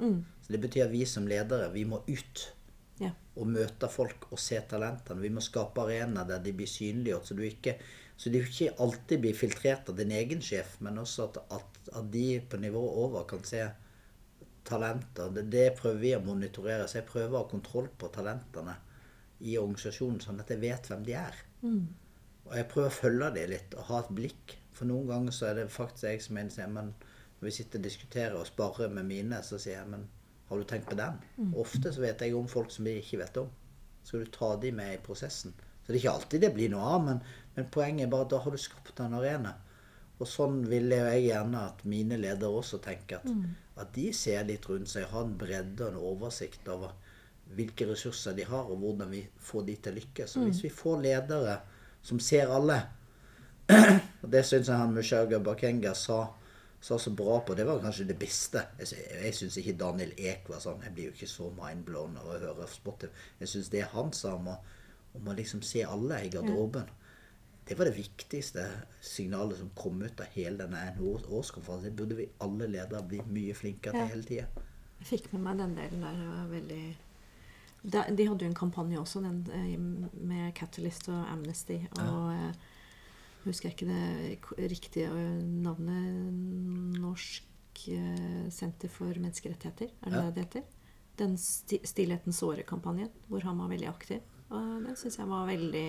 Så 0.44 0.52
Det 0.52 0.60
betyr 0.60 0.86
at 0.86 0.92
vi 0.92 1.06
som 1.06 1.28
ledere, 1.28 1.72
vi 1.74 1.86
må 1.86 2.02
ut 2.08 2.54
Ja. 3.00 3.10
og 3.36 3.48
møte 3.48 3.88
folk 3.90 4.28
og 4.32 4.40
se 4.40 4.60
talentene. 4.70 5.22
Vi 5.22 5.30
må 5.30 5.42
skape 5.42 5.82
arenaer 5.82 6.28
der 6.28 6.40
de 6.40 6.52
blir 6.54 6.68
synliggjort, 6.68 7.26
så 7.26 7.36
du 7.36 7.42
ikke 7.44 7.78
så 8.18 8.30
de 8.30 8.40
ikke 8.44 8.76
alltid 8.80 9.20
blir 9.20 9.34
filtrert 9.34 9.90
av 9.90 9.96
din 9.98 10.12
egen 10.12 10.42
sjef, 10.42 10.76
men 10.80 11.00
også 11.02 11.24
at, 11.24 11.38
at, 11.52 11.80
at 11.98 12.12
de 12.14 12.40
på 12.50 12.58
nivået 12.62 13.00
over 13.04 13.24
kan 13.28 13.44
se 13.44 13.64
talenter. 14.68 15.30
Det, 15.36 15.46
det 15.54 15.68
prøver 15.80 16.02
vi 16.02 16.16
å 16.18 16.24
monitorere. 16.24 16.88
Så 16.88 17.00
jeg 17.00 17.10
prøver 17.10 17.36
å 17.36 17.44
ha 17.44 17.50
kontroll 17.52 17.90
på 18.00 18.10
talentene 18.16 18.76
i 19.44 19.58
organisasjonen, 19.60 20.22
sånn 20.24 20.40
at 20.44 20.52
jeg 20.54 20.62
vet 20.64 20.90
hvem 20.90 21.04
de 21.08 21.18
er. 21.20 21.40
Og 22.48 22.56
jeg 22.58 22.70
prøver 22.72 22.92
å 22.92 22.98
følge 22.98 23.32
dem 23.38 23.50
litt 23.54 23.76
og 23.78 23.88
ha 23.90 24.02
et 24.04 24.14
blikk. 24.20 24.58
For 24.74 24.90
noen 24.90 25.10
ganger 25.10 25.36
så 25.36 25.50
er 25.50 25.60
det 25.60 25.70
faktisk 25.72 26.08
jeg 26.10 26.24
som 26.26 26.38
mener 26.40 26.72
men 26.72 26.94
når 27.40 27.50
vi 27.50 27.56
sitter 27.58 27.82
og 27.82 27.88
diskuterer 27.88 28.38
og 28.40 28.48
sparer 28.48 28.92
med 28.94 29.08
mine, 29.10 29.42
så 29.44 29.60
sier 29.60 29.82
jeg 29.82 29.90
men 29.92 30.08
har 30.50 30.60
du 30.60 30.64
tenkt 30.70 30.90
på 30.90 30.96
den? 31.00 31.20
Ofte 31.60 31.92
så 31.94 32.04
vet 32.04 32.22
jeg 32.22 32.36
om 32.38 32.48
folk 32.52 32.72
som 32.72 32.88
vi 32.88 32.98
ikke 33.00 33.20
vet 33.24 33.38
om. 33.42 33.52
Skal 34.04 34.24
du 34.24 34.32
ta 34.32 34.54
de 34.60 34.72
med 34.76 34.96
i 34.96 35.02
prosessen? 35.04 35.54
Så 35.84 35.92
det 35.92 35.98
er 35.98 36.02
ikke 36.02 36.16
alltid 36.18 36.44
det 36.44 36.54
blir 36.56 36.72
noe 36.72 36.88
av, 36.96 37.04
men, 37.04 37.22
men 37.56 37.70
poenget 37.74 38.06
er 38.06 38.12
bare 38.12 38.28
at 38.28 38.34
da 38.34 38.40
har 38.44 38.56
du 38.56 38.62
skapt 38.62 39.02
en 39.04 39.16
arena. 39.18 39.56
Og 40.20 40.30
sånn 40.30 40.62
ville 40.70 41.00
jeg 41.00 41.26
gjerne 41.26 41.66
at 41.72 41.82
mine 41.90 42.20
ledere 42.22 42.62
også 42.62 42.80
tenker 42.84 43.20
at, 43.20 43.32
at 43.80 43.94
de 43.96 44.10
ser 44.14 44.44
litt 44.48 44.68
rundt 44.70 44.92
seg, 44.92 45.08
har 45.10 45.26
en 45.26 45.38
bredde 45.38 45.88
og 45.88 45.94
en 45.94 46.04
oversikt 46.12 46.68
over 46.70 46.94
hvilke 47.54 47.88
ressurser 47.90 48.36
de 48.38 48.46
har, 48.48 48.70
og 48.70 48.82
hvordan 48.82 49.12
vi 49.14 49.24
får 49.42 49.66
de 49.68 49.76
til 49.78 49.94
å 49.94 50.00
lykkes. 50.00 50.36
Og 50.38 50.48
hvis 50.48 50.62
vi 50.66 50.72
får 50.74 51.02
ledere 51.04 51.58
som 52.04 52.20
ser 52.20 52.52
alle 52.52 52.82
og 54.24 54.26
Det 54.28 54.42
syns 54.44 54.68
jeg 54.68 54.76
han 54.76 54.92
Mushaga 54.92 55.38
Bakenga 55.40 55.94
sa, 55.96 56.18
sa 56.84 56.98
så 57.00 57.14
bra 57.16 57.38
på. 57.46 57.56
Det 57.56 57.64
var 57.64 57.80
kanskje 57.80 58.10
det 58.10 58.18
beste. 58.20 58.60
Jeg, 58.80 59.06
jeg 59.24 59.36
syns 59.38 59.58
ikke 59.60 59.78
Daniel 59.80 60.12
Ek 60.20 60.50
var 60.52 60.60
sånn. 60.64 60.84
Jeg 60.84 60.96
blir 60.96 61.08
jo 61.08 61.14
ikke 61.16 61.30
så 61.32 61.48
mindblown 61.56 62.18
av 62.20 62.28
å 62.28 62.42
høre 62.42 62.68
Spotify. 62.68 63.30
Jeg 63.40 63.54
syns 63.54 63.72
det 63.72 63.86
han 63.94 64.12
sa 64.16 64.34
om 64.36 64.50
å, 64.52 64.58
om 65.16 65.32
å 65.32 65.38
liksom 65.38 65.64
se 65.64 65.86
alle 65.88 66.20
i 66.26 66.34
garderoben, 66.34 66.92
det 67.68 67.78
var 67.80 67.86
det 67.86 67.96
viktigste 67.98 68.66
signalet 69.02 69.58
som 69.58 69.70
kom 69.76 70.02
ut 70.04 70.20
av 70.20 70.26
hele 70.36 70.58
denne 70.58 70.82
NHO-årskonferansen. 70.98 71.84
Det 71.84 71.96
burde 72.02 72.16
vi 72.18 72.26
alle 72.44 72.68
ledere 72.68 73.04
bli 73.08 73.22
mye 73.32 73.54
flinkere 73.56 73.92
til 73.94 74.00
Ja. 74.02 74.08
hele 74.14 74.24
tida. 74.24 74.48
Jeg 75.00 75.08
fikk 75.08 75.34
med 75.34 75.42
meg 75.42 75.58
den 75.58 75.76
delen 75.76 76.02
der. 76.02 76.14
Det 76.14 76.28
var 76.28 76.48
veldig 76.52 76.96
De 78.18 78.28
hadde 78.28 78.46
jo 78.46 78.48
en 78.50 78.54
kampanje 78.56 78.98
også, 79.00 79.22
den 79.22 79.42
eh, 79.52 79.78
med 80.24 80.54
Catalyst 80.56 81.10
og 81.10 81.26
Amnesty. 81.32 81.82
Og 82.00 82.32
ja. 82.32 82.52
jeg 82.52 82.54
husker 83.46 83.70
ikke 83.70 83.88
det 83.88 84.72
riktige 84.72 85.08
eh, 85.12 85.42
navnet. 85.44 86.32
Norsk 87.00 87.88
eh, 87.92 88.50
senter 88.50 88.88
for 88.90 89.06
menneskerettigheter, 89.14 89.90
er 90.02 90.10
det 90.10 90.16
Ja. 90.16 90.26
det 90.30 90.36
det 90.36 90.46
heter? 90.46 90.64
Den 91.18 91.38
sti 91.38 91.80
Stillhetens 91.84 92.40
såre-kampanjen, 92.40 93.10
hvor 93.28 93.44
han 93.44 93.58
var 93.58 93.68
veldig 93.70 93.88
aktiv. 93.88 94.22
Og 94.50 94.84
det 94.86 94.96
syns 95.00 95.18
jeg 95.18 95.30
var 95.30 95.46
veldig 95.48 95.88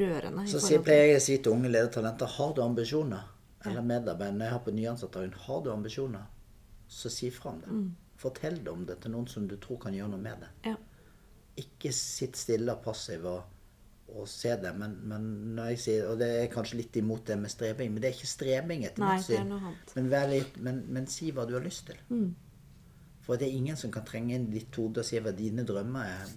rørende. 0.00 0.46
Så 0.50 0.60
forhold 0.60 0.84
pleier 0.86 1.12
jeg 1.12 1.20
å 1.20 1.24
si 1.24 1.36
til 1.38 1.54
unge 1.54 1.70
ledertalenter 1.70 2.32
har 2.36 2.54
du 2.56 2.62
ambisjoner, 2.64 3.30
eller 3.64 3.86
medarbeidere 3.86 4.36
når 4.38 4.46
jeg 4.46 4.54
har 4.56 4.64
på 4.66 4.74
nyansatte 4.76 5.22
har 5.46 5.62
du 5.64 5.70
ambisjoner, 5.72 6.26
så 6.88 7.12
si 7.12 7.30
fra 7.32 7.54
om 7.54 7.62
det. 7.62 7.78
Fortell 8.20 8.60
det 8.64 8.70
om 8.72 8.84
det 8.86 8.98
til 9.02 9.14
noen 9.14 9.26
som 9.30 9.48
du 9.48 9.56
tror 9.62 9.80
kan 9.86 9.96
gjøre 9.96 10.12
noe 10.12 10.22
med 10.22 10.44
det. 10.44 10.52
Ja. 10.70 10.76
Ikke 11.60 11.92
sitt 11.94 12.36
stille 12.38 12.74
og 12.74 12.82
passiv 12.84 13.24
og, 13.30 13.42
og 14.12 14.28
se 14.28 14.52
det. 14.60 14.74
Men, 14.78 14.98
men 15.08 15.26
når 15.56 15.72
jeg 15.72 15.82
sier, 15.86 16.06
og 16.10 16.20
det 16.20 16.30
er 16.42 16.52
kanskje 16.52 16.82
litt 16.82 16.96
imot 17.00 17.24
det 17.30 17.38
med 17.40 17.52
strebing, 17.52 17.92
men 17.94 18.04
det 18.04 18.10
er 18.10 18.16
ikke 18.18 18.30
strebing 18.30 18.84
etter 18.86 19.04
Nei, 19.04 19.16
mitt 19.18 19.28
syn. 19.30 19.54
Men, 19.96 20.10
litt, 20.30 20.58
men, 20.62 20.84
men 20.94 21.08
si 21.10 21.32
hva 21.34 21.46
du 21.48 21.56
har 21.56 21.64
lyst 21.64 21.88
til. 21.90 22.00
Mm. 22.10 22.30
For 23.24 23.40
det 23.40 23.48
er 23.48 23.56
ingen 23.56 23.76
som 23.80 23.90
kan 23.90 24.04
trenge 24.04 24.34
inn 24.36 24.50
ditt 24.52 24.76
hode 24.76 25.00
og 25.00 25.06
si 25.08 25.16
hva 25.18 25.32
dine 25.32 25.64
drømmer 25.64 26.04
er. 26.04 26.32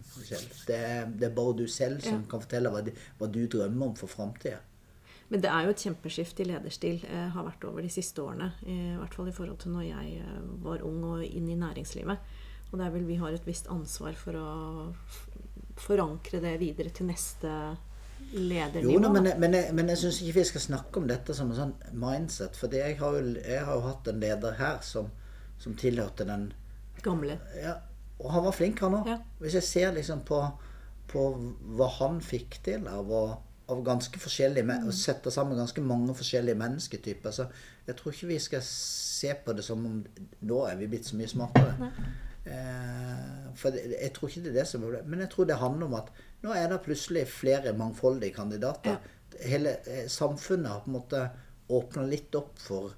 Det 0.67 0.79
det 1.19 1.27
er 1.27 1.35
bare 1.35 1.57
du 1.57 1.67
selv 1.67 2.01
som 2.01 2.21
Ja. 2.21 2.29
kan 2.31 2.41
fortelle 2.41 2.71
hva, 2.71 2.81
hva 3.19 3.27
du 3.31 3.41
drømmer 3.47 3.87
om 3.91 3.95
for 3.95 4.07
framtida. 4.07 4.59
Men 5.29 5.41
det 5.43 5.49
er 5.51 5.63
jo 5.65 5.69
et 5.73 5.81
kjempeskift 5.83 6.39
i 6.39 6.45
lederstil 6.47 7.01
eh, 7.03 7.27
har 7.33 7.43
vært 7.43 7.65
over 7.67 7.81
de 7.83 7.89
siste 7.91 8.21
årene. 8.23 8.53
I 8.63 8.95
hvert 8.95 9.13
fall 9.13 9.27
i 9.27 9.33
forhold 9.35 9.57
til 9.59 9.71
når 9.75 9.81
jeg 9.89 10.21
eh, 10.21 10.37
var 10.63 10.85
ung 10.87 11.03
og 11.03 11.23
inn 11.25 11.49
i 11.51 11.55
næringslivet. 11.59 12.17
Og 12.71 12.79
der 12.79 12.89
vil 12.91 13.07
vi 13.07 13.15
ha 13.19 13.27
et 13.31 13.45
visst 13.47 13.67
ansvar 13.67 14.15
for 14.15 14.35
å 14.39 14.93
forankre 15.77 16.39
det 16.43 16.55
videre 16.61 16.89
til 16.95 17.07
neste 17.11 17.51
ledernivå. 18.33 18.93
Jo, 18.93 18.99
no, 18.99 19.11
men, 19.13 19.29
men, 19.39 19.53
jeg, 19.53 19.73
men 19.75 19.91
jeg 19.93 20.01
syns 20.01 20.21
ikke 20.23 20.39
vi 20.39 20.45
skal 20.49 20.63
snakke 20.63 20.99
om 21.01 21.07
dette 21.09 21.35
som 21.37 21.51
en 21.51 21.59
sånn 21.59 21.75
mindset. 21.95 22.55
For 22.59 22.71
jeg 22.73 22.97
har 22.99 23.19
jo, 23.19 23.35
jeg 23.37 23.65
har 23.67 23.75
jo 23.77 23.85
hatt 23.87 24.07
en 24.11 24.19
leder 24.23 24.57
her 24.59 24.79
som, 24.85 25.11
som 25.59 25.75
tilhørte 25.79 26.27
den 26.27 26.49
Gamle. 27.03 27.39
ja, 27.61 27.73
Og 28.19 28.31
han 28.33 28.43
var 28.43 28.51
flink, 28.51 28.79
han 28.79 28.93
òg. 28.93 29.07
Ja. 29.07 29.17
Hvis 29.39 29.53
jeg 29.53 29.63
ser 29.63 29.91
liksom 29.93 30.23
på, 30.25 30.39
på 31.07 31.25
hva 31.77 31.87
han 31.99 32.21
fikk 32.21 32.61
til 32.63 32.87
av 32.87 33.11
av 33.69 33.81
ganske 33.83 34.15
forskjellige, 34.19 34.63
Mm. 34.63 34.87
å 34.87 34.93
sette 34.95 35.29
sammen 35.31 35.57
ganske 35.57 35.81
mange 35.83 36.13
forskjellige 36.15 36.55
mennesketyper. 36.55 37.31
Så 37.31 37.47
jeg 37.85 37.95
tror 37.97 38.13
ikke 38.13 38.27
vi 38.27 38.37
skal 38.39 38.61
se 38.63 39.33
på 39.45 39.53
det 39.53 39.63
som 39.65 39.85
om 39.85 40.05
nå 40.41 40.59
er 40.69 40.75
vi 40.77 40.87
blitt 40.87 41.03
så 41.05 41.17
mye 41.19 41.27
smartere. 41.27 41.91
Eh, 42.45 43.51
for 43.59 43.69
det, 43.75 43.81
jeg 44.01 44.13
tror 44.15 44.29
ikke 44.29 44.43
det 44.45 44.51
er 44.53 44.59
det 44.61 44.67
som 44.69 44.83
er 44.87 44.91
det. 44.97 45.01
Men 45.11 45.19
jeg 45.19 45.29
tror 45.33 45.45
det 45.49 45.57
handler 45.59 45.85
om 45.89 45.97
at 45.99 46.11
nå 46.45 46.53
er 46.55 46.69
det 46.71 46.81
plutselig 46.85 47.25
flere 47.27 47.73
mangfoldige 47.77 48.33
kandidater. 48.37 48.97
Hele 49.43 49.75
eh, 49.85 50.07
samfunnet 50.07 50.71
har 50.71 50.79
på 50.85 50.91
en 50.93 50.97
måte 51.01 51.25
åpna 51.69 52.05
litt 52.07 52.35
opp 52.39 52.53
for 52.63 52.93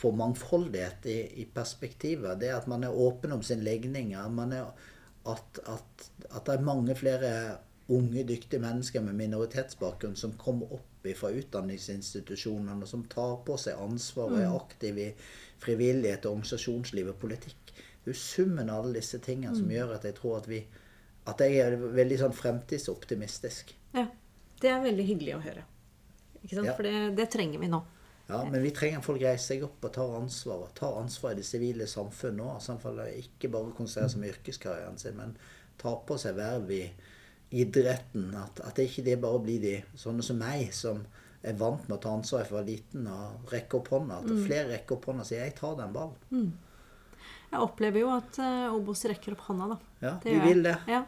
for 0.00 0.16
mangfoldighet 0.16 1.06
i, 1.12 1.18
i 1.42 1.44
perspektivet. 1.54 2.40
Det 2.40 2.52
at 2.54 2.68
man 2.70 2.86
er 2.86 2.96
åpen 2.96 3.32
om 3.36 3.42
sin 3.44 3.64
legning. 3.64 4.14
at 4.14 4.32
Man 4.32 4.54
er, 4.56 4.70
at, 5.28 5.60
at, 5.68 6.06
at 6.30 6.46
det 6.46 6.54
er 6.54 6.64
mange 6.64 6.96
flere 6.96 7.32
unge, 7.90 8.24
dyktige 8.24 8.62
mennesker 8.62 9.02
med 9.04 9.18
minoritetsbakgrunn 9.18 10.16
som 10.16 10.36
kommer 10.38 10.72
opp 10.78 10.86
fra 11.16 11.30
utdanningsinstitusjonene, 11.32 12.86
som 12.86 13.06
tar 13.08 13.38
på 13.44 13.56
seg 13.58 13.78
ansvar 13.80 14.32
og 14.32 14.40
er 14.40 14.52
aktive 14.52 15.04
i 15.04 15.12
frivillighet, 15.60 16.26
og 16.26 16.38
organisasjonsliv 16.38 17.08
og 17.12 17.18
politikk. 17.20 17.72
Det 17.72 18.08
er 18.08 18.14
jo 18.14 18.20
summen 18.20 18.70
av 18.70 18.84
alle 18.84 19.00
disse 19.00 19.20
tingene 19.24 19.56
som 19.56 19.68
gjør 19.72 19.96
at 19.96 20.06
jeg 20.08 20.16
tror 20.16 20.38
at 20.40 20.48
vi 20.48 20.60
at 21.28 21.42
jeg 21.44 21.60
er 21.60 21.76
veldig 21.76 22.16
sånn 22.22 22.36
fremtidsoptimistisk. 22.36 23.74
Ja. 23.96 24.06
Det 24.60 24.68
er 24.68 24.82
veldig 24.84 25.04
hyggelig 25.08 25.34
å 25.36 25.42
høre. 25.44 25.64
Ja. 26.48 26.72
For 26.74 26.84
det, 26.84 26.94
det 27.16 27.28
trenger 27.32 27.60
vi 27.62 27.68
nå. 27.72 27.80
Ja, 28.30 28.40
men 28.46 28.62
vi 28.62 28.72
trenger 28.74 29.04
folk 29.04 29.22
reiser 29.22 29.54
seg 29.54 29.64
opp 29.66 29.86
og 29.88 29.94
tar 29.96 30.16
ansvar. 30.18 30.66
Tar 30.78 30.98
ansvar 31.00 31.34
i 31.34 31.40
det 31.40 31.46
sivile 31.48 31.88
samfunn 31.90 32.38
nå. 32.40 32.50
Altså, 32.56 32.76
for 32.82 33.00
å 33.02 33.08
ikke 33.20 33.50
bare 33.52 33.74
konsentrerer 33.76 34.12
seg 34.12 34.22
om 34.22 34.28
yrkeskarrieren 34.30 35.00
sin, 35.00 35.18
men 35.18 35.34
ta 35.80 35.96
på 36.06 36.18
seg 36.20 36.38
verv 36.38 36.70
i 36.74 36.84
idretten. 37.50 38.30
At, 38.38 38.62
at 38.66 38.78
det 38.78 38.88
ikke 38.90 39.06
det 39.08 39.18
bare 39.22 39.42
blir 39.44 39.62
de 39.62 39.76
sånne 39.98 40.24
som 40.24 40.38
meg, 40.40 40.70
som 40.76 41.02
er 41.42 41.56
vant 41.56 41.86
med 41.88 41.96
å 41.96 42.02
ta 42.02 42.12
ansvar 42.14 42.44
fra 42.48 42.60
liten 42.64 43.06
og 43.10 43.52
rekke 43.52 43.78
opp 43.80 43.88
hånda. 43.94 44.20
At 44.20 44.42
flere 44.44 44.74
rekker 44.74 44.98
opp 44.98 45.08
hånda 45.10 45.24
og 45.24 45.30
sier 45.30 45.44
'jeg 45.44 45.56
tar 45.58 45.78
den 45.78 45.94
ballen'. 45.94 46.52
Jeg 47.50 47.60
opplever 47.64 48.04
jo 48.04 48.10
at 48.14 48.36
uh, 48.38 48.74
Obos 48.76 49.02
rekker 49.10 49.34
opp 49.34 49.48
hånda, 49.48 49.72
da. 49.72 49.78
Ja, 50.00 50.12
Det 50.22 50.34
vi 50.36 50.52
vil 50.52 50.62
det. 50.62 50.76
Ja. 50.86 51.02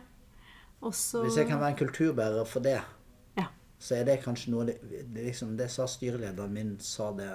Også... 0.82 1.22
Hvis 1.22 1.36
jeg 1.38 1.46
kan 1.46 1.60
være 1.60 1.76
en 1.76 1.78
kulturbærer 1.78 2.44
for 2.48 2.64
det. 2.64 2.80
Så 3.82 3.96
er 3.98 4.04
det 4.06 4.20
kanskje 4.22 4.52
noe 4.54 4.66
Det, 4.68 4.76
det, 4.84 5.24
liksom, 5.26 5.56
det 5.58 5.66
sa 5.72 5.88
styrelederen 5.90 6.52
min, 6.54 6.74
sa 6.86 7.08
det, 7.18 7.28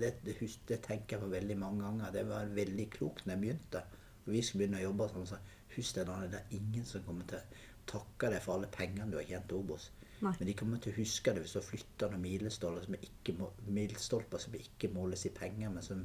det, 0.00 0.14
det, 0.24 0.78
tenker 0.80 1.16
jeg 1.16 1.24
på 1.24 1.32
veldig 1.32 1.56
mange 1.60 1.84
ganger. 1.84 2.14
Det 2.14 2.22
var 2.30 2.54
veldig 2.56 2.86
klokt 2.94 3.26
når 3.26 3.34
jeg 3.34 3.42
begynte. 3.42 3.82
Og 4.22 4.30
vi 4.32 4.40
skulle 4.42 4.62
begynne 4.62 4.80
å 4.80 4.86
jobbe 4.86 5.08
sammen. 5.10 5.28
Så 5.28 5.40
husk 5.76 5.98
det, 5.98 6.06
Daniel, 6.08 6.30
det 6.32 6.40
er 6.40 6.56
ingen 6.60 6.86
som 6.88 7.04
kommer 7.04 7.28
til 7.28 7.42
å 7.42 7.60
takke 7.92 8.30
deg 8.32 8.44
for 8.44 8.56
alle 8.56 8.70
pengene 8.72 9.10
du 9.12 9.18
har 9.18 9.28
tjent 9.28 9.50
til 9.50 9.60
Obos. 9.60 9.90
Nei. 10.22 10.32
Men 10.38 10.48
de 10.48 10.54
kommer 10.56 10.80
til 10.80 10.94
å 10.94 11.00
huske 11.00 11.34
det 11.34 11.42
hvis 11.42 11.56
du 11.58 11.64
flytta 11.66 12.08
noen 12.12 12.22
milestolper 12.24 12.86
som 12.86 12.96
ikke, 12.96 13.34
milestolper 13.66 14.42
som 14.44 14.56
ikke 14.56 14.92
måles 14.94 15.26
i 15.26 15.34
penger, 15.34 15.72
men 15.74 15.84
som 15.84 16.04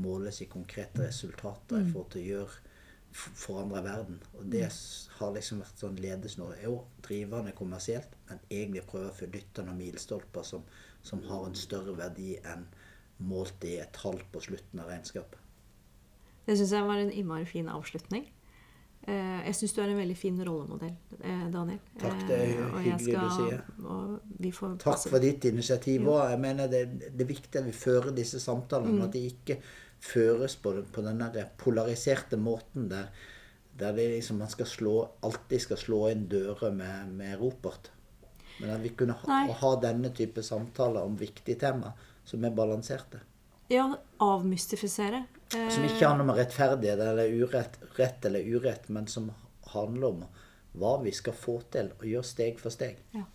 måles 0.00 0.40
i 0.42 0.48
konkrete 0.50 1.04
resultater 1.04 1.82
i 1.82 1.90
forhold 1.90 2.10
til 2.14 2.24
å 2.24 2.28
gjøre 2.32 2.67
forandre 3.12 3.82
verden. 3.84 4.18
Og 4.38 4.46
det 4.52 4.66
har 5.18 5.32
liksom 5.34 5.62
vært 5.62 5.82
sånn 5.82 5.98
ledesnor. 6.02 6.54
Jo, 6.62 6.82
drivende 7.04 7.54
kommersielt, 7.56 8.14
men 8.28 8.40
egentlig 8.50 8.86
prøve 8.88 9.10
å 9.10 9.16
fordytte 9.16 9.64
noen 9.66 9.80
milstolper 9.80 10.46
som, 10.46 10.64
som 11.02 11.22
har 11.28 11.46
en 11.46 11.58
større 11.58 11.96
verdi 11.98 12.36
enn 12.44 12.66
målt 13.18 13.64
i 13.66 13.78
et 13.82 14.02
halvt 14.04 14.28
på 14.32 14.42
slutten 14.44 14.82
av 14.82 14.92
regnskapet. 14.92 15.38
Det 16.46 16.56
syns 16.56 16.72
jeg 16.72 16.86
var 16.86 17.00
en 17.02 17.12
innmari 17.12 17.48
fin 17.48 17.68
avslutning. 17.68 18.28
Eh, 19.08 19.46
Jeg 19.48 19.54
syns 19.56 19.72
du 19.72 19.80
er 19.80 19.88
en 19.88 19.96
veldig 19.96 20.16
fin 20.20 20.36
rollemodell, 20.44 20.92
eh, 21.22 21.44
Daniel. 21.52 21.78
Takk, 21.98 22.26
det 22.28 22.36
er 22.36 22.50
hyggelig 22.82 23.06
skal, 23.06 23.24
du 23.24 23.36
sier. 23.38 23.62
Og 23.88 24.20
vi 24.38 24.50
får 24.52 24.74
Takk 24.78 24.92
passe- 24.92 25.08
for 25.10 25.18
ditt 25.24 25.44
initiativ 25.48 26.02
òg. 26.06 26.30
Jeg 26.30 26.40
mener 26.42 26.68
det, 26.68 26.82
det 27.16 27.24
er 27.24 27.30
viktig 27.32 27.56
at 27.56 27.64
vi 27.64 27.72
fører 27.72 28.12
disse 28.14 28.40
samtalene, 28.42 29.04
at 29.04 29.12
de 29.12 29.22
ikke 29.30 29.56
føres 30.00 30.56
på, 30.56 30.74
på 30.92 31.02
den 31.02 31.22
polariserte 31.58 32.36
måten 32.36 32.88
der, 32.90 33.08
der 33.78 33.92
det 33.96 34.10
liksom 34.16 34.38
man 34.38 34.48
skal 34.52 34.66
slå, 34.66 35.08
alltid 35.22 35.60
skal 35.60 35.76
slå 35.80 36.02
inn 36.10 36.26
dører 36.28 36.70
med, 36.74 37.08
med 37.16 37.38
ropert. 37.40 37.90
Men 38.60 38.70
at 38.74 38.82
vi 38.82 38.88
kunne 38.90 39.14
ha, 39.14 39.40
ha 39.52 39.74
denne 39.80 40.10
type 40.14 40.42
samtaler 40.42 41.00
om 41.06 41.16
viktige 41.16 41.56
tema 41.58 41.92
som 42.24 42.44
er 42.44 42.50
balanserte. 42.50 43.20
Ja, 43.68 43.98
avmystifisere. 44.16 45.24
Eh, 45.54 45.68
Som 45.68 45.84
ikke 45.84 46.06
handler 46.08 46.24
om 46.24 46.36
rettferdighet 46.36 47.00
eller 47.00 47.28
urett, 47.28 47.78
rett 47.96 48.24
eller 48.24 48.40
urett, 48.40 48.88
men 48.88 49.06
som 49.06 49.30
handler 49.74 50.08
om 50.08 50.22
hva 50.78 50.94
vi 51.02 51.12
skal 51.12 51.36
få 51.36 51.58
til, 51.72 51.90
og 51.98 52.06
gjøre 52.06 52.24
steg 52.24 52.60
for 52.60 52.72
steg. 52.72 52.96
Ja. 53.12 53.26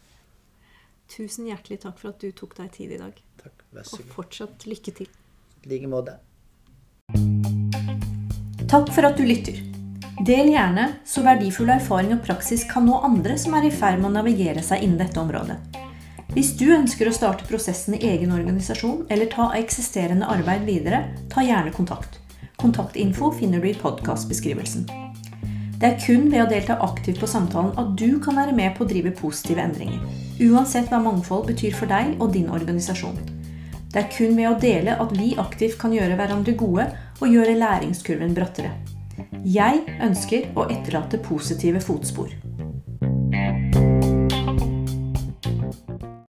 Tusen 1.13 1.45
hjertelig 1.45 1.81
takk 1.83 1.99
for 1.99 2.13
at 2.13 2.23
du 2.23 2.31
tok 2.31 2.55
deg 2.57 2.71
tid 2.73 2.95
i 2.95 2.97
dag. 3.01 3.19
Takk. 3.43 3.65
Vær 3.75 3.85
så 3.85 3.99
god. 3.99 4.07
Og 4.07 4.15
fortsatt 4.17 4.65
lykke 4.69 4.95
til. 5.03 5.11
I 5.63 5.69
like 5.75 5.91
måte. 5.91 6.17
Takk 8.73 8.89
for 8.95 9.05
at 9.05 9.19
du 9.19 9.25
lytter. 9.27 9.59
Del 10.25 10.49
gjerne 10.53 10.87
så 11.05 11.21
verdifull 11.25 11.69
erfaring 11.73 12.13
og 12.15 12.25
praksis 12.25 12.65
kan 12.69 12.85
nå 12.89 12.97
andre 13.05 13.37
som 13.37 13.53
er 13.57 13.67
i 13.67 13.73
ferd 13.73 14.01
med 14.01 14.09
å 14.09 14.17
navigere 14.17 14.63
seg 14.65 14.85
innen 14.85 15.01
dette 15.01 15.21
området. 15.21 15.82
Hvis 16.33 16.55
du 16.57 16.65
ønsker 16.73 17.05
å 17.05 17.13
starte 17.13 17.45
prosessen 17.45 17.93
i 17.93 18.07
egen 18.09 18.31
organisasjon 18.33 19.03
eller 19.13 19.29
ta 19.29 19.51
eksisterende 19.53 20.25
arbeid 20.25 20.63
videre, 20.65 21.03
ta 21.29 21.43
gjerne 21.45 21.69
kontakt. 21.75 22.15
Kontaktinfo 22.57 23.29
finner 23.37 23.61
du 23.61 23.67
i 23.69 23.75
podkastbeskrivelsen. 23.77 24.87
Det 25.77 25.91
er 25.91 25.99
kun 26.01 26.31
ved 26.31 26.41
å 26.41 26.47
delta 26.49 26.79
aktivt 26.81 27.21
på 27.21 27.29
samtalen 27.29 27.77
at 27.77 27.91
du 28.01 28.17
kan 28.23 28.39
være 28.39 28.55
med 28.57 28.73
på 28.73 28.81
å 28.81 28.89
drive 28.89 29.13
positive 29.19 29.61
endringer. 29.61 30.01
Uansett 30.41 30.89
hva 30.89 31.03
mangfold 31.05 31.51
betyr 31.51 31.77
for 31.77 31.91
deg 31.91 32.15
og 32.17 32.33
din 32.33 32.49
organisasjon. 32.49 33.19
Det 33.93 34.01
er 34.01 34.09
kun 34.15 34.33
ved 34.33 34.49
å 34.49 34.57
dele 34.57 34.97
at 35.05 35.13
vi 35.13 35.35
aktivt 35.37 35.77
kan 35.83 35.93
gjøre 35.93 36.17
hverandre 36.17 36.57
gode 36.57 36.87
og 37.19 37.27
gjøre 37.29 37.59
læringskurven 37.61 38.33
brattere. 38.33 38.73
Jeg 39.45 39.85
ønsker 40.01 40.49
å 40.57 40.65
etterlate 40.65 41.21
positive 41.21 41.83
fotspor. 41.83 42.33